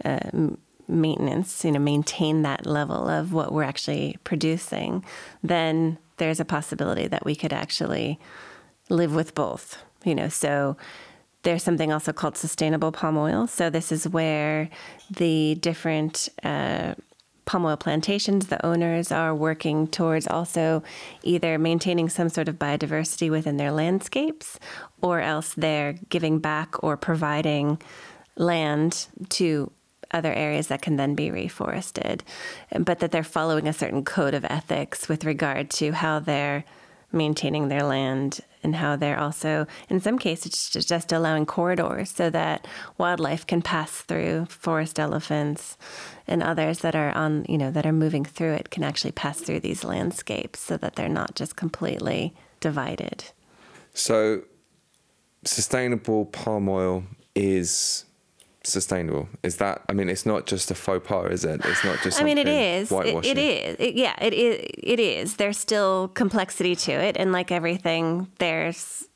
a 0.05 0.57
maintenance, 0.93 1.65
you 1.65 1.73
know, 1.73 1.79
maintain 1.79 2.43
that 2.43 2.67
level 2.67 3.09
of 3.09 3.33
what 3.33 3.53
we're 3.53 3.63
actually 3.63 4.17
producing, 4.25 5.05
then 5.43 5.99
there's 6.19 6.41
a 6.41 6.45
possibility 6.45 7.09
that 7.09 7.25
we 7.25 7.35
could 7.35 7.53
actually 7.53 8.19
live 8.89 9.15
with 9.15 9.35
both. 9.35 9.83
You 10.05 10.15
know, 10.15 10.29
so 10.29 10.77
there's 11.43 11.63
something 11.63 11.93
also 11.93 12.13
called 12.13 12.37
sustainable 12.37 12.93
palm 12.93 13.17
oil. 13.17 13.47
So 13.47 13.71
this 13.71 13.91
is 13.91 14.09
where 14.09 14.69
the 15.11 15.57
different 15.57 16.29
uh, 16.43 16.95
palm 17.45 17.65
oil 17.65 17.77
plantations, 17.77 18.47
the 18.47 18.65
owners 18.65 19.11
are 19.11 19.35
working 19.35 19.89
towards 19.89 20.27
also 20.27 20.83
either 21.23 21.59
maintaining 21.59 22.09
some 22.09 22.29
sort 22.29 22.49
of 22.49 22.59
biodiversity 22.59 23.31
within 23.31 23.57
their 23.57 23.73
landscapes, 23.73 24.59
or 25.01 25.21
else 25.21 25.55
they're 25.55 25.95
giving 26.09 26.39
back 26.39 26.83
or 26.83 26.97
providing 26.97 27.81
land 28.37 29.07
to 29.29 29.71
other 30.13 30.33
areas 30.33 30.69
that 30.69 30.83
can 30.83 30.97
then 30.97 31.15
be 31.15 31.31
reforested, 31.31 32.21
but 32.79 32.99
that 33.01 33.11
they're 33.11 33.23
following 33.23 33.69
a 33.69 33.73
certain 33.73 34.05
code 34.05 34.35
of 34.35 34.45
ethics 34.45 35.09
with 35.09 35.25
regard 35.25 35.71
to 35.71 35.93
how 35.93 36.19
they're 36.19 36.65
maintaining 37.13 37.69
their 37.69 37.83
land 37.83 38.41
and 38.63 38.77
how 38.77 38.97
they're 38.97 39.19
also, 39.19 39.67
in 39.89 40.01
some 40.01 40.19
cases, 40.19 40.71
just 40.71 41.13
allowing 41.13 41.45
corridors 41.45 42.11
so 42.11 42.31
that 42.31 42.67
wildlife 42.97 43.47
can 43.47 43.61
pass 43.61 43.91
through. 44.03 44.47
Forest 44.47 44.99
elephants 44.99 45.77
and 46.27 46.43
others 46.43 46.81
that 46.81 46.95
are 46.95 47.13
on, 47.13 47.45
you 47.49 47.59
know, 47.59 47.71
that 47.71 47.87
are 47.87 47.93
moving 47.93 48.25
through 48.25 48.53
it 48.53 48.71
can 48.71 48.85
actually 48.85 49.13
pass 49.13 49.41
through 49.41 49.61
these 49.61 49.85
landscapes 49.85 50.61
so 50.61 50.77
that 50.77 50.97
they're 50.97 51.09
not 51.09 51.35
just 51.35 51.57
completely 51.57 52.35
divided. 52.61 53.25
So, 53.95 54.43
sustainable 55.45 56.27
palm 56.27 56.69
oil 56.69 57.05
is 57.35 58.05
sustainable? 58.65 59.29
Is 59.43 59.57
that? 59.57 59.83
I 59.89 59.93
mean, 59.93 60.09
it's 60.09 60.27
not 60.27 60.47
just 60.47 60.71
a 60.71 60.75
faux 60.75 61.07
pas, 61.07 61.31
is 61.31 61.45
it? 61.45 61.61
It's 61.65 61.85
not 61.85 62.01
just. 62.03 62.21
I 62.21 62.25
mean, 62.25 62.39
it 62.39 62.49
is. 62.49 62.91
It, 62.91 63.27
it 63.27 63.39
is. 63.39 63.77
It, 63.79 63.95
yeah, 63.95 64.15
it 64.21 64.33
is. 64.33 64.67
It 64.79 65.01
is. 65.01 65.37
There's 65.37 65.59
still 65.59 66.09
complexity 66.09 66.77
to 66.77 66.93
it, 66.93 67.17
and 67.17 67.33
like 67.33 67.51
everything, 67.51 68.29
there's 68.39 69.09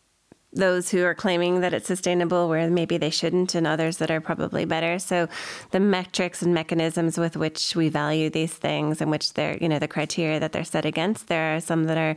those 0.53 0.91
who 0.91 1.05
are 1.05 1.15
claiming 1.15 1.61
that 1.61 1.75
it's 1.75 1.87
sustainable 1.87 2.49
where 2.49 2.69
maybe 2.71 2.97
they 2.97 3.11
shouldn't, 3.11 3.55
and 3.55 3.67
others 3.67 3.99
that 3.99 4.11
are 4.11 4.21
probably 4.21 4.65
better. 4.65 4.99
So, 4.99 5.29
the 5.71 5.81
metrics 5.81 6.43
and 6.43 6.55
mechanisms 6.55 7.19
with 7.19 7.37
which 7.37 7.77
we 7.77 7.89
value 7.89 8.31
these 8.31 8.55
things, 8.55 9.01
and 9.01 9.11
which 9.11 9.35
they're, 9.35 9.59
you 9.59 9.69
know, 9.69 9.79
the 9.79 9.89
criteria 9.89 10.41
that 10.41 10.53
they're 10.53 10.65
set 10.65 10.85
against, 10.85 11.29
there 11.29 11.57
are 11.57 11.61
some 11.61 11.85
that 11.85 11.99
are 11.99 12.17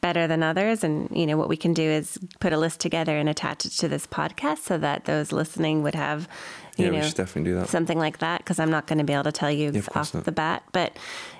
better 0.00 0.26
than 0.26 0.42
others. 0.42 0.82
And, 0.84 1.08
you 1.10 1.26
know, 1.26 1.36
what 1.36 1.48
we 1.48 1.56
can 1.56 1.74
do 1.74 1.82
is 1.82 2.18
put 2.40 2.52
a 2.52 2.58
list 2.58 2.80
together 2.80 3.16
and 3.16 3.28
attach 3.28 3.64
it 3.66 3.70
to 3.70 3.88
this 3.88 4.06
podcast 4.06 4.58
so 4.58 4.78
that 4.78 5.04
those 5.04 5.32
listening 5.32 5.82
would 5.82 5.94
have, 5.94 6.28
you 6.76 6.86
Yeah, 6.86 6.90
we 6.90 6.96
know, 6.98 7.02
should 7.04 7.16
definitely 7.16 7.50
do 7.52 7.58
that. 7.58 7.68
something 7.68 7.98
like 7.98 8.18
that. 8.18 8.38
Because 8.38 8.58
I'm 8.58 8.70
not 8.70 8.86
going 8.86 8.98
to 8.98 9.04
be 9.04 9.12
able 9.12 9.24
to 9.24 9.32
tell 9.32 9.50
you 9.50 9.68
of 9.70 9.88
off 9.94 10.14
not. 10.14 10.24
the 10.24 10.32
bat. 10.32 10.62
But, 10.72 10.96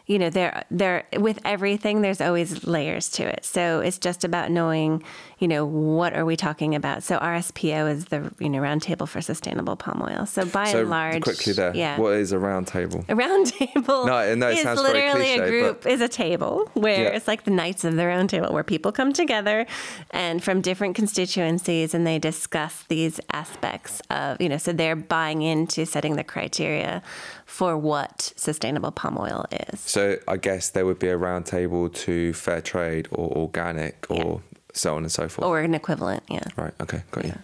you 0.06 0.18
know, 0.18 0.30
there, 0.30 0.64
there, 0.70 1.06
with 1.16 1.38
everything, 1.44 2.02
there's 2.02 2.20
always 2.20 2.66
layers 2.66 3.08
to 3.12 3.24
it. 3.24 3.44
So 3.44 3.80
it's 3.80 3.98
just 3.98 4.24
about 4.24 4.50
knowing, 4.50 5.02
you 5.40 5.48
know, 5.48 5.64
what 5.64 6.12
are 6.14 6.24
we 6.26 6.36
talking 6.36 6.74
about? 6.74 7.02
So 7.02 7.18
RSPO 7.18 7.90
is 7.90 8.04
the, 8.06 8.30
you 8.38 8.48
know, 8.50 8.58
Roundtable 8.60 9.08
for 9.08 9.20
Sustainable 9.22 9.74
Palm 9.74 10.02
Oil. 10.02 10.26
So 10.26 10.44
by 10.44 10.66
So 10.70 10.80
and 10.82 10.90
large, 10.90 11.22
quickly 11.22 11.54
there, 11.54 11.74
yeah. 11.74 11.98
what 11.98 12.12
is 12.12 12.30
a 12.32 12.38
round 12.38 12.66
table? 12.68 13.04
A 13.08 13.14
round 13.16 13.46
table 13.46 14.04
No, 14.06 14.34
no, 14.34 14.48
it 14.50 14.58
is 14.58 14.62
sounds 14.62 14.80
literally 14.82 15.24
cliche, 15.24 15.38
a 15.38 15.48
group 15.48 15.82
but- 15.82 15.92
is 15.92 16.00
a 16.02 16.08
table 16.08 16.70
where 16.74 17.04
Yeah. 17.04 17.16
it's 17.16 17.26
like 17.26 17.44
the 17.44 17.50
Knights 17.50 17.84
of 17.84 17.96
the 17.96 18.06
Round 18.06 18.28
Table 18.28 18.52
where 18.52 18.62
people 18.62 18.92
come 18.92 19.12
together 19.14 19.66
and 20.10 20.44
from 20.44 20.60
different 20.60 20.94
constituencies 20.94 21.94
and 21.94 22.06
they 22.06 22.18
discuss 22.18 22.84
these 22.88 23.18
aspects 23.32 24.02
of 24.10 24.40
you 24.40 24.48
know 24.48 24.58
so 24.58 24.72
they're 24.72 24.94
buying 24.96 25.42
into 25.42 25.86
setting 25.86 26.16
the 26.16 26.24
criteria 26.24 27.02
for 27.46 27.76
what 27.78 28.32
sustainable 28.36 28.90
palm 28.92 29.16
oil 29.18 29.46
is. 29.72 29.80
So 29.80 30.18
I 30.28 30.36
guess 30.36 30.68
there 30.70 30.84
would 30.86 30.98
be 30.98 31.08
a 31.08 31.16
roundtable 31.18 31.92
to 32.04 32.32
fair 32.34 32.60
trade 32.60 33.08
or 33.10 33.28
organic 33.36 34.06
or 34.10 34.42
so 34.74 34.96
on 34.96 35.02
and 35.02 35.12
so 35.12 35.28
forth. 35.28 35.46
Or 35.46 35.60
an 35.60 35.74
equivalent, 35.74 36.22
yeah. 36.28 36.42
right. 36.56 36.74
Okay. 36.80 37.02
Got 37.10 37.24
you. 37.24 37.38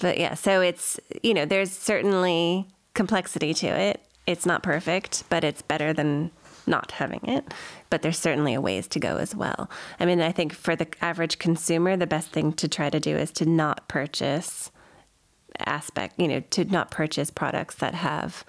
But 0.00 0.18
yeah, 0.18 0.34
so 0.34 0.60
it's, 0.60 1.00
you 1.22 1.34
know, 1.34 1.44
there's 1.44 1.72
certainly 1.72 2.66
complexity 2.94 3.54
to 3.54 3.66
it. 3.66 4.00
It's 4.26 4.44
not 4.44 4.62
perfect, 4.62 5.24
but 5.30 5.44
it's 5.44 5.62
better 5.62 5.92
than 5.92 6.30
not 6.66 6.92
having 6.92 7.20
it. 7.24 7.54
But 7.90 8.02
there's 8.02 8.18
certainly 8.18 8.54
a 8.54 8.60
ways 8.60 8.88
to 8.88 9.00
go 9.00 9.16
as 9.16 9.34
well. 9.34 9.70
I 10.00 10.04
mean, 10.04 10.20
I 10.20 10.32
think 10.32 10.52
for 10.52 10.74
the 10.74 10.88
average 11.00 11.38
consumer, 11.38 11.96
the 11.96 12.06
best 12.06 12.30
thing 12.30 12.52
to 12.54 12.68
try 12.68 12.90
to 12.90 13.00
do 13.00 13.16
is 13.16 13.30
to 13.32 13.46
not 13.46 13.88
purchase 13.88 14.70
aspect, 15.58 16.18
you 16.18 16.28
know, 16.28 16.40
to 16.50 16.64
not 16.64 16.90
purchase 16.90 17.30
products 17.30 17.76
that 17.76 17.94
have 17.94 18.44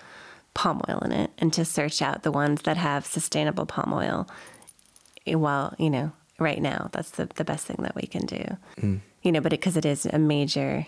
palm 0.54 0.82
oil 0.90 1.00
in 1.00 1.12
it 1.12 1.32
and 1.38 1.54
to 1.54 1.64
search 1.64 2.02
out 2.02 2.24
the 2.24 2.32
ones 2.32 2.64
that 2.64 2.78
have 2.78 3.06
sustainable 3.06 3.66
palm 3.66 3.94
oil 3.94 4.28
while, 5.26 5.76
you 5.78 5.90
know, 5.90 6.12
right 6.40 6.62
now. 6.62 6.90
That's 6.92 7.12
the, 7.12 7.26
the 7.36 7.44
best 7.44 7.66
thing 7.66 7.78
that 7.82 7.96
we 7.96 8.04
can 8.04 8.26
do. 8.26 8.58
Hmm. 8.80 8.98
You 9.24 9.32
know, 9.32 9.42
but 9.42 9.52
because 9.52 9.78
it 9.78 9.86
is 9.86 10.06
a 10.06 10.20
major 10.20 10.88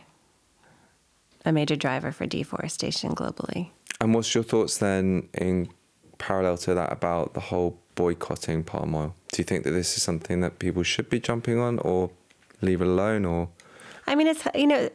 a 1.45 1.52
major 1.52 1.76
driver 1.76 2.12
for 2.12 2.26
deforestation 2.26 3.16
globally. 3.16 3.70
And 4.02 4.14
what's 4.14 4.36
your 4.36 4.43
thoughts 4.43 4.78
then 4.78 5.30
in 5.34 5.70
parallel 6.18 6.58
to 6.58 6.74
that 6.74 6.91
about 6.91 7.34
the 7.34 7.39
whole 7.39 7.80
boycotting 7.95 8.64
palm 8.64 8.93
oil? 8.93 9.16
Do 9.32 9.39
you 9.39 9.45
think 9.45 9.64
that 9.64 9.72
this 9.72 9.95
is 9.95 10.04
something 10.04 10.41
that 10.41 10.60
people 10.60 10.84
should 10.84 11.10
be 11.10 11.20
jumping 11.20 11.60
on 11.60 11.80
or 11.80 12.12
leave 12.62 12.82
it 12.82 12.88
alone 12.88 13.26
or 13.26 13.50
I 14.06 14.16
mean, 14.16 14.28
it's, 14.28 14.45
you 14.56 14.66
know, 14.66 14.89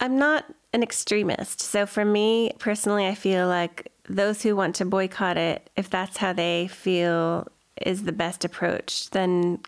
I'm 0.00 0.18
not 0.18 0.44
an 0.72 0.82
extremist. 0.82 1.60
So 1.60 1.86
for 1.86 2.04
me 2.04 2.52
personally, 2.58 3.06
I 3.06 3.14
feel 3.14 3.46
like 3.46 3.92
those 4.08 4.42
who 4.42 4.56
want 4.56 4.74
to 4.76 4.84
boycott 4.84 5.36
it, 5.36 5.70
if 5.76 5.88
that's 5.88 6.16
how 6.16 6.32
they 6.32 6.66
feel 6.66 7.46
is 7.80 8.02
the 8.02 8.12
best 8.12 8.44
approach, 8.44 9.10
then 9.10 9.60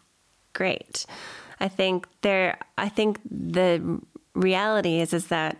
great. 0.52 1.06
I 1.60 1.68
think 1.68 2.06
there, 2.22 2.58
I 2.78 2.88
think 2.88 3.20
the 3.24 4.00
reality 4.34 5.00
is, 5.00 5.12
is 5.12 5.26
that 5.28 5.56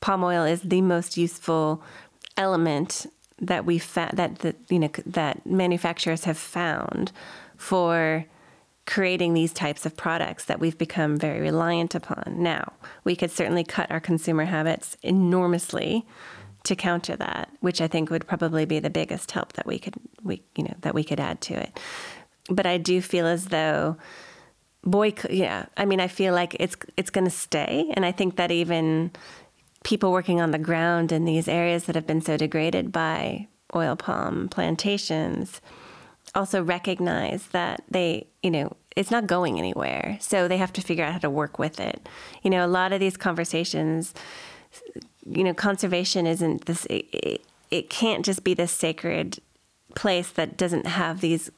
palm 0.00 0.24
oil 0.24 0.44
is 0.44 0.62
the 0.62 0.82
most 0.82 1.16
useful 1.16 1.82
element 2.36 3.06
that 3.38 3.64
we 3.64 3.78
found 3.78 4.16
that 4.16 4.38
the, 4.38 4.54
you 4.70 4.78
know 4.78 4.90
that 5.04 5.44
manufacturers 5.46 6.24
have 6.24 6.38
found 6.38 7.12
for 7.56 8.24
creating 8.86 9.34
these 9.34 9.52
types 9.52 9.84
of 9.84 9.96
products 9.96 10.44
that 10.44 10.60
we've 10.60 10.78
become 10.78 11.16
very 11.16 11.40
reliant 11.40 11.94
upon. 11.94 12.36
Now, 12.38 12.72
we 13.02 13.16
could 13.16 13.32
certainly 13.32 13.64
cut 13.64 13.90
our 13.90 14.00
consumer 14.00 14.44
habits 14.44 14.96
enormously 15.02 16.06
to 16.62 16.76
counter 16.76 17.16
that, 17.16 17.50
which 17.60 17.80
I 17.80 17.88
think 17.88 18.10
would 18.10 18.26
probably 18.26 18.64
be 18.64 18.78
the 18.78 18.90
biggest 18.90 19.32
help 19.32 19.54
that 19.54 19.66
we 19.66 19.78
could 19.78 19.94
we 20.22 20.42
you 20.56 20.64
know 20.64 20.74
that 20.80 20.94
we 20.94 21.04
could 21.04 21.20
add 21.20 21.40
to 21.42 21.54
it. 21.54 21.78
But 22.48 22.66
I 22.66 22.78
do 22.78 23.00
feel 23.00 23.26
as 23.26 23.46
though 23.46 23.96
boy 24.84 25.12
yeah, 25.28 25.66
I 25.76 25.84
mean 25.84 26.00
I 26.00 26.08
feel 26.08 26.32
like 26.32 26.56
it's 26.60 26.76
it's 26.96 27.10
going 27.10 27.24
to 27.24 27.30
stay 27.30 27.92
and 27.94 28.06
I 28.06 28.12
think 28.12 28.36
that 28.36 28.52
even 28.52 29.10
people 29.82 30.12
working 30.12 30.40
on 30.40 30.50
the 30.50 30.58
ground 30.58 31.12
in 31.12 31.24
these 31.24 31.48
areas 31.48 31.84
that 31.84 31.94
have 31.94 32.06
been 32.06 32.20
so 32.20 32.36
degraded 32.36 32.92
by 32.92 33.48
oil 33.74 33.96
palm 33.96 34.48
plantations 34.48 35.60
also 36.34 36.62
recognize 36.62 37.46
that 37.48 37.82
they, 37.90 38.26
you 38.42 38.50
know, 38.50 38.76
it's 38.94 39.10
not 39.10 39.26
going 39.26 39.58
anywhere. 39.58 40.18
So 40.20 40.48
they 40.48 40.56
have 40.56 40.72
to 40.74 40.80
figure 40.80 41.04
out 41.04 41.12
how 41.12 41.18
to 41.18 41.30
work 41.30 41.58
with 41.58 41.80
it. 41.80 42.08
You 42.42 42.50
know, 42.50 42.64
a 42.64 42.68
lot 42.68 42.92
of 42.92 43.00
these 43.00 43.16
conversations, 43.16 44.14
you 45.28 45.44
know, 45.44 45.54
conservation 45.54 46.26
isn't 46.26 46.66
this, 46.66 46.86
it, 46.86 47.42
it, 47.70 47.90
can't 47.90 48.24
just 48.24 48.44
be 48.44 48.54
this 48.54 48.72
sacred 48.72 49.38
place 49.94 50.30
that 50.30 50.56
doesn't 50.56 50.86
have 50.86 51.20
these 51.20 51.50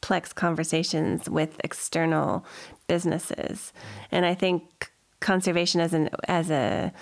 complex 0.00 0.32
conversations 0.32 1.28
with 1.28 1.60
external 1.64 2.44
businesses. 2.86 3.72
And 4.10 4.24
I 4.24 4.34
think 4.34 4.90
conservation 5.20 5.80
as 5.80 5.92
an 5.92 6.08
as 6.28 6.50
a 6.50 6.92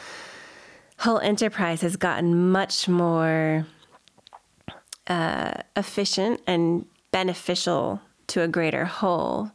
whole 0.99 1.21
enterprise 1.21 1.83
has 1.83 1.97
gotten 1.97 2.51
much 2.51 2.89
more 2.89 3.67
uh, 5.07 5.53
efficient 5.77 6.41
and 6.47 6.87
beneficial 7.13 8.01
to 8.29 8.43
a 8.43 8.49
greater 8.49 8.87
whole 8.87 9.51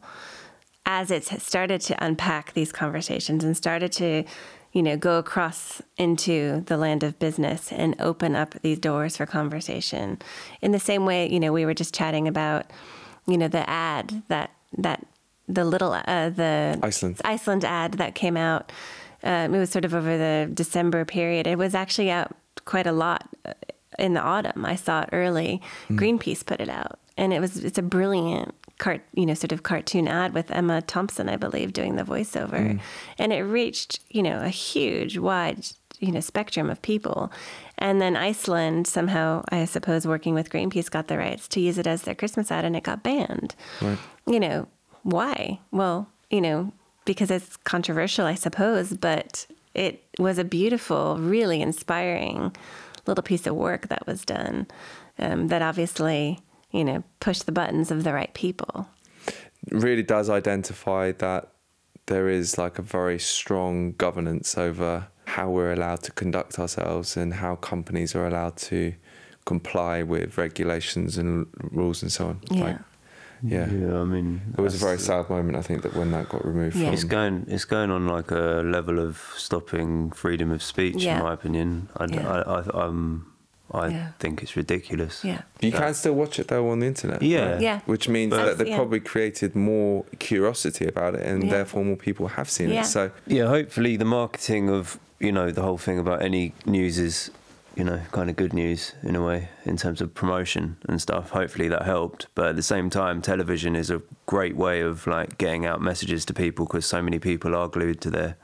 as 0.86 1.10
it's 1.10 1.42
started 1.42 1.80
to 1.80 2.04
unpack 2.04 2.52
these 2.54 2.72
conversations 2.72 3.44
and 3.44 3.56
started 3.56 3.92
to 3.92 4.24
you 4.72 4.82
know, 4.82 4.96
go 4.96 5.18
across 5.18 5.82
into 5.98 6.62
the 6.66 6.78
land 6.78 7.02
of 7.02 7.18
business 7.18 7.70
and 7.70 7.94
open 8.00 8.34
up 8.34 8.54
these 8.62 8.78
doors 8.78 9.18
for 9.18 9.26
conversation. 9.26 10.18
In 10.62 10.72
the 10.72 10.80
same 10.80 11.04
way, 11.04 11.28
you 11.28 11.38
know, 11.38 11.52
we 11.52 11.66
were 11.66 11.74
just 11.74 11.94
chatting 11.94 12.26
about, 12.26 12.70
you 13.26 13.38
know, 13.38 13.48
the 13.48 13.68
ad 13.68 14.22
that 14.28 14.50
that 14.78 15.06
the 15.48 15.64
little 15.64 15.92
uh, 15.92 16.30
the 16.30 16.78
Iceland. 16.82 17.20
Iceland 17.24 17.64
ad 17.64 17.94
that 17.94 18.14
came 18.14 18.36
out. 18.36 18.72
Um, 19.24 19.54
it 19.54 19.58
was 19.58 19.70
sort 19.70 19.84
of 19.84 19.94
over 19.94 20.18
the 20.18 20.50
December 20.52 21.04
period. 21.04 21.46
It 21.46 21.56
was 21.56 21.74
actually 21.74 22.10
out 22.10 22.34
quite 22.64 22.86
a 22.86 22.92
lot 22.92 23.28
uh, 23.44 23.52
in 23.98 24.14
the 24.14 24.20
autumn. 24.20 24.64
I 24.64 24.74
saw 24.74 25.02
it 25.02 25.10
early. 25.12 25.60
Greenpeace 25.90 26.44
put 26.44 26.60
it 26.60 26.68
out, 26.68 26.98
and 27.16 27.32
it 27.32 27.40
was 27.40 27.64
it's 27.64 27.78
a 27.78 27.82
brilliant 27.82 28.54
cart, 28.78 29.02
you 29.14 29.26
know, 29.26 29.34
sort 29.34 29.52
of 29.52 29.62
cartoon 29.62 30.08
ad 30.08 30.34
with 30.34 30.50
Emma 30.50 30.82
Thompson, 30.82 31.28
I 31.28 31.36
believe, 31.36 31.72
doing 31.72 31.94
the 31.96 32.02
voiceover, 32.02 32.80
and 33.18 33.32
it 33.32 33.42
reached 33.42 34.00
you 34.10 34.22
know 34.22 34.40
a 34.42 34.48
huge, 34.48 35.18
wide 35.18 35.66
you 36.02 36.12
know 36.12 36.20
spectrum 36.20 36.68
of 36.68 36.82
people. 36.82 37.32
And 37.78 38.00
then 38.00 38.16
Iceland 38.16 38.86
somehow, 38.86 39.44
I 39.48 39.64
suppose, 39.64 40.06
working 40.06 40.34
with 40.34 40.50
Greenpeace, 40.50 40.90
got 40.90 41.08
the 41.08 41.16
rights 41.16 41.48
to 41.48 41.60
use 41.60 41.78
it 41.78 41.86
as 41.86 42.02
their 42.02 42.14
Christmas 42.14 42.50
ad, 42.50 42.66
and 42.66 42.76
it 42.76 42.82
got 42.82 43.02
banned. 43.02 43.54
You 44.26 44.40
know 44.40 44.68
why? 45.02 45.60
Well, 45.70 46.08
you 46.30 46.40
know 46.40 46.72
because 47.04 47.30
it's 47.30 47.56
controversial, 47.58 48.26
I 48.26 48.34
suppose, 48.34 48.92
but 48.92 49.46
it 49.74 50.04
was 50.18 50.38
a 50.38 50.44
beautiful, 50.44 51.18
really 51.18 51.60
inspiring 51.60 52.54
little 53.06 53.22
piece 53.22 53.46
of 53.46 53.56
work 53.56 53.88
that 53.88 54.06
was 54.06 54.24
done 54.24 54.66
um, 55.18 55.48
that 55.48 55.62
obviously, 55.62 56.38
you 56.70 56.84
know, 56.84 57.02
pushed 57.20 57.46
the 57.46 57.52
buttons 57.52 57.90
of 57.90 58.04
the 58.04 58.12
right 58.12 58.32
people. 58.34 58.86
really 59.70 60.02
does 60.02 60.30
identify 60.30 61.12
that 61.12 61.48
there 62.06 62.28
is 62.28 62.58
like 62.58 62.78
a 62.78 62.82
very 62.82 63.18
strong 63.18 63.92
governance 63.92 64.56
over 64.56 65.08
how 65.26 65.48
we're 65.50 65.72
allowed 65.72 66.02
to 66.04 66.12
conduct 66.12 66.58
ourselves 66.58 67.16
and 67.16 67.34
how 67.34 67.56
companies 67.56 68.14
are 68.14 68.26
allowed 68.26 68.56
to 68.56 68.94
comply 69.44 70.02
with 70.02 70.36
regulations 70.38 71.18
and 71.18 71.46
rules 71.70 72.02
and 72.02 72.12
so 72.12 72.28
on. 72.28 72.40
Yeah. 72.50 72.64
Like, 72.64 72.78
yeah. 73.44 73.68
Yeah, 73.70 74.00
I 74.00 74.04
mean, 74.04 74.40
It 74.56 74.60
was 74.60 74.74
a 74.80 74.84
very 74.84 74.98
sad 74.98 75.28
moment, 75.28 75.56
I 75.56 75.62
think, 75.62 75.82
that 75.82 75.94
when 75.96 76.12
that 76.12 76.28
got 76.28 76.44
removed 76.46 76.76
Yeah. 76.76 76.84
from. 76.86 76.94
It's 76.94 77.04
going. 77.04 77.46
It's 77.48 77.64
going 77.64 77.90
on 77.90 78.06
like 78.06 78.30
a 78.30 78.62
level 78.64 79.00
of 79.00 79.18
stopping 79.36 80.10
freedom 80.12 80.52
of 80.52 80.62
speech, 80.62 81.02
Yeah. 81.02 81.16
in 81.18 81.24
my 81.24 81.32
opinion. 81.32 81.88
I, 81.96 82.04
Yeah. 82.06 82.28
I, 82.30 82.60
I, 82.60 82.84
um, 82.86 83.26
I 83.74 83.88
Yeah. 83.88 84.08
think 84.20 84.42
it's 84.44 84.54
ridiculous. 84.56 85.24
Yeah. 85.24 85.40
You 85.60 85.72
can 85.72 85.94
still 85.94 86.12
watch 86.14 86.38
it 86.38 86.48
though 86.48 86.68
on 86.68 86.78
the 86.80 86.86
internet. 86.86 87.20
Yeah. 87.22 87.52
right? 87.52 87.60
Yeah. 87.60 87.80
Which 87.86 88.08
means 88.08 88.30
But- 88.30 88.44
that 88.44 88.58
they've 88.58 88.68
Yeah. 88.68 88.76
probably 88.76 89.00
created 89.00 89.56
more 89.56 90.04
curiosity 90.20 90.86
about 90.86 91.14
it 91.14 91.22
and 91.26 91.42
Yeah. 91.42 91.50
therefore 91.50 91.84
more 91.84 91.96
people 91.96 92.28
have 92.28 92.48
seen 92.50 92.68
Yeah. 92.70 92.82
it. 92.82 92.86
So 92.86 93.10
Yeah, 93.26 93.46
hopefully 93.48 93.96
the 93.96 94.04
marketing 94.04 94.68
of 94.68 94.98
you 95.22 95.32
know 95.32 95.50
the 95.50 95.62
whole 95.62 95.78
thing 95.78 95.98
about 95.98 96.20
any 96.20 96.52
news 96.66 96.98
is 96.98 97.30
you 97.76 97.84
know 97.84 98.00
kind 98.10 98.28
of 98.28 98.36
good 98.36 98.52
news 98.52 98.92
in 99.02 99.16
a 99.16 99.24
way 99.24 99.48
in 99.64 99.76
terms 99.76 100.00
of 100.00 100.12
promotion 100.14 100.76
and 100.88 101.00
stuff. 101.00 101.30
Hopefully 101.30 101.68
that 101.68 101.82
helped, 101.82 102.26
but 102.34 102.48
at 102.48 102.56
the 102.56 102.62
same 102.62 102.90
time, 102.90 103.22
television 103.22 103.76
is 103.76 103.88
a 103.90 104.02
great 104.26 104.56
way 104.56 104.80
of 104.80 105.06
like 105.06 105.38
getting 105.38 105.64
out 105.64 105.80
messages 105.80 106.24
to 106.26 106.34
people 106.34 106.66
because 106.66 106.84
so 106.84 107.00
many 107.00 107.18
people 107.18 107.54
are 107.54 107.68
glued 107.68 108.00
to 108.02 108.10
their 108.10 108.36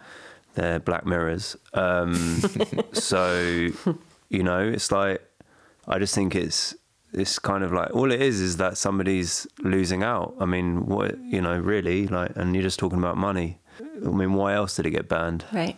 their 0.55 0.79
black 0.79 1.05
mirrors. 1.05 1.57
Um, 1.75 2.15
so 2.93 3.71
you 4.29 4.43
know, 4.43 4.61
it's 4.61 4.93
like 4.93 5.21
I 5.87 5.99
just 5.99 6.15
think 6.15 6.35
it's 6.35 6.75
it's 7.13 7.39
kind 7.39 7.65
of 7.65 7.73
like 7.73 7.95
all 7.95 8.13
it 8.13 8.23
is 8.23 8.41
is 8.41 8.59
that 8.59 8.79
somebody's 8.79 9.47
losing 9.61 10.03
out. 10.03 10.35
I 10.39 10.45
mean, 10.45 10.87
what 10.87 11.19
you 11.19 11.41
know, 11.41 11.59
really, 11.59 12.07
like, 12.07 12.33
and 12.37 12.55
you're 12.55 12.63
just 12.63 12.79
talking 12.79 12.99
about 12.99 13.17
money. 13.17 13.59
I 13.81 14.11
mean, 14.11 14.35
why 14.35 14.55
else 14.55 14.77
did 14.77 14.87
it 14.87 14.91
get 14.91 15.09
banned? 15.09 15.45
Right. 15.53 15.77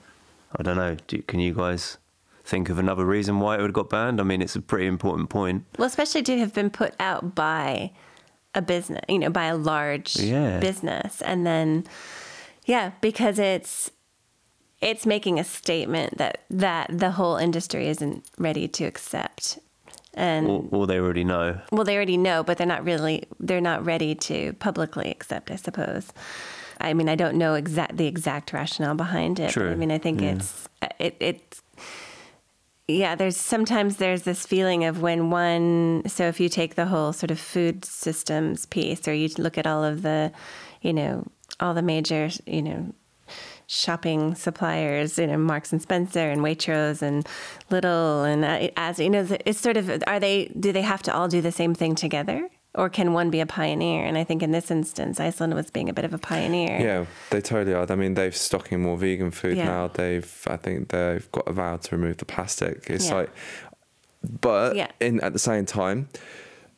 I 0.58 0.62
don't 0.62 0.76
know. 0.76 0.96
Do, 1.06 1.22
can 1.22 1.40
you 1.40 1.54
guys 1.54 1.98
think 2.44 2.68
of 2.68 2.78
another 2.78 3.04
reason 3.04 3.38
why 3.40 3.54
it 3.54 3.58
would 3.60 3.68
have 3.68 3.74
got 3.74 3.90
banned? 3.90 4.20
I 4.20 4.24
mean, 4.24 4.42
it's 4.42 4.56
a 4.56 4.60
pretty 4.60 4.86
important 4.86 5.30
point. 5.30 5.64
Well, 5.78 5.86
especially 5.86 6.22
to 6.24 6.38
have 6.38 6.52
been 6.54 6.70
put 6.70 6.94
out 6.98 7.34
by 7.34 7.92
a 8.54 8.62
business, 8.62 9.02
you 9.08 9.18
know, 9.20 9.30
by 9.30 9.44
a 9.46 9.56
large 9.56 10.16
Yeah. 10.16 10.58
business, 10.58 11.22
and 11.22 11.46
then, 11.46 11.84
yeah, 12.64 12.92
because 13.00 13.38
it's 13.38 13.90
it's 14.80 15.04
making 15.06 15.38
a 15.38 15.44
statement 15.44 16.16
that 16.18 16.38
that 16.50 16.86
the 16.90 17.12
whole 17.12 17.36
industry 17.36 17.86
isn't 17.88 18.24
ready 18.38 18.66
to 18.66 18.84
accept, 18.84 19.58
and 20.14 20.48
Or, 20.48 20.64
or 20.72 20.86
they 20.88 20.98
already 20.98 21.22
know. 21.22 21.60
well, 21.70 21.84
they 21.84 21.94
already 21.94 22.16
know, 22.16 22.42
but 22.42 22.58
they're 22.58 22.66
not 22.66 22.82
really 22.84 23.24
they're 23.38 23.60
not 23.60 23.84
ready 23.84 24.14
to 24.16 24.52
publicly 24.54 25.10
accept, 25.12 25.50
I 25.52 25.56
suppose. 25.56 26.12
I 26.80 26.94
mean, 26.94 27.08
I 27.08 27.14
don't 27.14 27.36
know 27.36 27.54
exact 27.54 27.96
the 27.96 28.06
exact 28.06 28.52
rationale 28.52 28.94
behind 28.94 29.40
it. 29.40 29.50
True, 29.50 29.70
I 29.70 29.74
mean, 29.74 29.90
I 29.90 29.98
think 29.98 30.20
yeah. 30.20 30.32
it's 30.32 30.68
it 30.98 31.16
it's 31.20 31.62
yeah. 32.88 33.14
There's 33.14 33.36
sometimes 33.36 33.96
there's 33.96 34.22
this 34.22 34.46
feeling 34.46 34.84
of 34.84 35.00
when 35.00 35.30
one. 35.30 36.02
So 36.06 36.26
if 36.26 36.40
you 36.40 36.48
take 36.48 36.74
the 36.74 36.86
whole 36.86 37.12
sort 37.12 37.30
of 37.30 37.38
food 37.38 37.84
systems 37.84 38.66
piece, 38.66 39.06
or 39.06 39.14
you 39.14 39.28
look 39.38 39.58
at 39.58 39.66
all 39.66 39.84
of 39.84 40.02
the, 40.02 40.32
you 40.80 40.92
know, 40.92 41.26
all 41.60 41.74
the 41.74 41.82
major, 41.82 42.30
you 42.46 42.62
know, 42.62 42.92
shopping 43.66 44.34
suppliers, 44.34 45.16
you 45.16 45.26
know, 45.28 45.38
Marks 45.38 45.72
and 45.72 45.80
Spencer 45.80 46.28
and 46.30 46.40
Waitrose 46.40 47.02
and 47.02 47.24
Lidl 47.70 48.26
and 48.26 48.44
uh, 48.44 48.70
as 48.76 48.98
you 48.98 49.08
know, 49.08 49.26
it's 49.44 49.60
sort 49.60 49.76
of 49.76 50.02
are 50.06 50.18
they 50.18 50.46
do 50.58 50.72
they 50.72 50.82
have 50.82 51.02
to 51.02 51.14
all 51.14 51.28
do 51.28 51.40
the 51.40 51.52
same 51.52 51.74
thing 51.74 51.94
together, 51.94 52.48
or 52.74 52.88
can 52.88 53.12
one 53.12 53.30
be 53.30 53.40
a 53.40 53.46
pioneer? 53.46 54.04
And 54.04 54.16
I 54.16 54.24
think 54.24 54.42
in 54.42 54.52
this 54.52 54.70
instance, 54.70 55.18
Iceland 55.20 55.54
was 55.54 55.70
being 55.70 55.88
a 55.88 55.92
bit 55.92 56.04
of 56.04 56.14
a 56.14 56.18
pioneer. 56.18 56.78
yeah, 56.80 57.06
they 57.30 57.40
totally 57.40 57.74
are. 57.74 57.86
I 57.90 57.96
mean, 57.96 58.14
they've 58.14 58.36
stocking 58.36 58.80
more 58.82 58.96
vegan 58.96 59.30
food 59.30 59.56
Yeah. 59.56 59.64
now. 59.66 59.88
They've, 59.88 60.42
I 60.46 60.56
think, 60.56 60.88
they've 60.88 61.30
got 61.32 61.48
a 61.48 61.52
vow 61.52 61.76
to 61.76 61.96
remove 61.96 62.18
the 62.18 62.24
plastic. 62.26 62.86
It's 62.88 63.08
Yeah. 63.08 63.14
like, 63.16 63.30
but 64.40 64.76
Yeah. 64.76 64.88
in 65.00 65.20
at 65.20 65.32
the 65.32 65.38
same 65.38 65.66
time, 65.66 66.08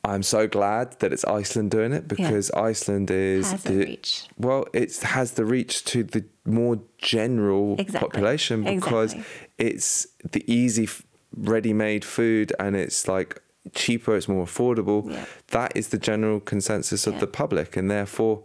I'm 0.05 0.23
so 0.23 0.47
glad 0.47 0.99
that 0.99 1.13
it's 1.13 1.23
Iceland 1.23 1.71
doing 1.71 1.93
it 1.93 2.07
because 2.09 2.51
Iceland 2.51 3.09
is 3.09 3.51
Has 3.51 3.63
the 3.63 3.77
reach. 3.77 4.25
well, 4.37 4.65
it 4.73 4.97
has 4.97 5.31
the 5.31 5.45
reach 5.45 5.85
to 5.85 6.03
the 6.03 6.25
more 6.45 6.79
general 6.97 7.75
Exactly. 7.79 8.09
population 8.09 8.63
because 8.65 9.13
Exactly. 9.13 9.47
it's 9.59 10.07
the 10.29 10.43
easy, 10.51 10.89
ready-made 11.37 12.03
food 12.03 12.51
and 12.59 12.75
it's 12.75 13.07
like 13.07 13.39
cheaper, 13.73 14.15
it's 14.15 14.27
more 14.27 14.45
affordable. 14.45 15.09
Yeah. 15.09 15.25
That 15.47 15.75
is 15.75 15.89
the 15.89 15.97
general 15.97 16.39
consensus 16.39 17.07
of 17.07 17.13
Yeah. 17.13 17.19
the 17.21 17.27
public, 17.27 17.77
and 17.77 17.89
therefore 17.89 18.43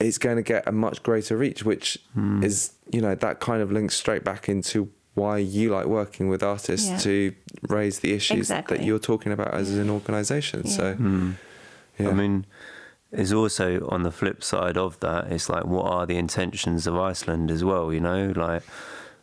it's 0.00 0.18
going 0.18 0.36
to 0.36 0.42
get 0.42 0.66
a 0.66 0.72
much 0.72 1.02
greater 1.02 1.36
reach, 1.36 1.64
which 1.64 1.98
hmm. 2.14 2.42
is, 2.42 2.72
you 2.90 3.00
know, 3.00 3.14
that 3.14 3.38
kind 3.40 3.62
of 3.62 3.70
links 3.70 3.94
straight 3.94 4.24
back 4.24 4.48
into 4.48 4.90
why 5.14 5.38
you 5.38 5.70
like 5.70 5.86
working 5.86 6.28
with 6.28 6.42
artists 6.42 6.88
Yeah. 6.88 6.98
to 6.98 7.34
raise 7.68 8.00
the 8.00 8.12
issues 8.12 8.38
Exactly. 8.38 8.78
that 8.78 8.84
you're 8.84 8.98
talking 8.98 9.30
about 9.30 9.54
as 9.54 9.70
an 9.76 9.90
organization. 9.90 10.66
So, 10.66 10.88
yeah. 10.88 10.94
Hmm. 10.94 11.32
I 12.00 12.12
mean, 12.12 12.46
there's 13.12 13.32
also 13.32 13.86
on 13.90 14.02
the 14.02 14.10
flip 14.10 14.42
side 14.42 14.76
of 14.76 14.98
that, 15.00 15.30
it's 15.30 15.48
like, 15.48 15.66
what 15.66 15.84
are 15.86 16.06
the 16.06 16.16
intentions 16.16 16.86
of 16.86 16.96
Iceland 16.96 17.50
as 17.50 17.62
well? 17.62 17.92
You 17.92 18.00
know, 18.00 18.32
like, 18.34 18.62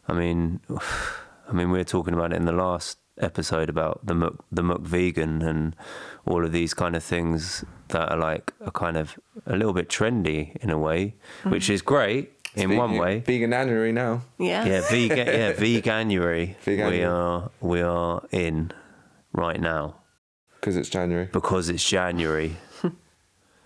I 0.07 0.13
mean, 0.13 0.59
I 1.49 1.51
mean, 1.51 1.71
we 1.71 1.79
are 1.79 1.85
talking 1.85 2.13
about 2.13 2.31
it 2.31 2.35
in 2.35 2.45
the 2.45 2.51
last 2.51 2.98
episode 3.19 3.69
about 3.69 3.99
the 4.05 4.13
Mc, 4.15 4.33
the 4.51 4.63
Mc 4.63 4.79
vegan 4.81 5.41
and 5.41 5.75
all 6.25 6.45
of 6.45 6.51
these 6.51 6.73
kind 6.73 6.95
of 6.95 7.03
things 7.03 7.63
that 7.89 8.11
are 8.11 8.17
like 8.17 8.53
a 8.61 8.71
kind 8.71 8.97
of 8.97 9.17
a 9.45 9.55
little 9.55 9.73
bit 9.73 9.89
trendy 9.89 10.55
in 10.57 10.69
a 10.69 10.77
way, 10.77 11.15
which 11.43 11.69
is 11.69 11.81
great 11.81 12.31
in 12.55 12.75
one 12.77 12.97
way. 12.97 13.19
Vegan- 13.19 13.49
way. 13.51 13.57
Veganuary 13.57 13.93
now. 13.93 14.21
Yeah. 14.37 14.65
Yeah, 14.65 14.81
vegan. 14.89 15.27
Yeah, 15.27 15.53
veganuary. 15.65 16.55
We 16.65 17.03
are 17.03 17.49
we 17.61 17.81
are 17.81 18.21
in 18.31 18.71
right 19.33 19.59
now 19.61 19.95
Because 20.55 20.75
it's 20.77 20.89
January. 20.89 21.29
because 21.31 21.69
it's 21.69 21.87
January. 21.87 22.57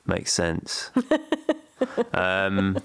Makes 0.05 0.33
sense. 0.33 0.91
um, 2.13 2.77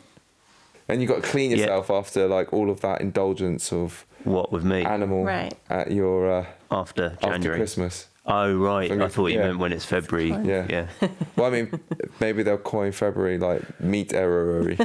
And 0.88 1.00
you've 1.02 1.10
got 1.10 1.22
to 1.22 1.28
clean 1.28 1.50
Yeah. 1.50 1.56
yourself 1.58 1.90
after 1.90 2.26
like 2.28 2.52
all 2.52 2.70
of 2.70 2.80
that 2.80 3.00
indulgence 3.00 3.72
of 3.72 4.06
what 4.24 4.50
with 4.52 4.64
me 4.64 4.84
animal 4.84 5.24
Right. 5.24 5.54
at 5.68 5.90
your 5.92 6.30
uh, 6.30 6.46
after 6.70 7.12
after 7.12 7.28
January? 7.30 7.58
Christmas. 7.58 8.08
Oh 8.30 8.54
right, 8.58 8.92
I 8.92 9.08
thought 9.08 9.28
you 9.28 9.38
yeah. 9.38 9.46
meant 9.46 9.58
when 9.58 9.72
it's 9.72 9.86
February. 9.86 10.28
Yeah. 10.28 10.66
yeah. 10.68 10.88
Well, 11.36 11.46
I 11.46 11.50
mean, 11.50 11.80
maybe 12.20 12.42
they'll 12.42 12.58
coin 12.58 12.90
February 12.92 13.38
like 13.38 13.80
meat 13.80 14.12
error. 14.12 14.74
I 14.78 14.84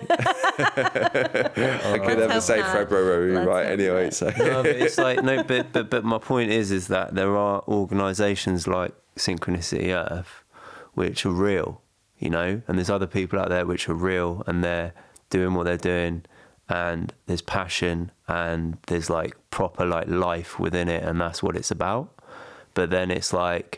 could 2.05 2.19
never 2.19 2.39
say. 2.39 2.61
February, 2.61 3.33
Let's 3.33 3.47
right? 3.47 3.65
Anyway, 3.65 4.11
so 4.11 4.31
no, 4.37 4.61
but 4.61 4.75
it's 4.75 4.97
like 4.99 5.23
no, 5.23 5.43
but, 5.47 5.73
but 5.73 5.89
but 5.89 6.05
my 6.05 6.19
point 6.19 6.51
is 6.51 6.71
is 6.71 6.87
that 6.87 7.15
there 7.15 7.35
are 7.35 7.63
organisations 7.67 8.67
like 8.67 8.93
Synchronicity 9.17 9.89
Earth, 9.89 10.43
which 10.93 11.25
are 11.25 11.31
real, 11.31 11.81
you 12.19 12.29
know, 12.29 12.61
and 12.67 12.77
there's 12.77 12.91
other 12.91 13.07
people 13.07 13.39
out 13.39 13.49
there 13.49 13.65
which 13.65 13.89
are 13.89 13.95
real 13.95 14.43
and 14.45 14.63
they're 14.63 14.93
doing 15.31 15.55
what 15.55 15.65
they're 15.65 15.75
doing, 15.77 16.23
and 16.81 17.13
there's 17.27 17.41
passion 17.59 17.97
and 18.27 18.77
there's 18.87 19.09
like 19.19 19.33
proper 19.57 19.85
like 19.95 20.07
life 20.07 20.51
within 20.65 20.87
it, 20.89 21.03
and 21.07 21.15
that's 21.21 21.41
what 21.43 21.55
it's 21.55 21.71
about. 21.79 22.05
But 22.73 22.89
then 22.89 23.07
it's 23.11 23.31
like 23.33 23.69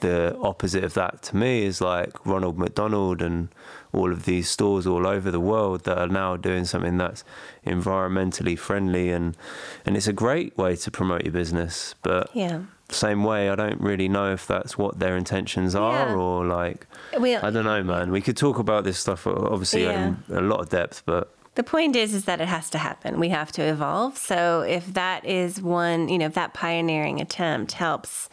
the 0.00 0.34
opposite 0.50 0.82
of 0.84 0.94
that 0.94 1.20
to 1.28 1.36
me 1.36 1.52
is 1.70 1.80
like 1.82 2.12
Ronald 2.24 2.56
McDonald 2.58 3.20
and 3.20 3.48
all 3.92 4.10
of 4.16 4.24
these 4.24 4.48
stores 4.48 4.86
all 4.86 5.06
over 5.06 5.30
the 5.30 5.40
world 5.52 5.84
that 5.84 5.98
are 5.98 6.08
now 6.22 6.36
doing 6.38 6.64
something 6.64 6.96
that's 6.96 7.22
environmentally 7.66 8.58
friendly 8.58 9.10
and 9.10 9.36
and 9.84 9.96
it's 9.96 10.06
a 10.06 10.12
great 10.12 10.56
way 10.56 10.74
to 10.76 10.90
promote 10.90 11.22
your 11.24 11.32
business. 11.32 11.94
But 12.02 12.30
Yeah. 12.34 12.60
same 12.88 13.22
way, 13.24 13.50
I 13.50 13.54
don't 13.56 13.80
really 13.90 14.08
know 14.08 14.32
if 14.32 14.46
that's 14.46 14.78
what 14.78 14.98
their 14.98 15.16
intentions 15.16 15.74
are 15.74 16.08
Yeah. 16.10 16.14
or 16.14 16.46
like 16.46 16.86
I 17.12 17.50
don't 17.50 17.64
know, 17.72 17.82
man. 17.82 18.10
We 18.10 18.20
could 18.22 18.36
talk 18.38 18.58
about 18.58 18.84
this 18.84 18.98
stuff 18.98 19.26
obviously 19.26 19.82
Yeah. 19.84 20.14
in 20.28 20.36
a 20.36 20.40
lot 20.40 20.60
of 20.60 20.68
depth, 20.70 21.02
but 21.04 21.24
The 21.58 21.64
point 21.64 21.96
is, 21.96 22.14
is 22.14 22.26
that 22.26 22.40
it 22.40 22.46
has 22.46 22.70
to 22.70 22.78
happen. 22.78 23.18
We 23.18 23.30
have 23.30 23.50
to 23.50 23.62
evolve. 23.62 24.16
So 24.16 24.60
if 24.60 24.94
that 24.94 25.24
is 25.24 25.60
one, 25.60 26.08
you 26.08 26.16
know, 26.16 26.26
if 26.26 26.34
that 26.34 26.54
pioneering 26.54 27.20
attempt 27.20 27.72
helps 27.72 28.28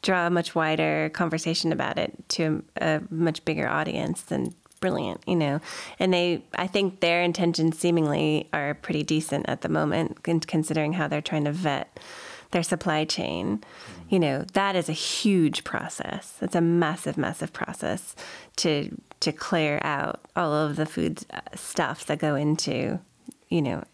draw 0.00 0.28
a 0.28 0.30
much 0.30 0.54
wider 0.54 1.10
conversation 1.10 1.72
about 1.72 1.98
it 1.98 2.14
to 2.30 2.64
a 2.80 3.02
much 3.10 3.44
bigger 3.44 3.68
audience, 3.68 4.22
then 4.22 4.54
brilliant, 4.80 5.20
you 5.26 5.36
know. 5.36 5.60
And 5.98 6.14
they, 6.14 6.42
I 6.54 6.66
think 6.68 7.00
their 7.00 7.22
intentions 7.22 7.78
seemingly 7.78 8.48
are 8.54 8.72
pretty 8.72 9.02
decent 9.02 9.46
at 9.46 9.60
the 9.60 9.68
moment, 9.68 10.22
considering 10.22 10.94
how 10.94 11.06
they're 11.06 11.20
trying 11.20 11.44
to 11.44 11.52
vet 11.52 12.00
their 12.52 12.62
supply 12.62 13.04
chain. 13.04 13.62
You 14.10 14.18
know, 14.18 14.44
that 14.54 14.74
is 14.74 14.88
a 14.88 14.92
huge 14.92 15.62
process. 15.62 16.34
It's 16.42 16.56
a 16.56 16.60
massive, 16.60 17.16
massive 17.16 17.52
process 17.52 18.16
to 18.56 18.90
to 19.20 19.32
clear 19.32 19.80
out 19.82 20.20
all 20.34 20.52
of 20.52 20.76
the 20.76 20.86
food 20.86 21.20
uh, 21.32 21.40
stuff 21.54 22.06
that 22.06 22.18
go 22.18 22.34
into, 22.34 22.98
you 23.50 23.62
know, 23.62 23.84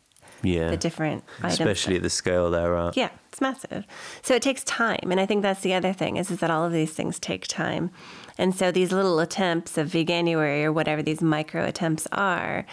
yeah. 0.43 0.71
the 0.71 0.77
different 0.77 1.25
items. 1.41 1.61
Especially 1.61 1.97
at 1.97 2.03
the 2.03 2.11
scale 2.11 2.51
they're 2.51 2.77
at. 2.77 2.97
Yeah, 2.97 3.11
it's 3.29 3.41
massive. 3.43 3.85
So 4.23 4.35
it 4.35 4.43
takes 4.43 4.65
time, 4.65 5.11
and 5.11 5.21
I 5.21 5.27
think 5.27 5.43
that's 5.43 5.61
the 5.61 5.75
other 5.75 5.93
thing 5.93 6.17
is, 6.17 6.31
is 6.31 6.39
that 6.41 6.51
all 6.51 6.65
of 6.65 6.73
these 6.73 6.93
things 6.93 7.19
take 7.19 7.47
time, 7.47 7.91
and 8.39 8.55
so 8.55 8.73
these 8.73 8.93
little 8.93 9.21
attempts 9.21 9.77
of 9.77 9.91
veganuary 9.91 10.65
or 10.65 10.73
whatever 10.73 11.03
these 11.03 11.21
micro 11.21 11.67
attempts 11.67 12.07
are, 12.13 12.65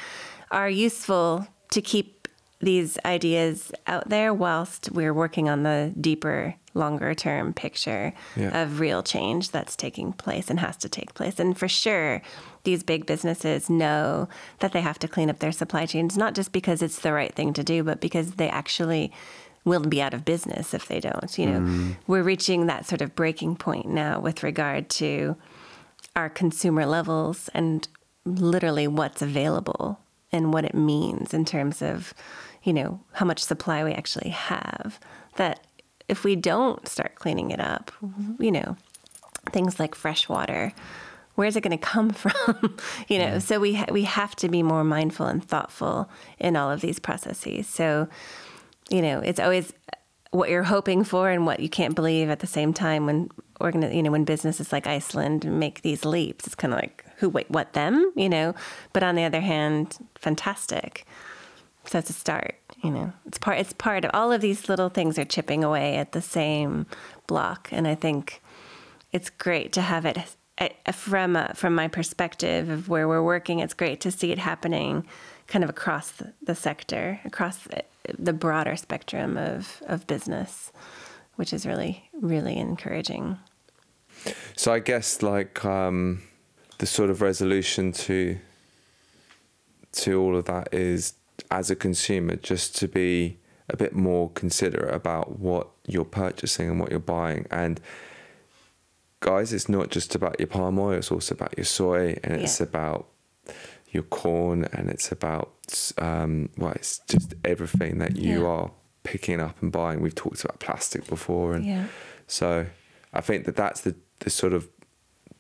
are 0.50 0.70
useful 0.70 1.48
to 1.72 1.82
keep 1.82 2.23
these 2.64 2.98
ideas 3.06 3.72
out 3.88 4.10
there 4.10 4.34
whilst 4.34 4.92
we're 4.92 5.14
working 5.14 5.50
on 5.50 5.64
the 5.64 5.94
deeper, 6.00 6.56
longer 6.74 7.14
term 7.14 7.54
picture 7.54 8.14
Yeah. 8.36 8.64
of 8.64 8.80
real 8.80 9.04
change 9.04 9.52
that's 9.52 9.76
taking 9.76 10.14
place 10.14 10.50
and 10.50 10.60
has 10.60 10.78
to 10.78 10.90
take 10.90 11.14
place. 11.14 11.40
And 11.40 11.58
for 11.58 11.68
sure, 11.68 12.22
these 12.64 12.84
big 12.84 13.06
businesses 13.06 13.70
know 13.70 14.28
that 14.60 14.72
they 14.72 14.82
have 14.82 14.98
to 15.00 15.08
clean 15.08 15.30
up 15.30 15.40
their 15.40 15.52
supply 15.52 15.86
chains, 15.86 16.18
not 16.18 16.34
just 16.34 16.52
because 16.52 16.82
it's 16.82 17.00
the 17.00 17.14
right 17.14 17.34
thing 17.34 17.54
to 17.54 17.64
do, 17.64 17.84
but 17.84 18.00
because 18.02 18.32
they 18.34 18.50
actually 18.50 19.12
will 19.66 19.82
be 19.82 20.02
out 20.02 20.14
of 20.14 20.26
business 20.26 20.74
if 20.74 20.88
they 20.88 21.00
don't. 21.00 21.38
You 21.38 21.46
know, 21.46 21.60
mm-hmm. 21.60 21.92
we're 22.08 22.24
reaching 22.24 22.66
that 22.68 22.86
sort 22.86 23.02
of 23.02 23.16
breaking 23.16 23.56
point 23.58 23.88
now 23.88 24.20
with 24.20 24.44
regard 24.44 24.90
to 24.92 25.36
our 26.16 26.30
consumer 26.30 26.86
levels 26.86 27.50
and 27.54 27.88
literally 28.26 28.88
what's 28.88 29.22
available 29.22 30.00
and 30.32 30.54
what 30.54 30.66
it 30.66 30.74
means 30.76 31.34
in 31.34 31.46
terms 31.46 31.82
of, 31.82 32.14
you 32.64 32.74
know, 32.74 33.00
how 33.14 33.26
much 33.26 33.44
supply 33.44 33.84
we 33.84 33.92
actually 33.92 34.30
have. 34.30 35.00
That 35.36 35.66
if 36.08 36.24
we 36.24 36.36
don't 36.36 36.88
start 36.88 37.16
cleaning 37.16 37.52
it 37.52 37.60
up, 37.60 37.92
you 38.40 38.52
know, 38.52 38.78
things 39.52 39.80
like 39.80 39.96
fresh 39.96 40.30
water, 40.30 40.74
where's 41.36 41.56
it 41.56 41.62
going 41.62 41.78
to 41.78 41.84
come 41.84 42.10
from? 42.12 42.78
you 43.08 43.20
know, 43.20 43.40
so 43.40 43.60
we 43.60 43.76
ha- 43.76 43.92
we 43.92 44.04
have 44.04 44.36
to 44.38 44.50
be 44.50 44.64
more 44.64 44.84
mindful 44.84 45.26
and 45.28 45.44
thoughtful 45.44 46.10
in 46.40 46.56
all 46.56 46.72
of 46.72 46.82
these 46.82 47.00
processes. 47.00 47.68
So, 47.68 48.08
you 48.90 49.02
know, 49.02 49.20
it's 49.20 49.40
always 49.40 49.74
what 50.32 50.50
you're 50.50 50.64
hoping 50.64 51.04
for 51.04 51.30
and 51.30 51.46
what 51.46 51.60
you 51.60 51.70
can't 51.70 51.96
believe 51.96 52.30
at 52.30 52.40
the 52.40 52.48
same 52.48 52.74
time 52.74 53.06
when 53.06 53.30
organi- 53.60 53.96
you 53.96 54.02
know 54.02 54.12
when 54.12 54.24
businesses 54.24 54.72
like 54.72 54.88
Iceland 54.88 55.46
make 55.46 55.82
these 55.82 56.06
leaps. 56.06 56.46
It's 56.46 56.56
kind 56.56 56.74
of 56.74 56.80
like 56.80 57.06
who 57.18 57.30
wait 57.30 57.50
what 57.50 57.74
them, 57.74 58.12
you 58.16 58.30
know. 58.30 58.56
But 58.94 59.04
on 59.04 59.16
the 59.16 59.24
other 59.24 59.42
hand, 59.42 59.98
fantastic. 60.16 61.06
So 61.86 62.00
it's 62.00 62.10
a 62.10 62.14
start, 62.14 62.56
you 62.82 62.92
know. 62.92 63.14
It's 63.26 63.38
part. 63.38 63.60
It's 63.60 63.74
part 63.74 64.06
of 64.06 64.12
all 64.14 64.32
of 64.32 64.42
these 64.42 64.70
little 64.70 64.90
things 64.90 65.20
are 65.20 65.26
chipping 65.26 65.64
away 65.64 65.98
at 65.98 66.14
the 66.14 66.22
same 66.22 66.86
block, 67.28 67.70
and 67.72 67.88
I 67.88 67.96
think 67.96 68.42
it's 69.12 69.30
great 69.30 69.74
to 69.74 69.82
have 69.82 70.06
it 70.06 70.18
uh, 70.60 70.92
from 70.92 71.36
uh, 71.36 71.50
from 71.50 71.76
my 71.76 71.88
perspective 71.88 72.70
of 72.70 72.88
where 72.88 73.08
we're 73.08 73.24
working. 73.24 73.60
It's 73.60 73.74
great 73.74 74.00
to 74.02 74.12
see 74.12 74.32
it 74.32 74.40
happening, 74.40 75.06
kind 75.48 75.64
of 75.64 75.70
across 75.70 76.22
the, 76.42 76.56
sector, 76.56 77.20
across 77.26 77.58
the, 77.58 77.84
the 78.18 78.34
broader 78.34 78.76
spectrum 78.76 79.38
of 79.38 79.82
of 79.88 80.08
business, 80.08 80.72
which 81.36 81.54
is 81.54 81.66
really 81.66 82.10
really 82.22 82.58
encouraging. 82.58 83.38
So 84.56 84.72
I 84.72 84.80
guess 84.80 85.22
like 85.22 85.66
um, 85.66 86.22
the 86.78 86.86
sort 86.86 87.10
of 87.10 87.22
resolution 87.22 87.92
to 87.92 88.38
to 89.94 90.22
all 90.22 90.38
of 90.38 90.46
that 90.46 90.74
is 90.74 91.14
as 91.52 91.70
a 91.72 91.76
consumer 91.76 92.36
just 92.36 92.76
to 92.78 92.88
be 92.88 93.38
a 93.70 93.78
bit 93.78 93.94
more 93.96 94.30
considerate 94.32 94.94
about 94.94 95.40
what 95.40 95.68
you're 95.88 96.04
purchasing 96.06 96.70
and 96.70 96.80
what 96.80 96.90
you're 96.92 97.00
buying 97.00 97.46
and 97.52 97.80
guys 99.22 99.54
it's 99.54 99.70
not 99.70 99.90
just 99.90 100.16
about 100.16 100.40
your 100.40 100.48
palm 100.48 100.78
oil 100.80 100.92
it's 100.92 101.12
also 101.12 101.34
about 101.34 101.54
your 101.58 101.66
soy 101.66 102.18
and 102.24 102.34
it's 102.42 102.60
Yeah. 102.60 102.66
about 102.68 103.08
your 103.92 104.04
corn 104.04 104.66
and 104.74 104.90
it's 104.90 105.12
about 105.12 105.54
um, 105.98 106.50
well 106.58 106.72
it's 106.74 107.00
just 107.08 107.34
everything 107.46 108.00
that 108.00 108.18
you 108.18 108.42
Yeah. 108.42 108.48
are 108.48 108.72
picking 109.04 109.40
up 109.40 109.62
and 109.62 109.72
buying 109.72 110.02
we've 110.02 110.16
talked 110.16 110.44
about 110.44 110.60
plastic 110.60 111.08
before 111.08 111.54
and 111.54 111.66
Yeah. 111.66 111.88
so 112.28 112.66
I 113.14 113.22
think 113.22 113.46
that 113.46 113.56
that's 113.56 113.82
the, 113.82 113.96
the 114.20 114.30
sort 114.30 114.54
of 114.54 114.68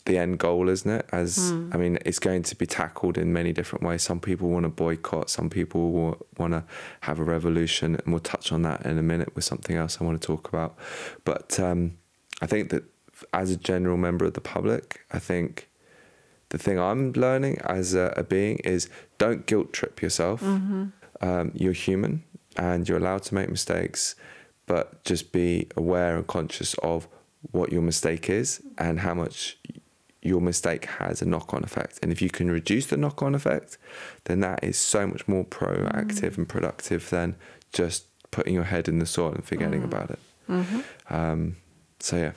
the 0.05 0.17
end 0.17 0.37
goal, 0.37 0.67
isn't 0.69 0.89
it? 0.89 1.07
As 1.11 1.51
I 1.73 1.77
mean, 1.77 1.97
it's 2.05 2.19
going 2.19 2.43
to 2.43 2.55
be 2.55 2.65
tackled 2.65 3.17
in 3.17 3.31
many 3.31 3.53
different 3.53 3.83
ways. 3.85 4.03
Some 4.03 4.19
people 4.19 4.49
want 4.49 4.63
to 4.63 4.69
boycott. 4.69 5.29
Some 5.29 5.49
people 5.49 6.17
want 6.37 6.53
to 6.53 6.63
have 7.01 7.19
a 7.19 7.23
revolution, 7.23 7.95
and 7.95 8.07
we'll 8.07 8.19
touch 8.19 8.51
on 8.51 8.63
that 8.63 8.85
in 8.85 8.97
a 8.97 9.03
minute 9.03 9.33
with 9.35 9.45
something 9.45 9.75
else 9.77 9.99
I 10.01 10.03
want 10.03 10.21
to 10.21 10.25
talk 10.25 10.49
about. 10.49 10.75
But 11.23 11.59
um, 11.59 11.97
I 12.41 12.47
think 12.47 12.69
that 12.71 12.83
as 13.33 13.51
a 13.51 13.55
general 13.55 13.97
member 13.97 14.25
of 14.25 14.33
the 14.33 14.41
public, 14.41 15.05
I 15.11 15.19
think 15.19 15.69
the 16.49 16.57
thing 16.57 16.79
I'm 16.79 17.13
learning 17.13 17.59
as 17.63 17.93
a, 17.93 18.13
a 18.17 18.23
being 18.23 18.57
is 18.57 18.89
don't 19.17 19.45
guilt 19.45 19.71
trip 19.73 20.01
yourself. 20.01 20.41
Um, 21.21 21.51
you're 21.55 21.73
human 21.73 22.23
and 22.57 22.87
you're 22.87 22.97
allowed 22.97 23.23
to 23.23 23.35
make 23.35 23.49
mistakes, 23.49 24.15
but 24.65 25.03
just 25.05 25.31
be 25.31 25.69
aware 25.77 26.17
and 26.17 26.27
conscious 26.27 26.73
of 26.75 27.07
what 27.51 27.71
your 27.71 27.81
mistake 27.81 28.29
is 28.29 28.61
and 28.77 28.99
how 28.99 29.13
much 29.13 29.57
your 30.25 30.41
mistake 30.41 30.85
has 30.85 31.21
a 31.21 31.25
knock 31.25 31.53
on 31.53 31.63
effect. 31.63 31.99
And 32.01 32.11
if 32.11 32.21
you 32.21 32.29
can 32.29 32.49
reduce 32.49 32.87
the 32.87 32.97
knock 32.97 33.21
on 33.21 33.35
effect, 33.35 33.77
then 34.25 34.39
that 34.39 34.63
is 34.63 34.77
so 34.77 35.05
much 35.05 35.27
more 35.27 35.43
proactive 35.43 36.31
mm. 36.31 36.37
and 36.37 36.49
productive 36.49 37.09
than 37.09 37.35
just 37.73 38.05
putting 38.31 38.53
your 38.53 38.63
head 38.63 38.87
in 38.87 38.99
the 38.99 39.05
soil 39.05 39.33
and 39.33 39.45
forgetting 39.45 39.81
mm. 39.81 39.85
about 39.85 40.11
it. 40.11 40.19
Mm-hmm. 40.49 41.13
Um, 41.13 41.57
so, 41.99 42.17
yeah. 42.17 42.31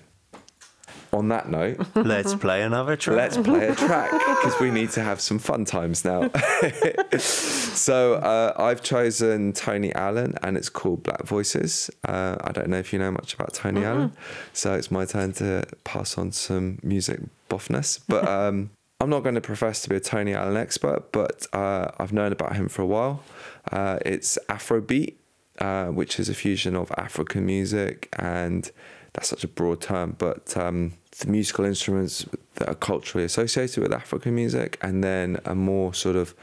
On 1.12 1.28
that 1.28 1.48
note, 1.48 1.78
Let's 1.94 2.34
play 2.34 2.62
another 2.62 2.96
track. 2.96 3.16
Let's 3.16 3.36
play 3.36 3.68
a 3.68 3.74
track 3.74 4.10
because 4.10 4.58
we 4.60 4.70
need 4.70 4.90
to 4.90 5.02
have 5.02 5.20
some 5.20 5.38
fun 5.38 5.64
times 5.64 6.04
now. 6.04 6.30
so 7.18 8.14
uh, 8.14 8.52
I've 8.56 8.82
chosen 8.82 9.52
Tony 9.52 9.94
Allen 9.94 10.34
and 10.42 10.56
it's 10.56 10.68
called 10.68 11.02
Black 11.02 11.24
Voices. 11.24 11.90
Uh, 12.06 12.36
I 12.42 12.52
don't 12.52 12.68
know 12.68 12.78
if 12.78 12.92
you 12.92 12.98
know 12.98 13.10
much 13.10 13.34
about 13.34 13.54
Tony 13.54 13.84
Allen, 13.84 14.12
so 14.52 14.74
it's 14.74 14.90
my 14.90 15.04
turn 15.04 15.32
to 15.34 15.64
pass 15.84 16.18
on 16.18 16.32
some 16.32 16.78
music 16.82 17.20
buffness. 17.48 18.00
But 18.06 18.26
um, 18.28 18.70
I'm 19.00 19.10
not 19.10 19.22
going 19.22 19.34
to 19.34 19.40
profess 19.40 19.82
to 19.82 19.88
be 19.88 19.96
a 19.96 20.00
Tony 20.00 20.34
Allen 20.34 20.56
expert, 20.56 21.12
but 21.12 21.46
uh, 21.52 21.88
I've 21.98 22.12
known 22.12 22.32
about 22.32 22.56
him 22.56 22.68
for 22.68 22.82
a 22.82 22.86
while. 22.86 23.22
Uh, 23.70 23.98
it's 24.04 24.38
Afrobeat, 24.48 25.14
uh, 25.58 25.86
which 25.86 26.18
is 26.18 26.28
a 26.28 26.34
fusion 26.34 26.74
of 26.74 26.90
African 26.96 27.44
music 27.44 28.08
and 28.18 28.70
that's 29.16 29.28
such 29.28 29.44
a 29.44 29.48
broad 29.48 29.80
term, 29.80 30.14
but 30.18 30.54
um, 30.58 30.92
the 31.20 31.28
musical 31.28 31.64
instruments 31.64 32.26
that 32.56 32.68
are 32.68 32.74
culturally 32.74 33.24
associated 33.24 33.82
with 33.82 33.90
African 33.90 34.34
music, 34.34 34.78
and 34.82 35.02
then 35.02 35.40
a 35.46 35.54
more 35.54 35.94
sort 35.94 36.16
of 36.16 36.34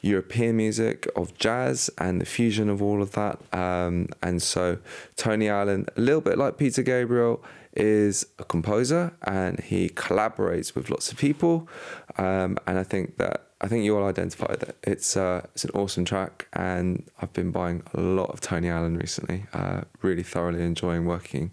European 0.00 0.56
music 0.56 1.06
of 1.14 1.36
jazz 1.36 1.90
and 1.98 2.18
the 2.18 2.24
fusion 2.24 2.70
of 2.70 2.80
all 2.80 3.02
of 3.02 3.12
that. 3.12 3.38
Um, 3.52 4.08
and 4.22 4.42
so 4.42 4.78
Tony 5.16 5.50
Allen, 5.50 5.86
a 5.94 6.00
little 6.00 6.22
bit 6.22 6.38
like 6.38 6.56
Peter 6.56 6.82
Gabriel, 6.82 7.44
is 7.74 8.26
a 8.38 8.44
composer 8.44 9.12
and 9.22 9.60
he 9.60 9.90
collaborates 9.90 10.74
with 10.74 10.88
lots 10.88 11.12
of 11.12 11.18
people. 11.18 11.68
Um, 12.16 12.56
and 12.66 12.78
I 12.78 12.82
think 12.82 13.18
that 13.18 13.45
I 13.60 13.68
think 13.68 13.84
you 13.84 13.96
all 13.96 14.06
identify 14.06 14.54
that 14.56 14.76
it's 14.82 15.16
uh, 15.16 15.46
it's 15.54 15.64
an 15.64 15.70
awesome 15.74 16.04
track, 16.04 16.46
and 16.52 17.08
I've 17.20 17.32
been 17.32 17.50
buying 17.50 17.82
a 17.94 18.00
lot 18.00 18.30
of 18.30 18.40
Tony 18.40 18.68
Allen 18.68 18.98
recently. 18.98 19.46
Uh, 19.52 19.82
really 20.02 20.22
thoroughly 20.22 20.62
enjoying 20.62 21.06
working 21.06 21.52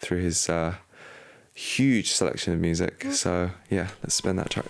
through 0.00 0.20
his 0.20 0.48
uh, 0.48 0.76
huge 1.52 2.10
selection 2.12 2.54
of 2.54 2.60
music. 2.60 3.04
So 3.10 3.50
yeah, 3.68 3.88
let's 4.02 4.14
spin 4.14 4.36
that 4.36 4.50
track. 4.50 4.66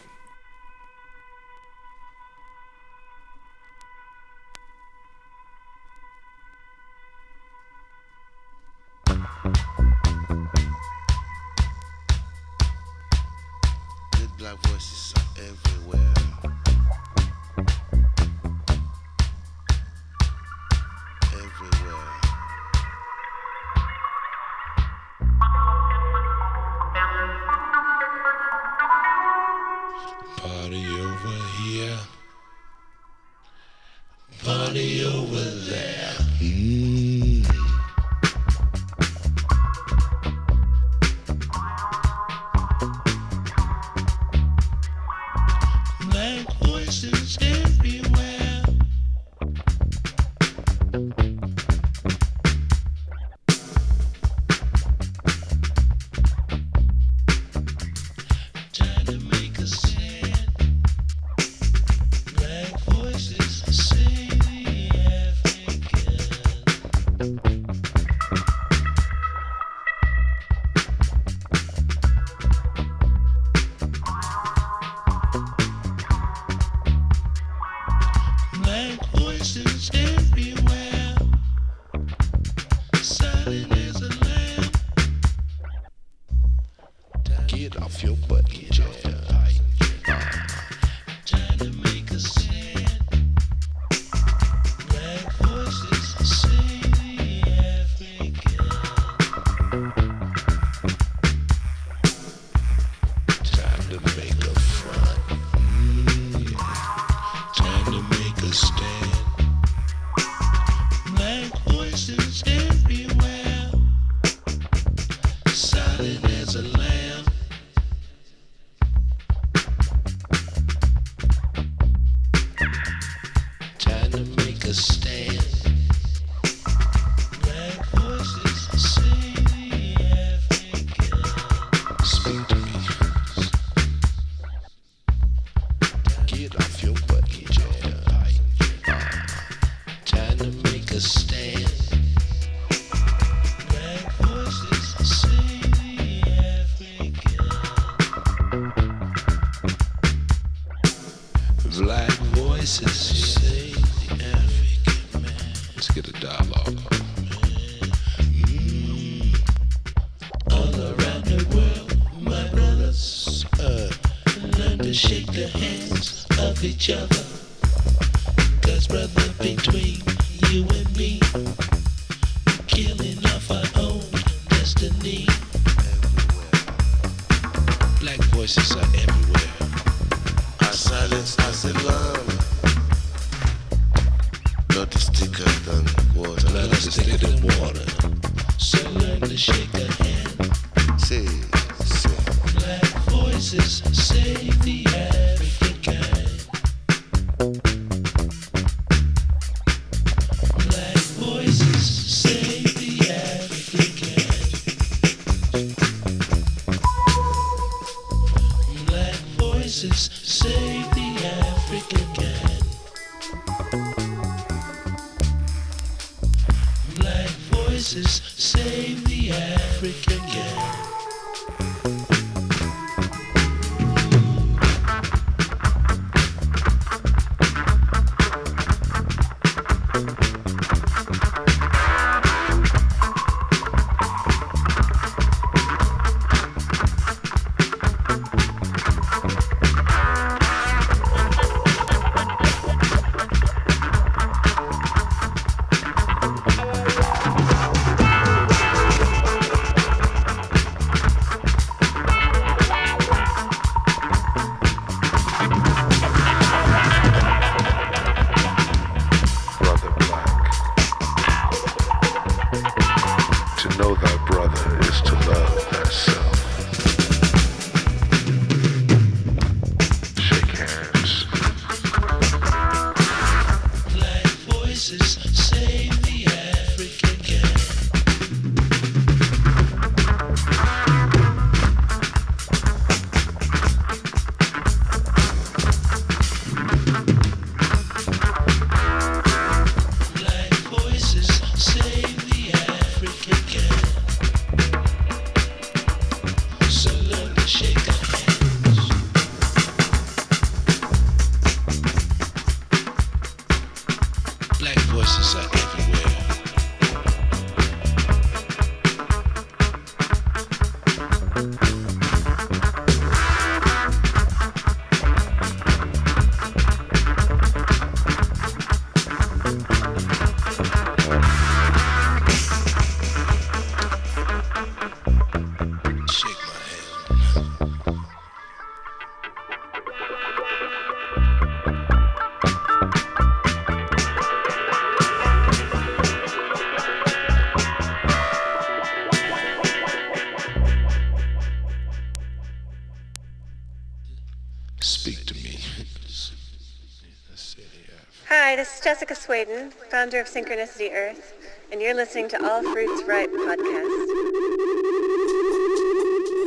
Jessica 349.32 349.50
Sweidan, 349.50 349.72
founder 349.90 350.20
of 350.20 350.26
Synchronicity 350.26 350.92
Earth, 350.92 351.34
and 351.70 351.80
you're 351.80 351.94
listening 351.94 352.28
to 352.28 352.44
All 352.44 352.62
Fruits 352.62 353.02
Ripe 353.04 353.30
podcast. 353.30 354.10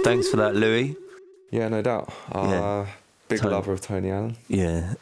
Thanks 0.03 0.29
for 0.29 0.37
that, 0.37 0.55
Louis. 0.55 0.95
Yeah, 1.51 1.67
no 1.69 1.81
doubt. 1.81 2.13
Uh, 2.31 2.85
Big 3.27 3.39
Tony- 3.39 3.53
lover 3.53 3.71
of 3.73 3.81
Tony 3.81 4.11
Allen. 4.11 4.37
Yeah, 4.47 4.93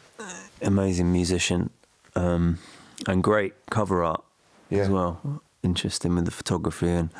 amazing 0.62 1.12
musician, 1.12 1.70
um, 2.16 2.58
and 3.06 3.22
great 3.22 3.52
cover 3.70 4.02
art 4.02 4.24
as 4.70 4.88
well. 4.88 5.42
Interesting 5.62 6.14
with 6.14 6.24
the 6.24 6.30
photography 6.30 6.88
and 6.88 7.10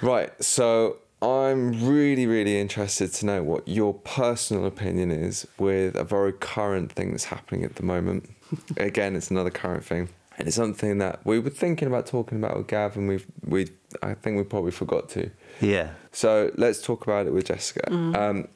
Right, 0.00 0.30
so 0.42 0.98
I'm 1.22 1.86
really, 1.88 2.26
really 2.26 2.60
interested 2.60 3.12
to 3.14 3.26
know 3.26 3.42
what 3.42 3.66
your 3.66 3.94
personal 3.94 4.66
opinion 4.66 5.10
is 5.10 5.46
with 5.58 5.96
a 5.96 6.04
very 6.04 6.32
current 6.32 6.92
thing 6.92 7.10
that's 7.12 7.24
happening 7.24 7.64
at 7.64 7.76
the 7.76 7.82
moment. 7.82 8.30
Again, 8.76 9.16
it's 9.16 9.30
another 9.30 9.50
current 9.50 9.84
thing. 9.84 10.08
And 10.36 10.48
it's 10.48 10.56
something 10.56 10.98
that 10.98 11.24
we 11.24 11.38
were 11.38 11.50
thinking 11.50 11.86
about 11.86 12.06
talking 12.06 12.38
about 12.38 12.56
with 12.56 12.66
Gav, 12.66 12.96
and 12.96 13.08
we've 13.08 13.26
we 13.46 13.68
I 14.02 14.14
think 14.14 14.36
we 14.36 14.42
probably 14.42 14.72
forgot 14.72 15.08
to. 15.10 15.30
yeah, 15.60 15.90
So 16.10 16.50
let's 16.56 16.82
talk 16.82 17.04
about 17.06 17.26
it 17.26 17.32
with 17.32 17.46
Jessica. 17.46 17.88
Mhm. 17.90 18.16
Um, 18.16 18.48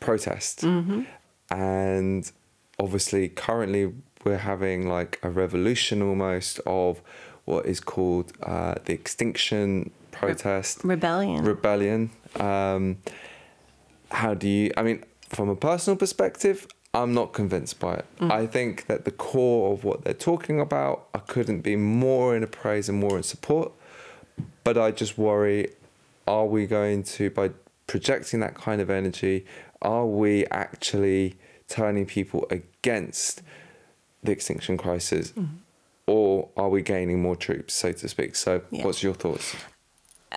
protest, 0.00 0.62
Mhm. 0.62 1.06
and 1.50 2.30
obviously 2.78 3.28
currently 3.28 3.92
we're 4.24 4.38
having 4.38 4.88
like 4.88 5.18
a 5.22 5.30
revolution 5.30 6.02
almost 6.02 6.58
of 6.66 7.00
what 7.44 7.64
is 7.66 7.78
called 7.80 8.32
uh, 8.42 8.74
the 8.86 8.92
extinction 8.92 9.90
protest 10.10 10.80
Rebellion. 10.82 11.44
rebellion. 11.44 12.10
Um, 12.40 12.98
how 14.10 14.34
do 14.34 14.48
you? 14.48 14.72
I 14.76 14.82
mean, 14.82 15.04
from 15.28 15.48
a 15.48 15.54
personal 15.56 15.96
perspective, 15.96 16.66
I'm 17.00 17.12
not 17.20 17.32
convinced 17.40 17.78
by 17.78 17.94
it. 18.00 18.06
Mm. 18.20 18.32
I 18.32 18.46
think 18.46 18.86
that 18.86 19.04
the 19.04 19.10
core 19.10 19.72
of 19.74 19.84
what 19.84 20.02
they're 20.04 20.14
talking 20.30 20.58
about, 20.60 21.08
I 21.14 21.18
couldn't 21.18 21.60
be 21.60 21.76
more 21.76 22.34
in 22.36 22.42
a 22.42 22.46
praise 22.46 22.88
and 22.88 22.98
more 22.98 23.16
in 23.18 23.22
support. 23.22 23.70
But 24.64 24.76
I 24.78 24.90
just 25.02 25.16
worry: 25.18 25.60
Are 26.26 26.46
we 26.46 26.66
going 26.66 27.02
to, 27.14 27.30
by 27.30 27.50
projecting 27.86 28.40
that 28.40 28.54
kind 28.54 28.80
of 28.80 28.88
energy, 28.90 29.44
are 29.82 30.06
we 30.06 30.46
actually 30.46 31.36
turning 31.68 32.06
people 32.06 32.46
against 32.50 33.42
the 34.22 34.32
extinction 34.32 34.76
crisis? 34.76 35.32
Or 36.06 36.48
are 36.56 36.68
we 36.68 36.82
gaining 36.82 37.20
more 37.20 37.36
troops, 37.36 37.74
so 37.74 37.92
to 37.92 38.08
speak? 38.08 38.36
So, 38.36 38.62
Yeah. 38.70 38.84
what's 38.84 39.02
your 39.02 39.14
thoughts? 39.14 39.54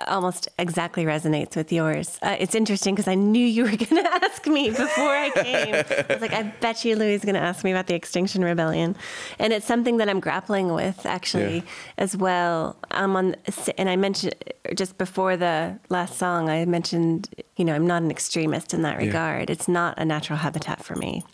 Almost 0.06 0.48
exactly 0.58 1.04
resonates 1.04 1.56
with 1.56 1.72
yours. 1.72 2.18
Uh, 2.22 2.36
it's 2.38 2.54
interesting 2.54 2.94
because 2.94 3.08
I 3.08 3.14
knew 3.16 3.44
you 3.44 3.64
were 3.64 3.70
going 3.76 4.02
to 4.02 4.10
ask 4.24 4.46
me 4.46 4.70
before 4.70 5.14
I 5.16 5.30
came. 5.30 5.74
I 5.74 6.06
was 6.08 6.20
like, 6.20 6.32
I 6.32 6.44
bet 6.60 6.84
you 6.84 6.96
Louis 6.96 7.14
is 7.14 7.24
going 7.24 7.34
to 7.34 7.40
ask 7.40 7.64
me 7.64 7.70
about 7.72 7.86
the 7.86 7.94
Extinction 7.94 8.44
Rebellion, 8.44 8.96
and 9.38 9.52
it's 9.52 9.66
something 9.66 9.96
that 9.98 10.08
I'm 10.08 10.20
grappling 10.20 10.72
with 10.72 11.04
actually 11.06 11.56
Yeah. 11.56 11.62
as 11.98 12.16
well. 12.16 12.76
I'm 12.90 13.16
on, 13.16 13.36
and 13.76 13.90
I 13.90 13.96
mentioned 13.96 14.34
just 14.74 14.96
before 14.96 15.36
the 15.36 15.78
last 15.88 16.16
song, 16.18 16.48
I 16.48 16.64
mentioned, 16.64 17.28
you 17.56 17.64
know, 17.64 17.74
I'm 17.74 17.86
not 17.86 18.02
an 18.02 18.10
extremist 18.10 18.72
in 18.72 18.82
that 18.82 19.00
Yeah. 19.00 19.06
regard. 19.06 19.50
It's 19.50 19.68
not 19.68 19.98
a 19.98 20.04
natural 20.04 20.38
habitat 20.38 20.84
for 20.84 20.94
me. 20.94 21.24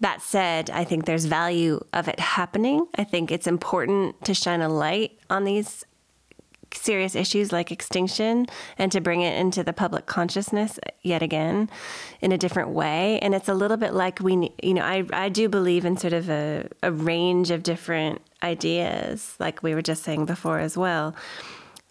That 0.00 0.20
said, 0.20 0.68
I 0.70 0.82
think 0.82 1.04
there's 1.04 1.26
value 1.26 1.80
of 1.92 2.08
it 2.08 2.18
happening. 2.18 2.88
I 2.96 3.04
think 3.04 3.30
it's 3.30 3.46
important 3.46 4.24
to 4.24 4.34
shine 4.34 4.60
a 4.60 4.68
light 4.68 5.12
on 5.30 5.44
these 5.44 5.84
serious 6.74 7.14
issues 7.14 7.52
like 7.52 7.70
extinction 7.72 8.46
and 8.78 8.90
to 8.92 9.00
bring 9.00 9.20
it 9.22 9.36
into 9.38 9.62
the 9.62 9.72
public 9.72 10.06
consciousness 10.06 10.78
yet 11.02 11.22
again 11.22 11.68
in 12.20 12.32
a 12.32 12.38
different 12.38 12.70
way 12.70 13.18
and 13.20 13.34
it's 13.34 13.48
a 13.48 13.54
little 13.54 13.76
bit 13.76 13.92
like 13.94 14.18
we 14.20 14.50
you 14.62 14.74
know 14.74 14.82
i, 14.84 15.04
I 15.12 15.28
do 15.28 15.48
believe 15.48 15.84
in 15.84 15.96
sort 15.96 16.12
of 16.12 16.28
a, 16.30 16.68
a 16.82 16.90
range 16.92 17.50
of 17.50 17.62
different 17.62 18.20
ideas 18.42 19.34
like 19.38 19.62
we 19.62 19.74
were 19.74 19.82
just 19.82 20.02
saying 20.02 20.26
before 20.26 20.58
as 20.58 20.76
well 20.76 21.14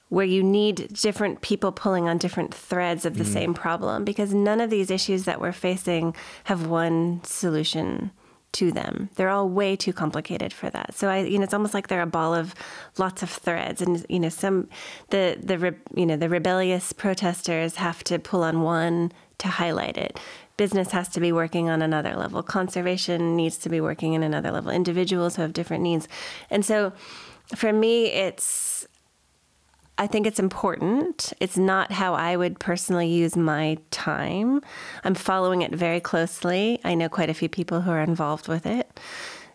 where 0.09 0.25
you 0.25 0.43
need 0.43 0.89
different 0.93 1.39
people 1.41 1.71
pulling 1.71 2.09
on 2.09 2.17
different 2.17 2.53
threads 2.53 3.05
of 3.05 3.17
the 3.17 3.23
Mm. 3.23 3.33
same 3.33 3.53
problem 3.53 4.03
because 4.03 4.33
none 4.33 4.59
of 4.59 4.69
these 4.69 4.91
issues 4.91 5.23
that 5.23 5.39
we're 5.39 5.53
facing 5.53 6.13
have 6.45 6.67
one 6.67 7.21
solution 7.23 8.11
to 8.53 8.71
them. 8.71 9.09
They're 9.15 9.29
all 9.29 9.47
way 9.47 9.75
too 9.75 9.93
complicated 9.93 10.51
for 10.51 10.69
that. 10.69 10.95
So 10.95 11.07
I, 11.09 11.19
you 11.19 11.37
know, 11.37 11.43
it's 11.43 11.53
almost 11.53 11.73
like 11.73 11.87
they're 11.87 12.01
a 12.01 12.07
ball 12.07 12.33
of 12.33 12.53
lots 12.97 13.23
of 13.23 13.29
threads, 13.29 13.81
and 13.81 14.05
you 14.09 14.19
know, 14.19 14.29
some 14.29 14.67
the 15.09 15.37
the 15.41 15.75
you 15.95 16.05
know 16.05 16.17
the 16.17 16.29
rebellious 16.29 16.93
protesters 16.93 17.75
have 17.75 18.03
to 18.05 18.19
pull 18.19 18.43
on 18.43 18.61
one 18.61 19.11
to 19.37 19.47
highlight 19.47 19.97
it. 19.97 20.19
Business 20.57 20.91
has 20.91 21.07
to 21.09 21.19
be 21.19 21.31
working 21.31 21.69
on 21.69 21.81
another 21.81 22.15
level. 22.15 22.43
Conservation 22.43 23.35
needs 23.35 23.57
to 23.57 23.69
be 23.69 23.81
working 23.81 24.13
in 24.13 24.21
another 24.21 24.51
level. 24.51 24.71
Individuals 24.71 25.35
who 25.35 25.41
have 25.41 25.53
different 25.53 25.83
needs, 25.83 26.07
and 26.49 26.65
so 26.65 26.93
for 27.55 27.71
me, 27.73 28.07
it's 28.07 28.87
I 30.01 30.07
think 30.07 30.25
it's 30.25 30.39
important. 30.39 31.31
It's 31.39 31.59
not 31.59 31.91
how 31.91 32.15
I 32.15 32.35
would 32.35 32.59
personally 32.59 33.07
use 33.07 33.37
my 33.37 33.77
time. 33.91 34.63
I'm 35.03 35.13
following 35.13 35.61
it 35.61 35.75
very 35.75 35.99
closely. 35.99 36.79
I 36.83 36.95
know 36.95 37.07
quite 37.07 37.29
a 37.29 37.35
few 37.35 37.47
people 37.47 37.81
who 37.81 37.91
are 37.91 38.01
involved 38.01 38.47
with 38.47 38.65
it. 38.65 38.99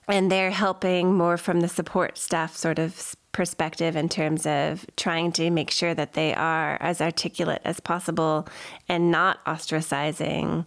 And 0.07 0.31
they're 0.31 0.53
helping 0.53 1.15
more 1.15 1.37
from 1.37 1.63
the 1.63 1.69
support 1.69 2.17
staff 2.17 2.55
sort 2.55 2.79
of 2.79 3.17
perspective 3.33 3.97
in 3.97 4.09
terms 4.09 4.47
of 4.47 4.87
trying 4.97 5.33
to 5.33 5.51
make 5.51 5.73
sure 5.73 5.95
that 5.95 6.13
they 6.13 6.33
are 6.33 6.79
as 6.81 7.01
articulate 7.01 7.63
as 7.65 7.81
possible 7.81 8.47
and 8.89 9.11
not 9.11 9.45
ostracizing 9.47 10.65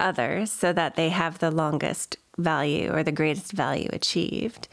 others 0.00 0.50
so 0.50 0.72
that 0.72 0.96
they 0.96 1.10
have 1.10 1.38
the 1.38 1.50
longest 1.50 2.16
value 2.38 2.90
or 2.90 3.02
the 3.02 3.12
greatest 3.12 3.52
value 3.52 3.90
achieved. 3.92 4.68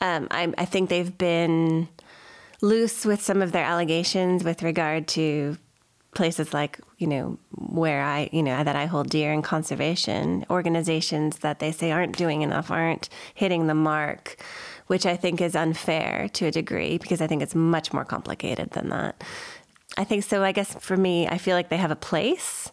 Um, 0.00 0.26
I, 0.32 0.52
I 0.58 0.64
think 0.64 0.88
they've 0.88 1.16
been 1.16 1.86
loose 2.60 3.04
with 3.04 3.22
some 3.22 3.42
of 3.42 3.52
their 3.52 3.64
allegations 3.64 4.44
with 4.44 4.62
regard 4.62 5.08
to 5.08 5.56
places 6.14 6.52
like 6.52 6.80
you 6.98 7.06
know 7.06 7.38
where 7.52 8.02
I 8.02 8.28
you 8.32 8.42
know 8.42 8.64
that 8.64 8.76
I 8.76 8.86
hold 8.86 9.10
dear 9.10 9.32
in 9.32 9.42
conservation. 9.42 10.44
Organizations 10.50 11.38
that 11.38 11.60
they 11.60 11.72
say 11.72 11.92
aren't 11.92 12.16
doing 12.16 12.42
enough 12.42 12.70
aren't 12.70 13.08
hitting 13.34 13.66
the 13.66 13.74
mark 13.74 14.42
which 14.88 15.06
I 15.06 15.14
think 15.16 15.40
is 15.40 15.54
unfair 15.54 16.28
to 16.32 16.46
a 16.46 16.50
degree 16.50 16.98
because 16.98 17.20
I 17.20 17.28
think 17.28 17.42
it's 17.42 17.54
much 17.54 17.92
more 17.92 18.04
complicated 18.04 18.72
than 18.72 18.88
that. 18.88 19.22
I 19.96 20.02
think 20.02 20.24
so. 20.24 20.42
I 20.42 20.50
guess 20.50 20.74
for 20.74 20.96
me 20.96 21.28
I 21.28 21.38
feel 21.38 21.54
like 21.54 21.68
they 21.68 21.76
have 21.76 21.92
a 21.92 21.96
place 21.96 22.72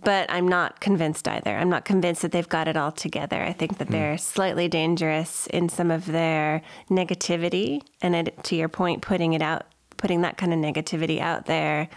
but 0.00 0.30
I'm 0.30 0.48
not 0.48 0.80
convinced 0.80 1.26
either. 1.28 1.56
I'm 1.56 1.68
not 1.68 1.84
convinced 1.84 2.22
that 2.22 2.32
they've 2.32 2.48
got 2.48 2.68
it 2.68 2.76
all 2.76 2.92
together. 2.92 3.42
I 3.42 3.52
think 3.52 3.78
that 3.78 3.88
hmm. 3.88 3.92
they're 3.92 4.18
slightly 4.18 4.68
dangerous 4.68 5.46
in 5.48 5.68
some 5.68 5.90
of 5.90 6.06
their 6.06 6.62
negativity, 6.90 7.82
and 8.00 8.14
it, 8.14 8.44
to 8.44 8.56
your 8.56 8.68
point, 8.68 9.02
putting 9.02 9.32
it 9.32 9.42
out, 9.42 9.66
putting 9.96 10.22
that 10.22 10.36
kind 10.36 10.52
of 10.52 10.58
negativity 10.58 11.20
out 11.20 11.46
there, 11.46 11.88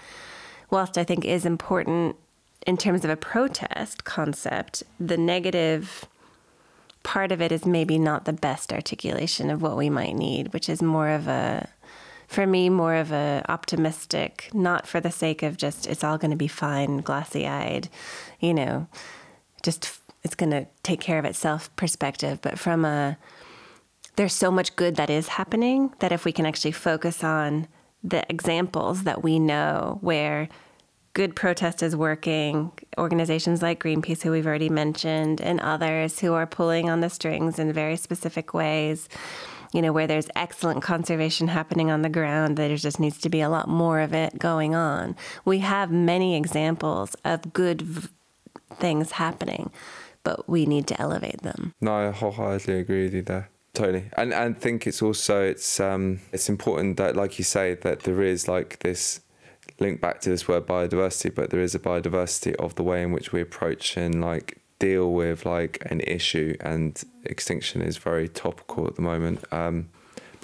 whilst 0.70 0.98
I 0.98 1.04
think 1.04 1.26
is 1.26 1.46
important 1.46 2.16
in 2.66 2.78
terms 2.78 3.04
of 3.04 3.12
a 3.12 3.16
protest 3.16 4.04
concept, 4.04 4.84
the 5.00 5.18
negative 5.18 6.06
part 7.04 7.32
of 7.32 7.40
it 7.40 7.52
is 7.52 7.66
maybe 7.66 8.00
not 8.00 8.26
the 8.26 8.34
best 8.34 8.74
articulation 8.74 9.52
of 9.52 9.62
what 9.62 9.78
we 9.78 9.90
might 9.90 10.16
need, 10.16 10.52
which 10.52 10.68
is 10.68 10.82
more 10.82 11.10
of 11.10 11.28
a 11.28 11.70
for 12.36 12.46
me 12.46 12.70
more 12.70 12.96
of 12.96 13.12
a 13.12 13.44
optimistic 13.50 14.50
not 14.54 14.86
for 14.86 15.00
the 15.00 15.12
sake 15.12 15.42
of 15.42 15.58
just 15.58 15.88
it's 15.88 16.04
all 16.04 16.18
going 16.18 16.32
to 16.32 16.38
be 16.38 16.48
fine 16.48 16.98
glassy 16.98 17.48
eyed 17.48 17.90
you 18.40 18.54
know 18.54 18.88
just 19.64 20.00
it's 20.26 20.36
going 20.36 20.50
to 20.50 20.66
take 20.82 21.00
care 21.00 21.20
of 21.20 21.26
itself 21.26 21.74
perspective. 21.76 22.40
But 22.42 22.58
from 22.60 22.84
a 22.84 23.18
there's 24.16 24.34
so 24.34 24.50
much 24.50 24.76
good 24.76 24.96
that 24.96 25.10
is 25.10 25.28
happening 25.28 25.94
that 26.00 26.12
if 26.12 26.26
we 26.26 26.32
can 26.32 26.46
actually 26.46 26.72
focus 26.72 27.24
on 27.24 27.68
the 28.04 28.24
examples 28.30 29.04
that 29.04 29.24
we 29.24 29.40
know 29.40 29.98
where 30.02 30.48
good 31.14 31.36
protest 31.36 31.84
is 31.84 31.96
working, 31.96 32.72
organizations 32.98 33.62
like 33.62 33.84
Greenpeace, 33.84 34.24
who 34.24 34.32
we've 34.32 34.48
already 34.48 34.70
mentioned, 34.70 35.42
and 35.42 35.60
others 35.60 36.20
who 36.20 36.34
are 36.34 36.48
pulling 36.48 36.90
on 36.90 37.02
the 37.02 37.10
strings 37.10 37.60
in 37.60 37.72
very 37.72 37.98
specific 37.98 38.54
ways, 38.54 39.10
you 39.76 39.82
know, 39.82 39.92
where 39.92 40.08
there's 40.08 40.30
excellent 40.38 40.82
conservation 40.82 41.50
happening 41.50 41.92
on 41.92 42.02
the 42.02 42.10
ground, 42.10 42.56
there 42.56 42.76
just 42.78 42.98
needs 42.98 43.18
to 43.20 43.30
be 43.30 43.42
a 43.42 43.50
lot 43.50 43.68
more 43.68 44.00
of 44.00 44.14
it 44.14 44.40
going 44.40 44.74
on. 44.74 45.18
We 45.44 45.60
have 45.60 45.92
many 45.92 46.38
examples 46.38 47.14
of 47.26 47.52
good 47.52 47.82
v- 47.82 48.08
things 48.76 49.12
happening, 49.12 49.72
but 50.24 50.48
we 50.48 50.66
need 50.66 50.88
to 50.88 51.02
elevate 51.02 51.42
them. 51.42 51.74
No, 51.82 51.94
I 51.94 52.12
wholeheartedly 52.12 52.80
agree 52.80 53.04
with 53.04 53.14
you 53.16 53.22
there. 53.22 53.50
Totally, 53.74 54.10
and 54.16 54.34
and 54.34 54.58
think 54.58 54.88
it's 54.88 55.02
also 55.02 55.44
it's 55.44 55.82
um 55.82 56.22
it's 56.32 56.48
important 56.48 56.96
that 56.96 57.18
like 57.18 57.38
you 57.38 57.44
say 57.44 57.76
that 57.76 58.04
there 58.04 58.22
is 58.22 58.48
like 58.48 58.80
this 58.80 59.20
link 59.82 60.00
back 60.00 60.22
to 60.22 60.30
this 60.30 60.48
word 60.48 60.66
biodiversity, 60.66 61.36
but 61.36 61.50
there 61.50 61.60
is 61.60 61.76
a 61.76 61.80
biodiversity 61.80 62.56
of 62.56 62.76
the 62.76 62.84
way 62.84 63.04
in 63.04 63.12
which 63.12 63.34
we 63.34 63.42
approach 63.42 63.98
and 63.98 64.22
like 64.22 64.62
deal 64.80 65.12
with 65.14 65.46
like 65.46 65.82
an 65.90 66.02
issue, 66.02 66.56
and 66.60 67.02
extinction 67.24 67.82
is 67.82 67.98
very 67.98 68.28
topical 68.28 68.88
at 68.88 68.96
the 68.96 69.02
moment. 69.02 69.44
Um, 69.52 69.90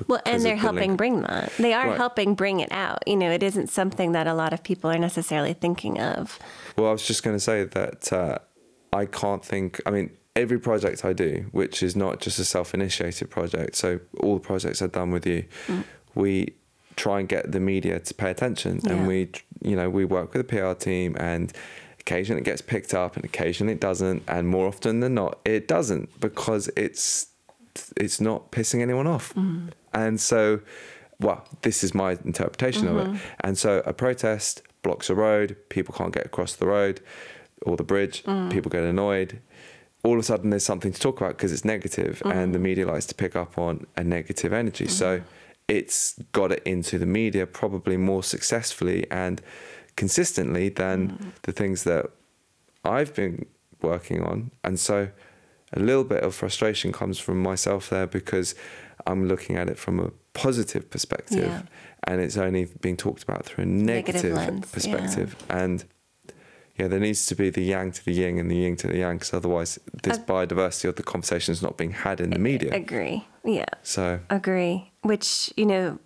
Well, 0.07 0.21
and 0.25 0.41
they're 0.43 0.55
the 0.55 0.61
helping 0.61 0.79
link- 0.91 0.97
bring 0.97 1.21
that. 1.21 1.51
They 1.59 1.73
are 1.73 1.89
Right. 1.89 1.97
helping 1.97 2.33
bring 2.33 2.59
it 2.59 2.71
out. 2.71 3.03
You 3.05 3.17
know, 3.17 3.29
it 3.29 3.43
isn't 3.43 3.69
something 3.69 4.13
that 4.13 4.25
a 4.27 4.33
lot 4.33 4.51
of 4.53 4.63
people 4.63 4.89
are 4.89 4.97
necessarily 4.97 5.53
thinking 5.53 5.99
of. 5.99 6.39
Well, 6.75 6.87
I 6.87 6.91
was 6.91 7.05
just 7.05 7.21
going 7.23 7.35
to 7.35 7.39
say 7.39 7.65
that 7.65 8.11
uh, 8.11 8.39
I 8.93 9.05
can't 9.05 9.45
think. 9.45 9.79
I 9.85 9.91
mean, 9.91 10.09
every 10.35 10.57
project 10.59 11.05
I 11.05 11.13
do, 11.13 11.45
which 11.51 11.83
is 11.83 11.95
not 11.95 12.19
just 12.19 12.39
a 12.39 12.45
self-initiated 12.45 13.29
project, 13.29 13.75
so 13.75 13.99
all 14.21 14.35
the 14.35 14.39
projects 14.39 14.81
I've 14.81 14.91
done 14.93 15.11
with 15.11 15.27
you, 15.27 15.43
Mm. 15.67 15.83
we 16.15 16.55
try 16.95 17.19
and 17.19 17.29
get 17.29 17.51
the 17.51 17.59
media 17.59 17.99
to 17.99 18.13
pay 18.13 18.31
attention, 18.31 18.79
Yeah. 18.83 18.93
and 18.93 19.07
we, 19.07 19.29
you 19.61 19.75
know, 19.75 19.89
we 19.89 20.03
work 20.05 20.33
with 20.33 20.45
the 20.47 20.49
PR 20.55 20.73
team, 20.73 21.15
and 21.19 21.53
occasionally 22.01 22.41
it 22.41 22.45
gets 22.45 22.61
picked 22.61 22.93
up, 22.93 23.15
and 23.15 23.23
occasionally 23.25 23.73
it 23.73 23.79
doesn't, 23.79 24.23
and 24.27 24.47
more 24.47 24.67
often 24.67 24.99
than 24.99 25.13
not, 25.15 25.39
it 25.45 25.67
doesn't 25.67 26.19
because 26.19 26.69
it's 26.75 27.27
it's 27.95 28.19
not 28.19 28.51
pissing 28.51 28.81
anyone 28.81 29.07
off, 29.07 29.33
Mm-hmm. 29.35 29.67
and 29.93 30.19
so. 30.19 30.59
Well, 31.19 31.45
this 31.61 31.83
is 31.83 31.93
my 31.93 32.13
interpretation 32.25 32.87
of 32.87 32.95
Mhm. 32.95 33.13
it. 33.15 33.21
And 33.41 33.55
so 33.55 33.83
a 33.85 33.93
protest 33.93 34.63
blocks 34.81 35.07
a 35.07 35.13
road, 35.13 35.55
people 35.69 35.93
can't 35.95 36.11
get 36.11 36.25
across 36.25 36.55
the 36.55 36.65
road 36.65 36.99
or 37.61 37.77
the 37.77 37.83
bridge, 37.83 38.23
Mm. 38.23 38.49
people 38.51 38.71
get 38.71 38.81
annoyed. 38.83 39.37
All 40.03 40.13
of 40.13 40.19
a 40.19 40.23
sudden, 40.23 40.49
there's 40.49 40.65
something 40.65 40.91
to 40.91 40.99
talk 40.99 41.17
about 41.21 41.33
because 41.37 41.51
it's 41.53 41.63
negative, 41.63 42.23
and 42.25 42.55
the 42.55 42.57
Mm. 42.57 42.63
media 42.69 42.87
likes 42.87 43.05
to 43.05 43.13
pick 43.13 43.35
up 43.35 43.59
on 43.59 43.85
a 43.95 44.03
negative 44.03 44.51
energy. 44.51 44.87
So 44.87 45.21
it's 45.67 46.15
got 46.31 46.51
it 46.51 46.63
into 46.65 46.97
the 46.97 47.05
media 47.05 47.45
probably 47.45 47.97
more 47.97 48.23
successfully 48.23 49.05
and 49.11 49.43
consistently 50.03 50.67
than 50.83 50.97
mm. 51.09 51.31
the 51.43 51.51
things 51.51 51.83
that 51.83 52.03
I've 52.83 53.13
been 53.13 53.45
working 53.83 54.19
on. 54.31 54.37
And 54.63 54.79
so 54.79 54.97
a 55.73 55.79
little 55.79 56.07
bit 56.13 56.23
of 56.23 56.33
frustration 56.33 56.91
comes 56.91 57.19
from 57.19 57.37
myself 57.51 57.83
there 57.91 58.07
because 58.07 58.55
I'm 59.05 59.27
looking 59.27 59.57
at 59.61 59.69
it 59.69 59.77
from 59.77 59.99
a 59.99 60.09
positive 60.33 60.89
perspective 60.89 61.51
Yeah. 61.53 61.61
and 62.07 62.19
it's 62.19 62.37
only 62.45 62.63
being 62.85 62.97
talked 62.97 63.21
about 63.27 63.45
through 63.45 63.65
a 63.65 63.67
Negative 63.67 64.33
negative, 64.33 64.33
lens, 64.33 64.65
yeah. 64.65 64.73
perspective. 64.77 65.29
And 65.49 65.85
yeah, 66.79 66.87
there 66.87 67.03
needs 67.07 67.21
to 67.27 67.35
be 67.35 67.51
the 67.51 67.65
yang 67.73 67.91
to 67.91 68.01
the 68.03 68.15
yin 68.21 68.39
and 68.39 68.49
the 68.49 68.59
yin 68.63 68.75
to 68.77 68.87
the 68.87 68.97
yang 68.97 69.17
because 69.17 69.33
otherwise 69.35 69.71
this 70.01 70.17
biodiversity 70.17 70.85
of 70.89 70.95
the 70.95 71.03
conversation 71.03 71.51
is 71.51 71.61
not 71.61 71.77
being 71.77 71.91
had 71.91 72.19
in 72.19 72.31
the 72.31 72.39
media. 72.39 72.71
Agree. 72.73 73.27
Yeah. 73.45 73.73
So 73.83 74.19
Agree. 74.31 74.91
Which, 75.03 75.53
you 75.55 75.67
know, 75.67 75.99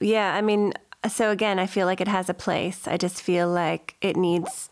yeah, 0.00 0.34
I 0.34 0.42
mean, 0.42 0.72
so 1.08 1.30
again, 1.30 1.58
I 1.58 1.66
feel 1.66 1.86
like 1.86 2.00
it 2.00 2.08
has 2.08 2.28
a 2.28 2.34
place. 2.34 2.86
I 2.86 2.96
just 2.96 3.22
feel 3.22 3.48
like 3.48 3.96
it 4.00 4.16
needs. 4.16 4.70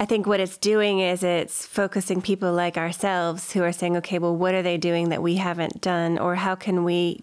I 0.00 0.04
think 0.04 0.26
what 0.26 0.40
it's 0.40 0.56
doing 0.58 0.98
is 0.98 1.22
it's 1.22 1.64
focusing 1.64 2.20
people 2.20 2.52
like 2.52 2.76
ourselves 2.76 3.52
who 3.52 3.62
are 3.62 3.72
saying, 3.72 3.96
okay, 3.98 4.18
well, 4.18 4.36
what 4.36 4.54
are 4.54 4.62
they 4.62 4.76
doing 4.76 5.10
that 5.10 5.22
we 5.22 5.36
haven't 5.36 5.80
done? 5.80 6.18
Or 6.18 6.34
how 6.34 6.54
can 6.56 6.82
we, 6.82 7.22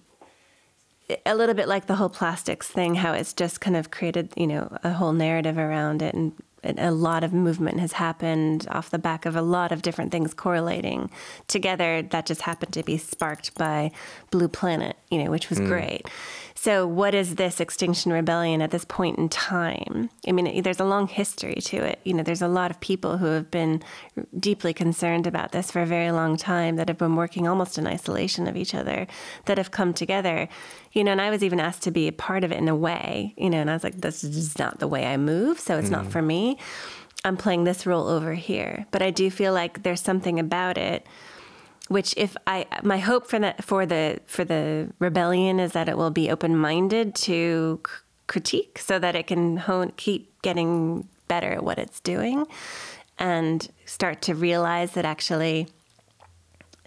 a 1.25 1.35
little 1.35 1.55
bit 1.55 1.67
like 1.67 1.87
the 1.87 1.95
whole 1.95 2.09
plastics 2.09 2.67
thing, 2.69 2.95
how 2.95 3.13
it's 3.13 3.33
just 3.33 3.59
kind 3.59 3.75
of 3.75 3.91
created, 3.91 4.31
you 4.37 4.47
know, 4.47 4.77
a 4.83 4.91
whole 4.93 5.11
narrative 5.13 5.57
around 5.57 6.01
it. 6.01 6.13
And, 6.13 6.31
and 6.63 6.79
a 6.79 6.91
lot 6.91 7.23
of 7.23 7.33
movement 7.33 7.79
has 7.79 7.93
happened 7.93 8.67
off 8.69 8.89
the 8.91 8.99
back 8.99 9.25
of 9.25 9.35
a 9.35 9.41
lot 9.41 9.71
of 9.71 9.81
different 9.81 10.11
things 10.11 10.33
correlating 10.33 11.09
together 11.47 12.01
that 12.01 12.25
just 12.25 12.43
happened 12.43 12.73
to 12.73 12.83
be 12.83 12.97
sparked 12.97 13.55
by 13.55 13.91
Blue 14.29 14.47
Planet, 14.47 14.95
you 15.09 15.21
know, 15.23 15.31
which 15.31 15.49
was 15.49 15.59
Mm. 15.59 15.67
great. 15.67 16.07
So, 16.61 16.85
what 16.85 17.15
is 17.15 17.35
this 17.35 17.61
Extinction 17.61 18.11
Rebellion 18.11 18.61
at 18.61 18.71
this 18.71 18.83
point 18.83 19.17
in 19.17 19.29
time? 19.29 20.09
I 20.27 20.33
mean, 20.33 20.45
it- 20.45 20.63
there's 20.65 20.81
a 20.81 20.83
long 20.83 21.07
history 21.07 21.55
to 21.55 21.77
it. 21.77 21.99
You 22.03 22.13
know, 22.13 22.21
there's 22.21 22.41
a 22.41 22.49
lot 22.49 22.69
of 22.69 22.81
people 22.81 23.17
who 23.19 23.27
have 23.27 23.49
been 23.49 23.81
deeply 24.37 24.73
concerned 24.73 25.25
about 25.25 25.53
this 25.53 25.71
for 25.71 25.81
a 25.81 25.85
very 25.85 26.11
long 26.11 26.35
time 26.35 26.75
that 26.75 26.89
have 26.89 26.97
been 26.97 27.15
working 27.15 27.47
almost 27.47 27.77
in 27.77 27.87
isolation 27.87 28.45
of 28.45 28.57
each 28.57 28.75
other, 28.75 29.07
that 29.45 29.57
have 29.57 29.71
come 29.71 29.93
together. 29.93 30.49
You 30.91 31.05
know, 31.05 31.13
and 31.13 31.21
I 31.21 31.29
was 31.29 31.45
even 31.45 31.61
asked 31.61 31.83
to 31.83 31.91
be 31.91 32.09
a 32.09 32.11
part 32.11 32.43
of 32.43 32.51
it 32.51 32.57
in 32.57 32.67
a 32.67 32.75
way, 32.75 33.33
you 33.37 33.49
know, 33.49 33.59
and 33.59 33.69
I 33.69 33.73
was 33.73 33.85
like, 33.85 34.01
this 34.01 34.21
is 34.25 34.59
not 34.59 34.79
the 34.79 34.87
way 34.89 35.05
I 35.05 35.15
move, 35.15 35.61
so 35.61 35.77
it's 35.77 35.89
not 35.89 36.07
Mm. 36.07 36.11
for 36.11 36.21
me. 36.21 36.57
I'm 37.23 37.37
playing 37.37 37.63
this 37.63 37.85
role 37.85 38.09
over 38.09 38.33
here. 38.33 38.85
But 38.91 39.01
I 39.01 39.11
do 39.11 39.31
feel 39.31 39.53
like 39.53 39.83
there's 39.83 40.01
something 40.01 40.37
about 40.39 40.77
it 40.77 41.05
which 41.89 42.13
if 42.15 42.37
I 42.47 42.65
my 42.83 42.99
hope 42.99 43.27
for 43.27 43.39
that 43.39 43.63
for 43.63 43.85
the 43.85 44.19
for 44.25 44.45
the 44.45 44.89
rebellion 44.99 45.59
is 45.59 45.73
that 45.73 45.89
it 45.89 45.97
will 45.97 46.11
be 46.11 46.31
open 46.31 46.55
minded 46.55 47.13
to 47.15 47.81
c- 47.85 47.93
critique 48.27 48.79
so 48.79 48.97
that 48.99 49.15
it 49.15 49.27
can 49.27 49.57
hone 49.57 49.91
keep 49.97 50.41
getting 50.41 51.07
better 51.27 51.51
at 51.51 51.63
what 51.63 51.77
it's 51.77 51.99
doing 51.99 52.45
and 53.17 53.69
start 53.85 54.21
to 54.23 54.33
realize 54.33 54.91
that 54.91 55.03
actually 55.03 55.67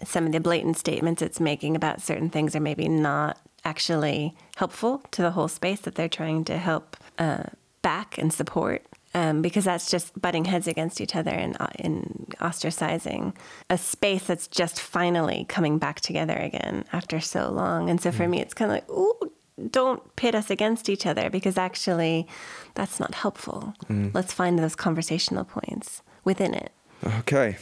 some 0.03 0.25
of 0.25 0.31
the 0.31 0.39
blatant 0.39 0.77
statements 0.77 1.21
it's 1.21 1.39
making 1.39 1.75
about 1.75 2.01
certain 2.01 2.29
things 2.29 2.55
are 2.55 2.59
maybe 2.59 2.87
not 2.87 3.37
actually 3.65 4.35
helpful 4.55 5.01
to 5.11 5.21
the 5.21 5.31
whole 5.31 5.47
space 5.47 5.81
that 5.81 5.95
they're 5.95 6.09
trying 6.09 6.43
to 6.43 6.57
help 6.57 6.97
uh, 7.17 7.43
back 7.81 8.17
and 8.17 8.33
support. 8.33 8.83
Um, 9.15 9.43
because 9.43 9.65
that's 9.65 9.91
just 9.91 10.19
butting 10.19 10.45
heads 10.45 10.67
against 10.67 10.99
each 10.99 11.15
other 11.15 11.29
and, 11.29 11.55
uh, 11.59 11.67
and 11.77 12.33
ostracizing 12.41 13.35
a 13.69 13.77
space 13.77 14.25
that's 14.25 14.47
just 14.47 14.81
finally 14.81 15.45
coming 15.47 15.77
back 15.77 16.01
together 16.01 16.35
again 16.35 16.83
after 16.91 17.19
so 17.19 17.51
long. 17.51 17.91
And 17.91 18.01
so 18.01 18.11
for 18.11 18.27
me, 18.27 18.41
it's 18.41 18.55
kind 18.55 18.71
of 18.71 18.75
like, 18.75 18.89
ooh, 18.89 19.31
don't 19.69 20.15
pit 20.15 20.35
us 20.35 20.49
against 20.49 20.89
each 20.89 21.05
other 21.05 21.29
because 21.29 21.57
actually 21.57 22.27
that's 22.73 22.99
not 22.99 23.13
helpful. 23.13 23.73
Mm. 23.87 24.13
Let's 24.13 24.33
find 24.33 24.57
those 24.57 24.75
conversational 24.75 25.43
points 25.43 26.01
within 26.23 26.53
it. 26.53 26.71
Okay, 27.19 27.57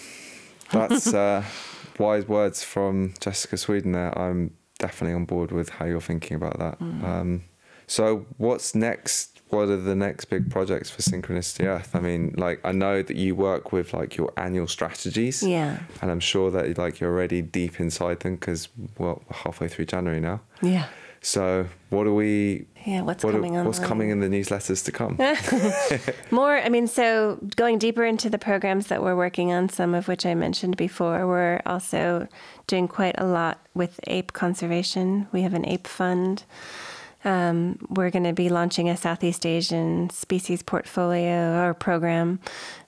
that's 0.71 1.13
uh, 1.13 1.43
wise 1.97 2.27
words 2.27 2.63
from 2.63 3.13
Jessica 3.19 3.55
Sweidan. 3.55 3.93
There, 3.93 4.17
I'm 4.17 4.55
definitely 4.79 5.15
on 5.15 5.25
board 5.25 5.51
with 5.51 5.69
how 5.69 5.85
you're 5.85 6.01
thinking 6.01 6.35
about 6.35 6.59
that. 6.59 6.79
Mm. 6.79 7.03
Um, 7.03 7.43
so, 7.87 8.25
what's 8.37 8.73
next? 8.73 9.40
What 9.51 9.69
are 9.69 9.77
the 9.77 9.95
next 9.95 10.25
big 10.25 10.49
projects 10.49 10.89
for 10.89 11.01
Synchronicity 11.01 11.65
Earth? 11.65 11.93
I 11.95 11.99
mean, 11.99 12.33
like 12.37 12.59
I 12.63 12.71
know 12.71 13.01
that 13.03 13.15
you 13.17 13.35
work 13.35 13.71
with 13.71 13.93
like 13.93 14.15
your 14.15 14.31
annual 14.37 14.67
strategies, 14.67 15.43
Yeah. 15.43 15.77
and 16.01 16.09
I'm 16.09 16.21
sure 16.21 16.49
that 16.51 16.77
like 16.77 16.99
you're 16.99 17.11
already 17.11 17.41
deep 17.41 17.79
inside 17.79 18.21
them 18.21 18.35
because 18.35 18.69
well, 18.97 19.21
we're 19.29 19.35
halfway 19.37 19.67
through 19.67 19.85
January 19.85 20.21
now. 20.21 20.39
Yeah. 20.61 20.85
So, 21.23 21.67
what 21.91 22.07
are 22.07 22.13
we? 22.13 22.65
Yeah, 22.83 23.01
what's 23.01 23.23
what 23.23 23.35
are- 23.35 23.37
coming 23.37 23.63
What's 23.63 23.77
coming 23.77 24.09
in 24.09 24.21
the 24.21 24.27
newsletters 24.27 24.83
to 24.85 24.91
come? 24.91 25.17
More, 26.31 26.57
I 26.57 26.69
mean, 26.69 26.87
so 26.87 27.37
going 27.55 27.77
deeper 27.77 28.03
into 28.03 28.27
the 28.27 28.39
programs 28.39 28.87
that 28.87 29.03
we're 29.03 29.15
working 29.15 29.51
on, 29.53 29.69
some 29.69 29.93
of 29.93 30.07
which 30.07 30.25
I 30.25 30.33
mentioned 30.33 30.77
before, 30.77 31.27
we're 31.27 31.61
also 31.65 32.27
doing 32.65 32.87
quite 32.87 33.15
a 33.19 33.25
lot 33.25 33.59
with 33.75 33.99
ape 34.07 34.33
conservation. 34.33 35.27
We 35.31 35.41
have 35.43 35.53
an 35.53 35.63
ape 35.67 35.85
fund. 35.87 36.43
Um, 37.23 37.77
we're 37.89 38.09
going 38.09 38.23
to 38.23 38.33
be 38.33 38.49
launching 38.49 38.89
a 38.89 38.97
Southeast 38.97 39.45
Asian 39.45 40.09
species 40.09 40.63
portfolio 40.63 41.61
or 41.61 41.73
program, 41.73 42.39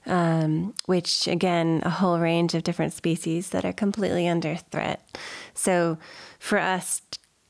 um, 0.05 0.73
which 0.85 1.27
again, 1.27 1.81
a 1.85 1.89
whole 1.89 2.19
range 2.19 2.53
of 2.53 2.63
different 2.63 2.93
species 2.93 3.49
that 3.49 3.65
are 3.65 3.73
completely 3.73 4.27
under 4.27 4.55
threat. 4.55 5.17
So 5.53 5.97
for 6.39 6.57
us, 6.57 7.01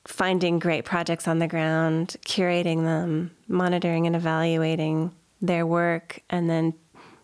finding 0.05 0.59
great 0.59 0.83
projects 0.83 1.27
on 1.27 1.39
the 1.39 1.47
ground, 1.47 2.17
curating 2.25 2.83
them, 2.83 3.31
monitoring 3.47 4.05
and 4.05 4.15
evaluating 4.15 5.11
their 5.41 5.65
work, 5.65 6.19
and 6.29 6.49
then 6.49 6.73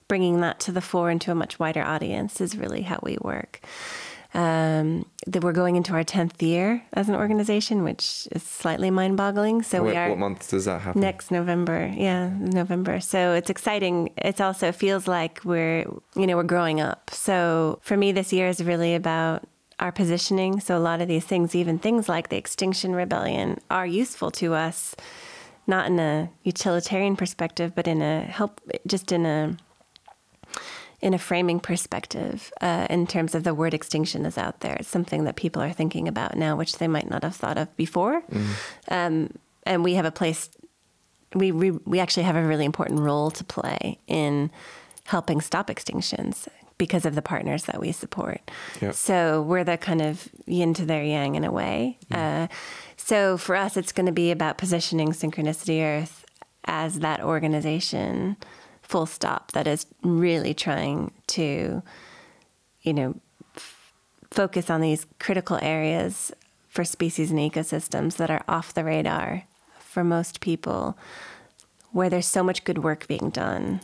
bringing 0.07 0.41
that 0.41 0.60
to 0.61 0.72
the 0.72 0.81
fore 0.81 1.11
into 1.11 1.31
a 1.31 1.36
much 1.36 1.60
wider 1.60 1.84
audience 1.84 2.41
is 2.41 2.57
really 2.57 2.81
how 2.81 2.99
we 3.03 3.18
work. 3.22 3.61
Um, 4.31 5.07
that 5.26 5.43
we're 5.43 5.53
going 5.53 5.76
into 5.76 5.93
our 5.93 6.03
10th 6.03 6.39
year 6.41 6.84
as 6.93 7.10
an 7.10 7.15
organization, 7.15 7.84
which 7.84 8.27
is 8.31 8.43
slightly 8.43 8.91
mind 8.91 9.18
boggling. 9.18 9.64
So 9.64 9.81
what, 9.81 9.91
we 9.91 9.97
are 9.97 10.10
what 10.10 10.19
month 10.19 10.49
does 10.51 10.65
that 10.65 10.81
happen? 10.81 11.01
next 11.01 11.31
November. 11.31 11.91
Yeah, 11.95 12.30
November. 12.39 12.99
So 12.99 13.34
it's 13.34 13.49
exciting. 13.49 14.11
It 14.18 14.39
also 14.39 14.72
feels 14.72 15.07
like 15.07 15.41
we're, 15.43 15.80
you 16.15 16.27
know, 16.27 16.38
we're 16.38 16.43
growing 16.43 16.80
up. 16.80 17.10
So 17.11 17.80
for 17.81 17.97
me, 17.97 18.11
this 18.11 18.31
year 18.31 18.47
is 18.47 18.64
really 18.64 18.93
about 18.93 19.47
our 19.80 19.91
positioning. 19.91 20.60
So 20.60 20.77
a 20.77 20.80
lot 20.80 21.01
of 21.01 21.07
these 21.07 21.26
things, 21.26 21.56
even 21.56 21.80
things 21.80 22.07
like 22.10 22.30
the 22.30 22.38
Extinction 22.38 22.93
Rebellion, 22.95 23.60
are 23.69 23.88
useful 23.88 24.30
to 24.31 24.53
us, 24.53 24.95
not 25.68 25.88
in 25.88 25.99
a 25.99 26.30
utilitarian 26.43 27.15
perspective, 27.15 27.73
but 27.76 27.88
in 27.88 28.01
a 28.01 28.22
help, 28.22 28.61
just 28.85 29.11
in 29.11 29.26
a 29.26 29.57
in 31.02 31.14
a 31.14 31.18
framing 31.18 31.60
perspective, 31.60 32.52
uh, 32.62 32.88
in 32.90 33.08
terms 33.08 33.34
of 33.34 33.44
the 33.44 33.54
word 33.54 33.74
extinction 33.74 34.26
is 34.26 34.38
out 34.38 34.60
there. 34.60 34.76
It's 34.76 34.90
something 34.90 35.24
that 35.24 35.36
people 35.36 35.62
are 35.62 35.72
thinking 35.72 36.08
about 36.08 36.36
now, 36.36 36.56
which 36.56 36.78
they 36.78 36.88
might 36.88 37.10
not 37.10 37.24
have 37.24 37.36
thought 37.36 37.58
of 37.58 37.76
before. 37.78 38.22
Um, 38.90 39.32
and 39.66 39.84
we 39.84 39.94
have 39.94 40.06
a 40.06 40.12
place, 40.12 40.50
we, 41.34 41.52
we, 41.52 41.72
we 41.72 42.00
actually 42.00 42.24
have 42.24 42.36
a 42.36 42.44
really 42.44 42.66
important 42.66 43.00
role 43.00 43.32
to 43.32 43.44
play 43.44 44.00
in 44.08 44.52
helping 45.06 45.42
stop 45.42 45.68
extinctions 45.68 46.48
because 46.78 47.06
of 47.06 47.14
the 47.14 47.22
partners 47.22 47.64
that 47.64 47.80
we 47.80 47.92
support. 47.92 48.52
Yep. 48.82 48.94
So 48.96 49.42
we're 49.42 49.64
the 49.64 49.78
kind 49.78 50.02
of 50.02 50.30
yin 50.46 50.74
to 50.76 50.86
their 50.86 51.04
yang 51.04 51.36
in 51.36 51.44
a 51.44 51.52
way. 51.52 51.98
Uh, 52.12 52.48
so 52.96 53.38
for 53.38 53.56
us, 53.56 53.78
it's 53.78 53.92
going 53.92 54.06
to 54.06 54.12
be 54.12 54.32
about 54.32 54.58
positioning 54.58 55.10
Synchronicity 55.10 55.82
Earth 55.82 56.26
as 56.66 57.00
that 57.00 57.22
organization, 57.22 58.38
full 58.90 59.06
stop, 59.06 59.52
that 59.52 59.68
is 59.68 59.86
really 60.02 60.53
trying 60.53 61.11
to, 61.28 61.84
you 62.82 62.94
know, 62.94 63.16
f- 63.56 63.94
focus 64.32 64.70
on 64.70 64.82
these 64.82 65.06
critical 65.20 65.60
areas 65.61 66.32
for 66.70 66.84
species 66.84 67.30
and 67.30 67.40
ecosystems 67.40 68.18
that 68.18 68.32
are 68.32 68.44
off 68.48 68.74
the 68.74 68.84
radar 68.84 69.44
for 69.80 70.03
most 70.03 70.41
people, 70.41 70.98
where 71.91 72.10
there's 72.10 72.26
so 72.26 72.44
much 72.44 72.64
good 72.64 72.80
work 72.80 73.07
being 73.07 73.30
done, 73.30 73.82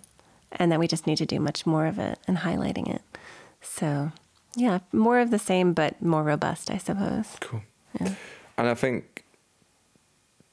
and 0.52 0.72
that 0.72 0.80
we 0.80 0.88
just 0.88 1.06
need 1.06 1.18
to 1.18 1.26
do 1.26 1.40
much 1.40 1.68
more 1.68 1.86
of 1.86 2.00
it 2.00 2.18
and 2.28 2.38
highlighting 2.38 2.94
it. 2.94 3.04
So, 3.62 4.12
yeah, 4.56 4.80
more 4.92 5.20
of 5.20 5.30
the 5.30 5.40
same, 5.40 5.74
but 5.74 6.02
more 6.02 6.24
robust, 6.24 6.72
I 6.72 6.78
suppose. 6.78 7.28
Cool. 7.42 7.62
Yeah. 8.02 8.16
And 8.58 8.68
I 8.68 8.74
think 8.74 9.15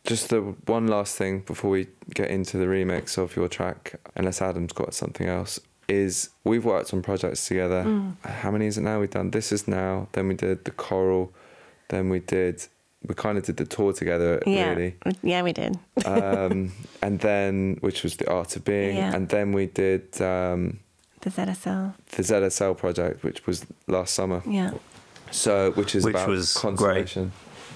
just 0.05 0.29
the 0.31 0.41
one 0.67 0.87
last 0.89 1.17
thing 1.17 1.41
before 1.41 1.71
we 1.71 1.87
get 2.15 2.31
into 2.31 2.59
the 2.59 2.67
remix 2.67 3.17
of 3.19 3.37
your 3.37 3.49
track, 3.49 3.95
unless 4.17 4.43
Adam's 4.43 4.73
got 4.73 4.95
something 4.95 5.29
else, 5.29 5.61
is 5.89 6.31
we've 6.45 6.65
worked 6.65 6.93
on 6.95 7.03
projects 7.03 7.47
together. 7.47 7.85
Mm. 7.85 8.17
How 8.25 8.51
many 8.51 8.67
is 8.67 8.79
it 8.79 8.83
now? 8.83 9.01
We've 9.01 9.11
done 9.11 9.31
This 9.31 9.53
Is 9.53 9.69
Now, 9.69 10.09
then 10.13 10.29
we 10.29 10.35
did 10.35 10.65
The 10.65 10.71
Coral, 10.71 11.33
then 11.89 12.09
we 12.09 12.19
did, 12.21 12.67
we 13.07 13.15
kind 13.15 13.37
of 13.39 13.45
did 13.45 13.57
the 13.59 13.65
tour 13.65 13.93
together, 13.93 14.43
Yeah. 14.47 14.71
really. 14.71 14.97
Yeah, 15.23 15.43
we 15.43 15.53
did. 15.53 15.79
um, 16.05 16.73
and 17.03 17.21
then, 17.21 17.77
which 17.81 18.03
was 18.03 18.17
The 18.17 18.31
Art 18.31 18.57
of 18.57 18.65
Being, 18.65 18.97
Yeah. 18.97 19.15
and 19.15 19.29
then 19.29 19.53
we 19.53 19.67
did 19.67 20.21
um, 20.21 20.81
The 21.21 21.31
ZSL. 21.31 21.95
the 22.17 22.23
ZSL 22.23 22.77
project, 22.77 23.23
which 23.23 23.47
was 23.47 23.67
last 23.87 24.15
summer. 24.15 24.43
Yeah. 24.49 24.73
So, 25.31 25.71
which 25.73 25.95
is 25.95 26.05
Which 26.05 26.15
about 26.15 26.29
was 26.29 26.55
conservation. 26.55 27.33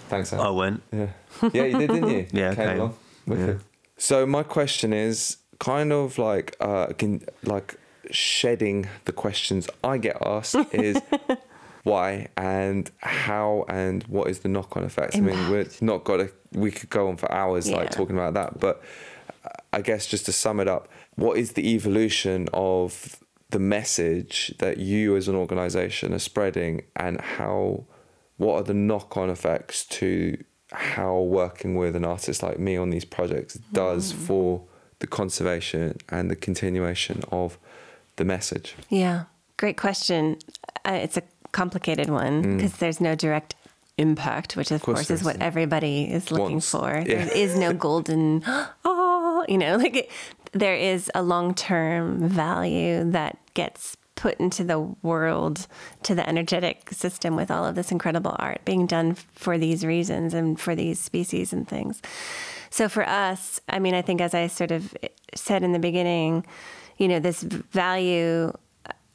Thanks, 0.09 0.33
Al. 0.33 0.41
I 0.43 0.51
went. 0.51 0.83
Yeah. 0.93 1.07
Yeah, 1.53 1.65
you 1.65 1.79
did, 1.79 1.91
didn't 1.91 2.11
you? 2.11 2.27
Yeah, 2.33 2.55
Came 2.55 2.67
came. 2.69 2.77
along. 2.79 2.95
Wicked. 3.27 3.61
So 3.99 4.27
my 4.27 4.43
question 4.43 4.93
is 4.93 5.39
kind 5.59 5.93
of 5.93 6.19
like 6.19 6.55
uh 6.61 6.87
can, 6.99 7.23
like 7.45 7.77
shedding 8.11 8.87
the 9.07 9.13
questions 9.13 9.69
I 9.83 9.99
get 9.99 10.17
asked 10.25 10.55
is 10.73 11.01
why 11.83 12.29
and 12.37 12.91
how 13.01 13.65
and 13.69 14.03
what 14.05 14.29
is 14.29 14.41
the 14.41 14.49
knock 14.49 14.77
on 14.77 14.85
effects. 14.85 15.17
I 15.17 15.21
mean, 15.21 15.51
we're 15.51 15.67
not 15.81 16.05
got 16.05 16.19
to 16.19 16.31
we 16.53 16.71
could 16.71 16.91
go 16.91 17.09
on 17.09 17.17
for 17.17 17.31
hours 17.33 17.69
Yeah. 17.69 17.77
like 17.77 17.91
talking 17.91 18.17
about 18.17 18.35
that, 18.35 18.61
but 18.61 18.83
I 19.73 19.81
guess 19.83 20.07
just 20.07 20.27
to 20.27 20.33
sum 20.33 20.61
it 20.61 20.69
up, 20.69 20.89
what 21.17 21.37
is 21.39 21.53
the 21.53 21.75
evolution 21.75 22.49
of 22.53 23.17
the 23.51 23.59
message 23.59 24.55
that 24.59 24.79
you 24.79 25.17
as 25.17 25.29
an 25.29 25.35
organization 25.37 26.13
are 26.13 26.19
spreading 26.19 26.83
and 26.97 27.21
how 27.21 27.85
what 28.37 28.55
are 28.55 28.63
the 28.63 28.75
knock-on 28.75 29.31
effects 29.31 29.85
to 29.85 30.37
how 30.73 31.19
working 31.21 31.75
with 31.77 31.95
an 31.97 32.05
artist 32.05 32.43
like 32.43 32.59
me 32.59 32.77
on 32.77 32.91
these 32.91 33.05
projects 33.05 33.55
does 33.73 34.13
for 34.13 34.63
the 34.99 35.07
conservation 35.07 35.97
and 36.09 36.31
the 36.31 36.37
continuation 36.37 37.23
of 37.31 37.59
the 38.17 38.25
message 38.25 38.75
Yeah, 38.89 39.25
great 39.57 39.77
question. 39.77 40.39
Uh, 40.85 40.93
it's 41.05 41.17
a 41.17 41.23
complicated 41.53 42.09
one 42.11 42.43
Mm. 42.43 42.57
because 42.57 42.77
there's 42.79 43.01
no 43.01 43.15
direct 43.15 43.55
impact, 43.99 44.57
which 44.57 44.71
of, 44.71 44.83
course 44.83 44.99
course, 44.99 45.09
there 45.09 45.15
is 45.17 45.25
what 45.25 45.41
everybody 45.41 46.05
is 46.05 46.31
looking 46.31 46.57
Wants. 46.61 46.71
for. 46.71 47.03
Yeah. 47.07 47.25
There 47.25 47.37
is 47.37 47.57
no 47.57 47.73
golden, 47.87 48.43
oh, 48.85 49.45
you 49.49 49.57
know, 49.59 49.77
like 49.85 49.97
it, 49.97 50.11
there 50.53 50.75
is 50.77 51.11
a 51.15 51.23
long 51.23 51.55
term 51.55 52.29
value 52.29 53.11
that 53.13 53.39
gets 53.55 53.97
put 54.17 54.41
into 54.41 54.65
the 54.65 54.81
world, 55.03 55.69
to 56.03 56.15
the 56.15 56.29
energetic 56.29 56.91
system 56.91 57.37
with 57.37 57.51
all 57.51 57.65
of 57.65 57.77
this 57.77 57.93
incredible 57.93 58.35
art 58.39 58.65
being 58.65 58.87
done 58.87 59.15
for 59.15 59.57
these 59.57 59.85
reasons 59.85 60.35
and 60.35 60.59
for 60.59 60.75
these 60.75 60.99
species 60.99 61.53
and 61.53 61.69
things. 61.69 62.03
So 62.71 62.89
for 62.89 63.07
us, 63.09 63.61
I 63.69 63.79
mean, 63.79 63.95
I 63.95 64.03
think 64.03 64.21
as 64.21 64.35
I 64.35 64.49
sort 64.49 64.73
of 64.73 64.97
said 65.35 65.63
in 65.63 65.73
the 65.73 65.79
beginning, 65.79 66.45
you 66.97 67.09
know, 67.09 67.21
this 67.21 67.43
value, 67.43 68.53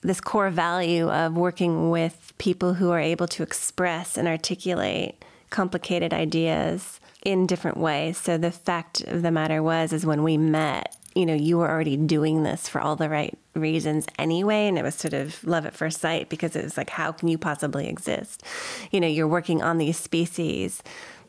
this 0.01 0.21
core 0.21 0.49
value 0.49 1.09
of 1.09 1.35
working 1.35 1.89
with 1.89 2.33
people 2.37 2.75
who 2.75 2.91
are 2.91 2.99
able 2.99 3.27
to 3.27 3.43
express 3.43 4.17
and 4.17 4.27
articulate 4.27 5.25
complicated 5.49 6.13
ideas 6.13 6.99
in 7.23 7.45
different 7.45 7.77
ways. 7.77 8.17
So 8.17 8.37
the 8.37 8.51
fact 8.51 9.01
of 9.01 9.21
the 9.21 9.31
matter 9.31 9.61
was, 9.61 9.93
is 9.93 10.05
when 10.05 10.23
we 10.23 10.37
met, 10.37 10.95
you 11.15 11.25
know, 11.25 11.33
you 11.33 11.57
were 11.57 11.69
already 11.69 11.97
doing 11.97 12.43
this 12.43 12.69
for 12.69 12.79
all 12.79 12.95
the 12.95 13.09
right 13.09 13.37
reasons 13.53 14.05
anyway. 14.17 14.67
And 14.67 14.77
it 14.77 14.83
was 14.83 14.95
sort 14.95 15.13
of 15.13 15.43
love 15.43 15.65
at 15.65 15.75
first 15.75 15.99
sight 15.99 16.29
because 16.29 16.55
it 16.55 16.63
was 16.63 16.77
like, 16.77 16.89
how 16.89 17.11
can 17.11 17.27
you 17.27 17.37
possibly 17.37 17.87
exist? 17.87 18.43
You 18.91 18.99
know, 18.99 19.07
you're 19.07 19.27
working 19.27 19.61
on 19.61 19.77
these 19.77 19.97
species 19.97 20.81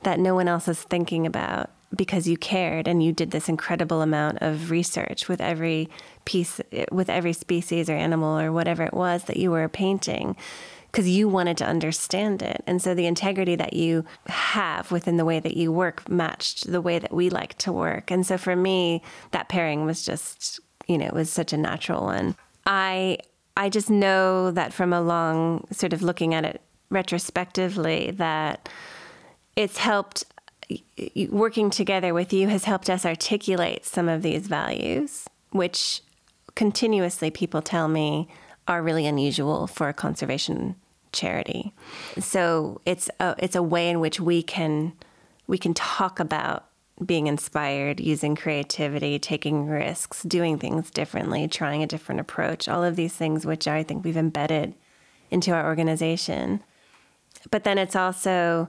that 0.02 0.18
no 0.18 0.34
one 0.34 0.48
else 0.48 0.68
is 0.68 0.82
thinking 0.82 1.26
about 1.26 1.70
because 1.94 2.26
you 2.26 2.36
cared 2.36 2.88
and 2.88 3.02
you 3.02 3.12
did 3.12 3.30
this 3.30 3.48
incredible 3.48 4.00
amount 4.00 4.38
of 4.40 4.70
research 4.70 5.28
with 5.28 5.40
every 5.40 5.90
piece, 6.24 6.60
with 6.90 7.10
every 7.10 7.32
species 7.32 7.90
or 7.90 7.94
animal 7.94 8.38
or 8.38 8.50
whatever 8.50 8.82
it 8.82 8.94
was 8.94 9.24
that 9.24 9.36
you 9.36 9.50
were 9.50 9.68
painting 9.68 10.36
because 10.93 11.09
you 11.09 11.27
wanted 11.27 11.56
to 11.56 11.66
understand 11.66 12.43
it. 12.43 12.62
And 12.66 12.82
so 12.82 12.94
the 12.94 13.06
integrity 13.06 13.56
that 13.56 13.73
you 13.73 14.05
have 14.27 14.93
within 14.93 15.16
the 15.16 15.24
way 15.24 15.40
that 15.40 15.56
you 15.56 15.73
work 15.73 16.06
matched 16.06 16.70
the 16.70 16.82
way 16.82 16.98
that 16.98 17.14
we 17.14 17.31
like 17.31 17.56
to 17.59 17.73
work. 17.73 18.10
And 18.10 18.27
so 18.27 18.36
for 18.36 18.55
me, 18.55 19.02
that 19.31 19.48
pairing 19.48 19.86
was 19.86 20.05
just, 20.05 20.60
you 20.86 20.98
know, 20.98 21.06
it 21.06 21.14
was 21.14 21.31
such 21.31 21.55
a 21.55 21.56
natural 21.56 22.02
one. 22.02 22.36
I 22.66 23.19
I 23.56 23.69
just 23.70 23.90
know 23.90 24.51
that 24.51 24.73
from 24.73 24.93
a 24.93 25.01
long 25.01 25.66
sort 25.73 25.93
of 25.93 26.02
looking 26.02 26.35
at 26.35 26.44
it 26.44 26.60
retrospectively 26.90 28.10
that 28.12 28.69
it's 29.56 29.78
helped 29.78 30.24
working 31.31 31.70
together 31.70 32.14
with 32.14 32.32
you 32.32 32.48
has 32.48 32.64
helped 32.64 32.89
us 32.89 33.05
articulate 33.05 33.85
some 33.85 34.09
of 34.09 34.23
these 34.23 34.47
values, 34.47 35.27
which 35.51 36.02
continuously 36.55 37.31
people 37.31 37.60
tell 37.60 37.89
me 37.89 38.28
are 38.69 38.82
really 38.82 39.06
unusual 39.06 39.66
for 39.66 39.89
a 39.89 39.94
conservation 39.94 40.77
charity. 41.12 41.72
So 42.18 42.80
it's 42.84 43.10
a, 43.20 43.34
it's 43.39 43.56
a 43.56 43.62
way 43.62 43.89
in 43.89 44.01
which 44.01 44.20
we 44.20 44.43
can 44.43 44.93
we 45.47 45.59
can 45.59 45.74
talk 45.74 46.20
about 46.20 46.66
being 47.05 47.26
inspired, 47.26 48.01
using 48.01 48.36
creativity, 48.36 49.18
taking 49.18 49.66
risks, 49.66 50.22
doing 50.22 50.59
things 50.59 50.90
differently, 50.90 51.48
trying 51.48 51.82
a 51.82 51.86
different 51.86 52.20
approach, 52.20 52.68
all 52.68 52.84
of 52.84 52.97
these 52.97 53.12
things 53.12 53.44
which 53.44 53.66
I 53.66 53.82
think 53.82 54.05
we've 54.05 54.16
embedded 54.16 54.74
into 55.30 55.52
our 55.52 55.66
organization. 55.66 56.62
But 57.51 57.64
then 57.64 57.78
it's 57.78 57.97
also 57.97 58.68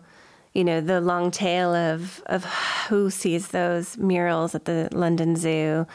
you 0.54 0.64
know 0.64 0.82
the 0.82 1.02
long 1.02 1.32
tail 1.32 1.74
of 1.74 2.22
of 2.28 2.46
who 2.90 3.10
sees 3.10 3.50
those 3.50 3.98
murals 3.98 4.56
at 4.56 4.66
the 4.66 4.90
London 4.92 5.36
Zoo. 5.36 5.88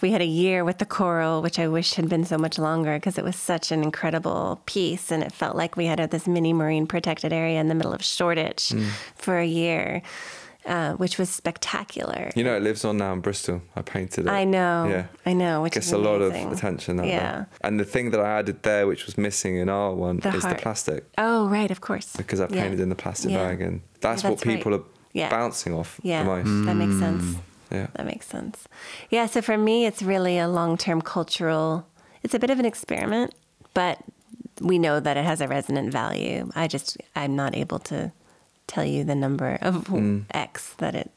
We 0.00 0.10
had 0.12 0.20
a 0.20 0.26
year 0.26 0.64
with 0.64 0.78
the 0.78 0.86
coral, 0.86 1.42
which 1.42 1.58
I 1.58 1.66
wish 1.68 1.94
had 1.94 2.08
been 2.08 2.24
so 2.24 2.38
much 2.38 2.58
longer 2.58 2.94
because 2.96 3.18
it 3.18 3.24
was 3.24 3.36
such 3.36 3.72
an 3.72 3.82
incredible 3.82 4.60
piece, 4.66 5.10
and 5.10 5.22
it 5.22 5.32
felt 5.32 5.56
like 5.56 5.76
we 5.76 5.86
had 5.86 5.98
this 6.10 6.26
mini 6.26 6.52
marine 6.52 6.86
protected 6.86 7.32
area 7.32 7.58
in 7.60 7.68
the 7.68 7.74
middle 7.74 7.92
of 7.92 8.02
Shoreditch 8.02 8.68
Mm. 8.70 8.84
for 9.16 9.38
a 9.38 9.46
year, 9.46 10.02
uh, 10.66 10.92
which 10.94 11.18
was 11.18 11.28
spectacular. 11.30 12.30
you 12.36 12.44
know 12.44 12.54
it 12.56 12.62
lives 12.62 12.84
on 12.84 12.96
now 12.98 13.12
in 13.12 13.20
bristol 13.20 13.62
i 13.74 13.80
painted 13.82 14.26
it 14.26 14.30
I 14.30 14.44
know, 14.44 14.86
yeah 14.88 15.04
I 15.24 15.32
know, 15.32 15.62
which 15.62 15.72
gets 15.74 15.86
is 15.86 15.92
a 15.92 15.98
lot 15.98 16.20
of 16.20 16.32
attention 16.52 16.96
that 16.98 17.06
Yeah. 17.06 17.38
way. 17.40 17.44
and 17.62 17.80
the 17.80 17.84
thing 17.84 18.10
that 18.12 18.20
i 18.20 18.38
added 18.40 18.62
there 18.62 18.86
which 18.86 19.06
was 19.06 19.16
missing 19.16 19.56
in 19.56 19.68
our 19.68 19.94
one 19.94 20.18
The 20.18 20.34
is 20.36 20.42
heart. 20.44 20.56
the 20.56 20.62
plastic 20.62 21.04
Oh, 21.16 21.48
right, 21.48 21.70
of 21.70 21.80
course. 21.80 22.08
because 22.16 22.40
i 22.40 22.46
Yeah. 22.50 22.62
painted 22.62 22.80
in 22.80 22.88
the 22.90 22.94
plastic 23.04 23.30
Yeah. 23.30 23.44
bag 23.48 23.60
and 23.62 23.80
that's, 24.00 24.22
Yeah, 24.22 24.30
what 24.30 24.38
that's 24.38 24.46
right. 24.46 24.56
people 24.56 24.74
are 24.74 24.84
Yeah. 25.12 25.30
bouncing 25.30 25.72
off 25.74 25.98
Yeah, 26.02 26.22
the 26.22 26.28
most 26.28 26.66
that 26.66 26.74
makes 26.76 26.98
sense. 26.98 27.24
Yeah 27.70 27.88
That 27.94 28.06
makes 28.06 28.26
sense. 28.26 28.66
Yeah, 29.10 29.26
so 29.26 29.40
for 29.42 29.58
me, 29.58 29.86
it's 29.86 30.02
really 30.02 30.38
a 30.38 30.48
long 30.48 30.76
term 30.76 31.00
cultural, 31.02 31.86
it's 32.22 32.34
a 32.34 32.38
bit 32.38 32.50
of 32.50 32.58
an 32.58 32.64
experiment, 32.66 33.34
but 33.74 33.98
we 34.60 34.78
know 34.78 35.00
that 35.00 35.16
it 35.16 35.24
has 35.24 35.40
a 35.40 35.48
resonant 35.48 35.92
value. 35.92 36.50
I 36.54 36.66
just, 36.66 36.96
I'm 37.14 37.36
not 37.36 37.54
able 37.54 37.78
to 37.80 38.12
tell 38.66 38.84
you 38.84 39.04
the 39.04 39.14
number 39.14 39.58
of 39.62 39.84
Mm. 39.88 40.24
X 40.32 40.74
that 40.78 40.94
it, 40.94 41.10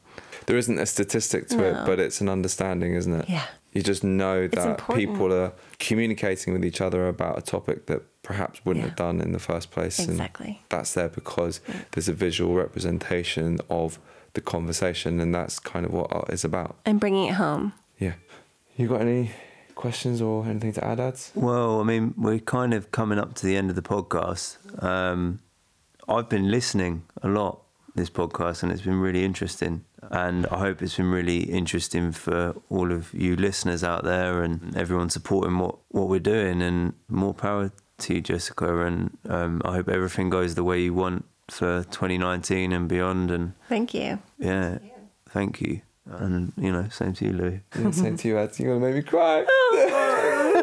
there 0.45 0.57
isn't 0.57 0.77
a 0.79 0.85
statistic 0.85 1.47
to 1.49 1.57
No. 1.57 1.63
it, 1.63 1.85
but 1.85 1.99
it's 1.99 2.21
an 2.21 2.29
understanding, 2.29 2.93
isn't 2.95 3.13
it? 3.13 3.29
Yeah. 3.29 3.45
You 3.73 3.81
just 3.81 4.03
know 4.03 4.47
that 4.49 4.85
people 4.95 5.31
are 5.33 5.53
communicating 5.79 6.51
with 6.53 6.65
each 6.65 6.81
other 6.81 7.07
about 7.07 7.37
a 7.37 7.41
topic 7.41 7.85
that 7.85 8.01
perhaps 8.21 8.63
wouldn't 8.65 8.85
have 8.85 8.95
done 8.97 9.21
in 9.21 9.31
the 9.31 9.39
first 9.39 9.71
place. 9.71 9.97
and 9.99 10.09
Exactly. 10.11 10.61
that's 10.69 10.93
there 10.93 11.07
because 11.09 11.61
there's 11.91 12.09
a 12.09 12.13
visual 12.13 12.53
representation 12.55 13.59
of 13.69 13.97
the 14.33 14.41
conversation, 14.41 15.19
and 15.19 15.33
that's 15.33 15.59
kind 15.59 15.85
of 15.85 15.91
what 15.91 16.11
art 16.11 16.29
is 16.31 16.43
about. 16.43 16.77
I'm 16.85 16.97
bringing 16.97 17.27
it 17.27 17.35
home. 17.35 17.73
Yeah. 17.99 18.13
You 18.77 18.87
got 18.87 19.01
any 19.01 19.31
questions 19.75 20.21
or 20.21 20.45
anything 20.45 20.73
to 20.73 20.85
add, 20.85 20.99
Ads? 20.99 21.31
Well, 21.35 21.79
I 21.79 21.83
mean, 21.83 22.13
we're 22.17 22.39
kind 22.39 22.73
of 22.73 22.91
coming 22.91 23.19
up 23.19 23.33
to 23.35 23.45
the 23.45 23.55
end 23.57 23.69
of 23.69 23.75
the 23.75 23.81
podcast. 23.81 24.57
Um, 24.83 25.39
I've 26.07 26.29
been 26.29 26.49
listening 26.49 27.03
a 27.21 27.27
lot 27.27 27.61
this 27.95 28.09
podcast, 28.09 28.63
and 28.63 28.71
it's 28.71 28.81
been 28.81 28.99
really 28.99 29.23
interesting. 29.23 29.85
And 30.09 30.47
I 30.47 30.59
hope 30.59 30.81
it's 30.81 30.97
been 30.97 31.11
really 31.11 31.43
interesting 31.43 32.11
for 32.11 32.55
all 32.69 32.91
of 32.91 33.13
you 33.13 33.35
listeners 33.35 33.83
out 33.83 34.03
there 34.03 34.41
and 34.41 34.75
everyone 34.75 35.09
supporting 35.09 35.57
what, 35.57 35.77
what 35.89 36.09
we're 36.09 36.19
doing. 36.19 36.61
And 36.61 36.93
more 37.07 37.33
power 37.33 37.71
to 37.99 38.13
you, 38.15 38.21
Jessica. 38.21 38.85
And 38.85 39.17
um, 39.29 39.61
I 39.63 39.73
hope 39.73 39.89
everything 39.89 40.29
goes 40.29 40.55
the 40.55 40.63
way 40.63 40.81
you 40.81 40.93
want 40.93 41.25
for 41.51 41.83
2019 41.91 42.71
and 42.71 42.87
beyond. 42.87 43.29
And 43.29 43.53
Thank 43.67 43.93
you. 43.93 44.19
yeah, 44.39 44.77
thank 45.29 45.61
you. 45.61 45.81
And, 46.05 46.51
you 46.57 46.71
know, 46.71 46.87
same 46.89 47.13
to 47.13 47.25
you, 47.25 47.33
Lou. 47.33 47.59
Yeah, 47.79 47.91
same 47.91 48.17
to 48.17 48.27
you, 48.27 48.37
Ads. 48.37 48.59
You're 48.59 48.69
going 48.69 48.81
to 48.81 48.87
make 48.87 48.95
me 49.05 49.09
cry. 49.09 49.45
Oh, 49.47 49.87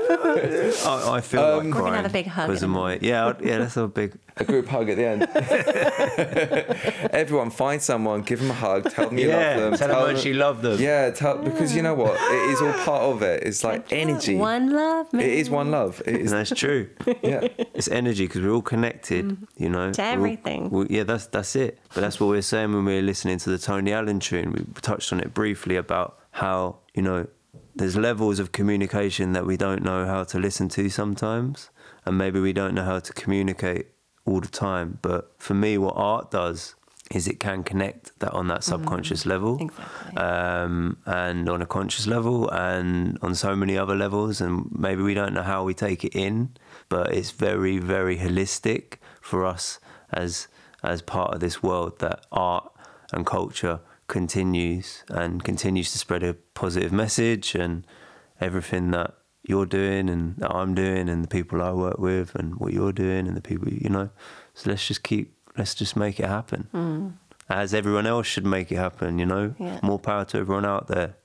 I, 0.87 1.17
I 1.17 1.21
feel 1.21 1.41
Um, 1.41 1.57
like 1.57 1.65
We're 1.67 1.71
crying 1.73 1.73
gonna 1.73 1.97
have 1.97 2.07
a 2.07 2.09
big 2.11 2.27
hug 2.27 2.49
because 2.49 2.63
of 2.63 2.71
my 2.71 2.99
yeah 3.01 3.27
I- 3.29 3.43
yeah. 3.43 3.59
Let's 3.59 3.75
have 3.75 3.85
a 3.85 3.89
big 3.89 4.19
a 4.37 4.45
group 4.45 4.67
hug 4.69 4.89
at 4.89 4.97
the 4.97 5.05
end. 5.05 5.23
Everyone, 7.13 7.51
find 7.51 7.83
someone, 7.83 8.23
give 8.23 8.41
them 8.41 8.51
a 8.51 8.55
hug, 8.55 8.91
tell 8.91 9.09
them 9.09 9.19
you 9.19 9.29
Yeah, 9.29 9.57
love 9.57 9.59
them. 9.71 9.79
tell 9.79 9.89
them 9.89 9.97
how 9.97 10.13
much 10.13 10.25
you 10.25 10.35
love 10.35 10.63
them. 10.63 10.81
Yeah, 10.81 11.11
tell, 11.11 11.39
because 11.39 11.75
you 11.75 11.83
know 11.83 11.95
what? 11.95 12.15
It 12.15 12.51
is 12.53 12.61
all 12.63 12.73
part 12.85 13.03
of 13.03 13.23
it. 13.23 13.43
It's 13.43 13.65
like 13.65 13.93
energy. 13.93 14.37
One 14.37 14.71
love, 14.71 15.13
man. 15.13 15.23
It 15.25 15.33
is 15.33 15.51
one 15.51 15.71
love. 15.71 16.01
It 16.07 16.17
is. 16.17 16.33
And 16.33 16.41
that's 16.41 16.59
true. 16.59 16.89
Yeah. 17.23 17.49
It's 17.75 17.89
energy 17.89 18.27
because 18.27 18.43
we're 18.43 18.53
all 18.53 18.63
connected, 18.63 19.37
you 19.57 19.69
know. 19.69 19.91
Mm-hmm. 19.91 19.93
To 19.93 20.03
We're 20.03 20.07
all- 20.09 20.15
everything. 20.15 20.71
we- 20.71 20.87
yeah, 20.91 21.03
that's 21.05 21.27
that's 21.27 21.57
it. 21.57 21.79
But 21.95 22.03
that's 22.03 22.21
what 22.21 22.29
we 22.29 22.37
were 22.37 22.43
saying 22.43 22.73
when 22.73 22.85
we 22.85 22.95
were 22.95 23.03
listening 23.03 23.39
to 23.39 23.51
the 23.51 23.59
Tony 23.59 23.93
Allen 23.93 24.21
tune. 24.21 24.53
We 24.53 24.65
touched 24.81 25.13
on 25.13 25.21
it 25.21 25.35
briefly 25.35 25.77
about 25.77 26.19
how 26.31 26.77
you 26.95 27.03
know 27.03 27.27
there's 27.79 27.97
levels 27.97 28.39
of 28.39 28.53
communication 28.53 29.33
that 29.33 29.47
we 29.47 29.57
don't 29.57 29.83
know 29.83 30.07
how 30.07 30.25
to 30.25 30.39
listen 30.39 30.69
to 30.71 30.89
sometimes, 30.89 31.71
and 32.05 32.19
maybe 32.19 32.41
we 32.41 32.53
don't 32.53 32.75
know 32.75 32.85
how 32.85 32.99
to 32.99 33.13
communicate 33.13 33.87
all 34.25 34.41
the 34.41 34.49
time. 34.49 34.99
But 35.03 35.33
for 35.39 35.55
me, 35.55 35.79
what 35.79 35.95
art 35.97 36.31
does 36.31 36.75
is 37.11 37.27
it 37.27 37.41
can 37.41 37.63
connect 37.63 38.19
that 38.21 38.33
on 38.33 38.49
that 38.49 38.63
subconscious 38.63 39.25
level 39.25 39.59
Exactly. 39.61 40.17
um, 40.23 40.99
and 41.07 41.49
on 41.49 41.63
a 41.63 41.67
conscious 41.67 42.07
level 42.07 42.51
and 42.51 43.19
on 43.23 43.35
so 43.35 43.57
many 43.57 43.79
other 43.79 43.95
levels 43.95 44.43
and 44.43 44.69
maybe 44.71 45.01
we 45.01 45.15
don't 45.15 45.33
know 45.33 45.43
how 45.43 45.65
we 45.65 45.73
take 45.73 46.05
it 46.05 46.15
in 46.15 46.51
but 46.91 47.15
it's 47.15 47.31
very 47.31 47.79
very 47.79 48.19
holistic 48.19 48.97
for 49.23 49.47
us 49.47 49.81
as 50.13 50.49
as 50.83 51.01
part 51.01 51.33
of 51.33 51.41
this 51.41 51.63
world 51.63 51.99
that 52.01 52.27
art 52.31 52.71
and 53.13 53.25
culture 53.25 53.81
continues 54.09 55.05
and 55.09 55.45
continues 55.45 55.93
to 55.93 55.99
spread 55.99 56.23
a 56.23 56.35
positive 56.35 56.93
message 56.93 57.55
and 57.55 57.87
everything 58.41 58.91
that 58.91 59.15
you're 59.43 59.67
doing 59.67 60.09
and 60.09 60.37
that 60.37 60.51
I'm 60.51 60.75
doing 60.75 61.09
and 61.09 61.23
the 61.23 61.29
people 61.29 61.63
I 61.63 61.73
work 61.73 61.99
with 61.99 62.35
and 62.35 62.57
what 62.57 62.73
you're 62.73 62.93
doing 62.93 63.27
and 63.27 63.37
the 63.37 63.41
people 63.41 63.69
you 63.69 63.89
know. 63.89 64.11
So 64.55 64.71
let's 64.71 64.87
just 64.87 65.03
keep 65.03 65.35
let's 65.57 65.75
just 65.75 65.97
make 65.97 66.19
it 66.19 66.27
happen. 66.27 66.69
Mm. 66.75 67.13
As 67.49 67.73
everyone 67.73 68.07
else 68.07 68.27
should 68.27 68.47
make 68.47 68.73
it 68.73 68.77
happen 68.77 69.19
you 69.19 69.27
know? 69.27 69.55
Yeah. 69.59 69.81
more 69.83 69.99
power 69.99 70.25
to 70.27 70.39
everyone 70.39 70.65
out 70.65 70.89
there. 70.89 71.17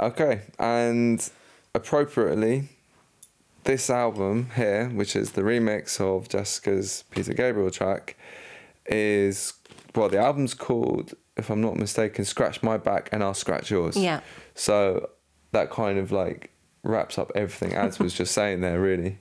Okay, 0.00 0.42
and 0.60 1.28
appropriately, 1.74 2.68
this 3.64 3.90
album 3.90 4.50
here, 4.54 4.88
which 4.90 5.16
is 5.16 5.32
the 5.32 5.42
remix 5.42 6.00
of 6.00 6.28
Jessica's 6.28 7.02
Peter 7.10 7.34
Gabriel 7.34 7.70
track, 7.70 8.16
is 8.86 9.54
well, 9.94 10.08
the 10.08 10.18
album's 10.18 10.54
called, 10.54 11.14
if 11.38 11.50
I'm 11.50 11.60
not 11.60 11.76
mistaken, 11.76 12.24
"Scratch 12.24 12.62
My 12.62 12.76
Back 12.76 13.08
and 13.12 13.22
I'll 13.22 13.34
Scratch 13.34 13.70
Yours." 13.70 13.96
Yeah. 13.96 14.20
So 14.54 15.10
that 15.52 15.70
kind 15.70 15.98
of 15.98 16.12
like 16.12 16.50
wraps 16.82 17.18
up 17.18 17.32
everything 17.34 17.74
as 17.74 17.98
was 17.98 18.14
just 18.14 18.32
saying 18.32 18.60
there, 18.60 18.80
really. 18.80 19.18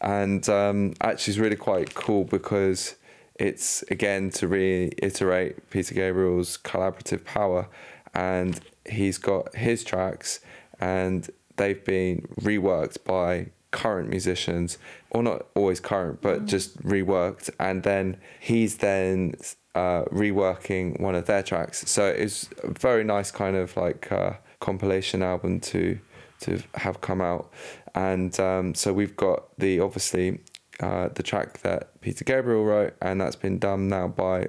And 0.00 0.46
um, 0.48 0.94
actually, 1.00 1.32
it's 1.32 1.38
really 1.38 1.56
quite 1.56 1.94
cool 1.94 2.24
because 2.24 2.96
it's 3.34 3.82
again 3.90 4.30
to 4.30 4.48
reiterate 4.48 5.70
Peter 5.70 5.94
Gabriel's 5.94 6.58
collaborative 6.58 7.24
power, 7.24 7.68
and 8.14 8.60
he's 8.88 9.18
got 9.18 9.54
his 9.54 9.84
tracks, 9.84 10.40
and 10.80 11.30
they've 11.56 11.84
been 11.84 12.28
reworked 12.40 13.04
by 13.04 13.48
current 13.70 14.08
musicians, 14.08 14.78
or 15.10 15.22
not 15.22 15.46
always 15.54 15.80
current, 15.80 16.20
but 16.22 16.46
just 16.46 16.82
reworked, 16.82 17.50
and 17.58 17.82
then 17.82 18.16
he's 18.40 18.78
then 18.78 19.34
uh, 19.76 20.04
reworking 20.06 20.98
one 20.98 21.14
of 21.14 21.26
their 21.26 21.42
tracks. 21.42 21.88
So 21.88 22.06
it's 22.06 22.48
a 22.64 22.70
very 22.70 23.04
nice 23.04 23.30
kind 23.30 23.56
of 23.56 23.76
like 23.76 24.10
uh, 24.10 24.32
compilation 24.58 25.22
album 25.22 25.60
to 25.60 25.98
to 26.40 26.62
have 26.74 27.00
come 27.00 27.20
out, 27.20 27.50
and 27.94 28.38
um, 28.40 28.74
so 28.74 28.92
we've 28.92 29.16
got 29.16 29.56
the 29.58 29.80
obviously 29.80 30.40
uh, 30.80 31.08
the 31.14 31.22
track 31.22 31.60
that 31.60 32.00
Peter 32.00 32.24
Gabriel 32.24 32.64
wrote, 32.64 32.94
and 33.00 33.20
that's 33.20 33.36
been 33.36 33.58
done 33.58 33.88
now 33.88 34.08
by 34.08 34.48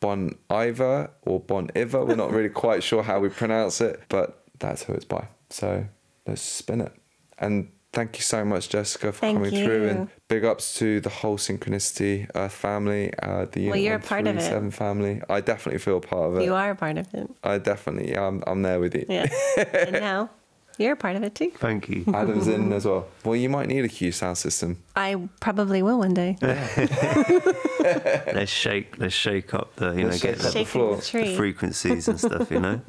Bon 0.00 0.34
Iver 0.50 1.10
or 1.22 1.40
Bon 1.40 1.70
Iver. 1.76 2.04
We're 2.04 2.16
not 2.16 2.32
really 2.32 2.48
quite 2.48 2.82
sure 2.82 3.02
how 3.02 3.20
we 3.20 3.28
pronounce 3.28 3.80
it, 3.80 4.02
but 4.08 4.44
that's 4.58 4.84
who 4.84 4.92
it's 4.92 5.04
by. 5.04 5.28
So 5.50 5.86
let's 6.26 6.42
spin 6.42 6.80
it. 6.80 6.92
And 7.38 7.70
thank 7.94 8.16
you 8.16 8.22
so 8.22 8.44
much, 8.44 8.68
Jessica, 8.68 9.12
for 9.12 9.20
Thank 9.20 9.38
coming 9.38 9.64
through. 9.64 9.88
And 9.88 10.08
big 10.28 10.44
ups 10.44 10.74
to 10.78 11.00
the 11.00 11.08
whole 11.08 11.38
Synchronicity 11.38 12.28
Earth 12.34 12.52
family, 12.52 13.12
uh, 13.22 13.46
the 13.52 13.68
Well, 13.68 13.76
Unit 13.76 13.80
you're 13.82 13.94
a 13.96 14.00
part 14.00 14.26
of 14.26 14.36
it. 14.36 14.50
137 14.50 14.70
family. 14.72 15.22
I 15.30 15.40
definitely 15.40 15.78
feel 15.78 16.00
part 16.00 16.32
of 16.32 16.38
it. 16.38 16.44
You 16.44 16.54
are 16.54 16.70
a 16.70 16.76
part 16.76 16.98
of 16.98 17.12
it. 17.14 17.30
I 17.42 17.56
definitely, 17.58 18.10
yeah, 18.12 18.26
I'm, 18.26 18.42
I'm 18.46 18.60
there 18.62 18.80
with 18.80 18.94
you. 18.94 19.06
Yeah. 19.08 19.26
and 19.74 19.92
now 19.92 20.30
you're 20.76 20.94
a 20.94 20.96
part 20.96 21.14
of 21.14 21.22
it 21.22 21.36
too. 21.36 21.52
thank 21.58 21.88
you 21.88 22.04
Adam's 22.12 22.48
in 22.48 22.72
as 22.72 22.84
well. 22.84 23.06
Well, 23.24 23.36
you 23.36 23.48
might 23.48 23.68
need 23.68 23.84
a 23.84 23.88
Q 23.88 24.10
sound 24.12 24.36
system. 24.38 24.82
I 24.96 25.28
probably 25.40 25.82
will 25.82 25.98
one 26.00 26.14
day. 26.14 26.36
let's 26.42 28.50
shake 28.50 28.98
let's 28.98 29.14
shake 29.14 29.54
up 29.54 29.76
the 29.76 29.92
you 29.92 30.06
Let's 30.08 30.22
know 30.24 30.30
get 30.32 30.38
the, 30.40 30.50
the 30.50 30.64
floor. 30.64 30.96
the 30.96 31.02
tree. 31.02 31.36
frequencies 31.36 32.08
and 32.08 32.18
stuff 32.18 32.50
you 32.50 32.58
know 32.60 32.80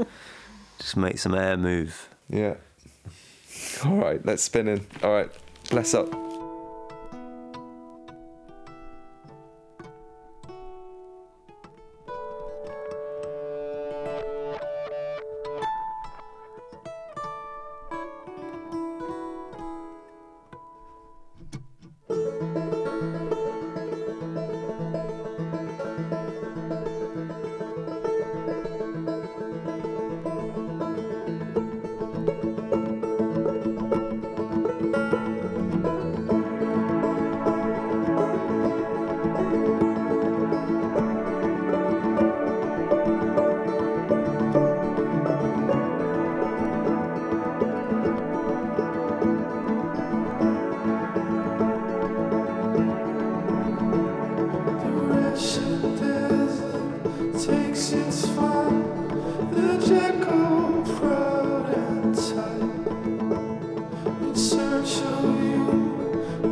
just 0.79 0.97
make 0.97 1.19
some 1.19 1.35
air 1.35 1.57
move 1.57 2.09
Yeah. 2.29 2.55
All 3.83 3.95
right, 3.95 4.23
let's 4.25 4.43
spin 4.43 4.67
in. 4.67 4.85
All 5.03 5.11
right, 5.11 5.29
bless 5.69 5.93
up. 5.93 6.24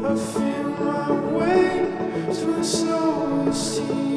I 0.05 0.15
feel 0.17 0.69
my 0.69 1.11
way 1.31 1.87
to 2.25 2.45
the 2.45 2.63
slowest 2.63 3.75
steaming 3.75 4.12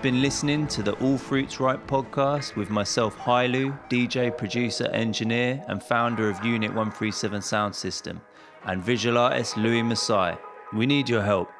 You've 0.00 0.14
been 0.14 0.22
listening 0.22 0.66
to 0.68 0.82
the 0.82 0.94
All 1.02 1.18
Fruits 1.18 1.60
Ripe 1.60 1.86
podcast 1.86 2.56
with 2.56 2.70
myself, 2.70 3.18
Hailu, 3.18 3.78
DJ, 3.90 4.34
producer, 4.34 4.86
engineer, 4.94 5.62
and 5.68 5.82
founder 5.82 6.30
of 6.30 6.42
Unit 6.42 6.70
137 6.70 7.42
Sound 7.42 7.74
System, 7.74 8.22
and 8.64 8.82
visual 8.82 9.18
artist 9.18 9.58
Louis 9.58 9.82
Masai. 9.82 10.38
We 10.72 10.86
need 10.86 11.10
your 11.10 11.20
help. 11.20 11.50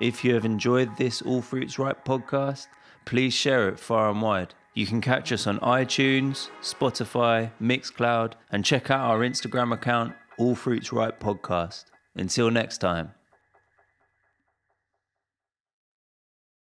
If 0.00 0.24
you 0.24 0.34
have 0.34 0.44
enjoyed 0.44 0.96
this 0.96 1.20
All 1.20 1.42
Fruits 1.42 1.80
Ripe 1.80 2.04
podcast, 2.04 2.68
please 3.06 3.34
share 3.34 3.68
it 3.68 3.80
far 3.80 4.08
and 4.08 4.22
wide. 4.22 4.54
You 4.72 4.86
can 4.86 5.00
catch 5.00 5.32
us 5.32 5.48
on 5.48 5.58
iTunes, 5.58 6.48
Spotify, 6.62 7.50
Mixcloud, 7.60 8.34
and 8.52 8.64
check 8.64 8.92
out 8.92 9.00
our 9.00 9.18
Instagram 9.18 9.74
account, 9.74 10.14
All 10.38 10.54
Fruits 10.54 10.92
Ripe 10.92 11.18
Podcast. 11.18 11.86
Until 12.14 12.52
next 12.52 12.78
time. 12.78 13.14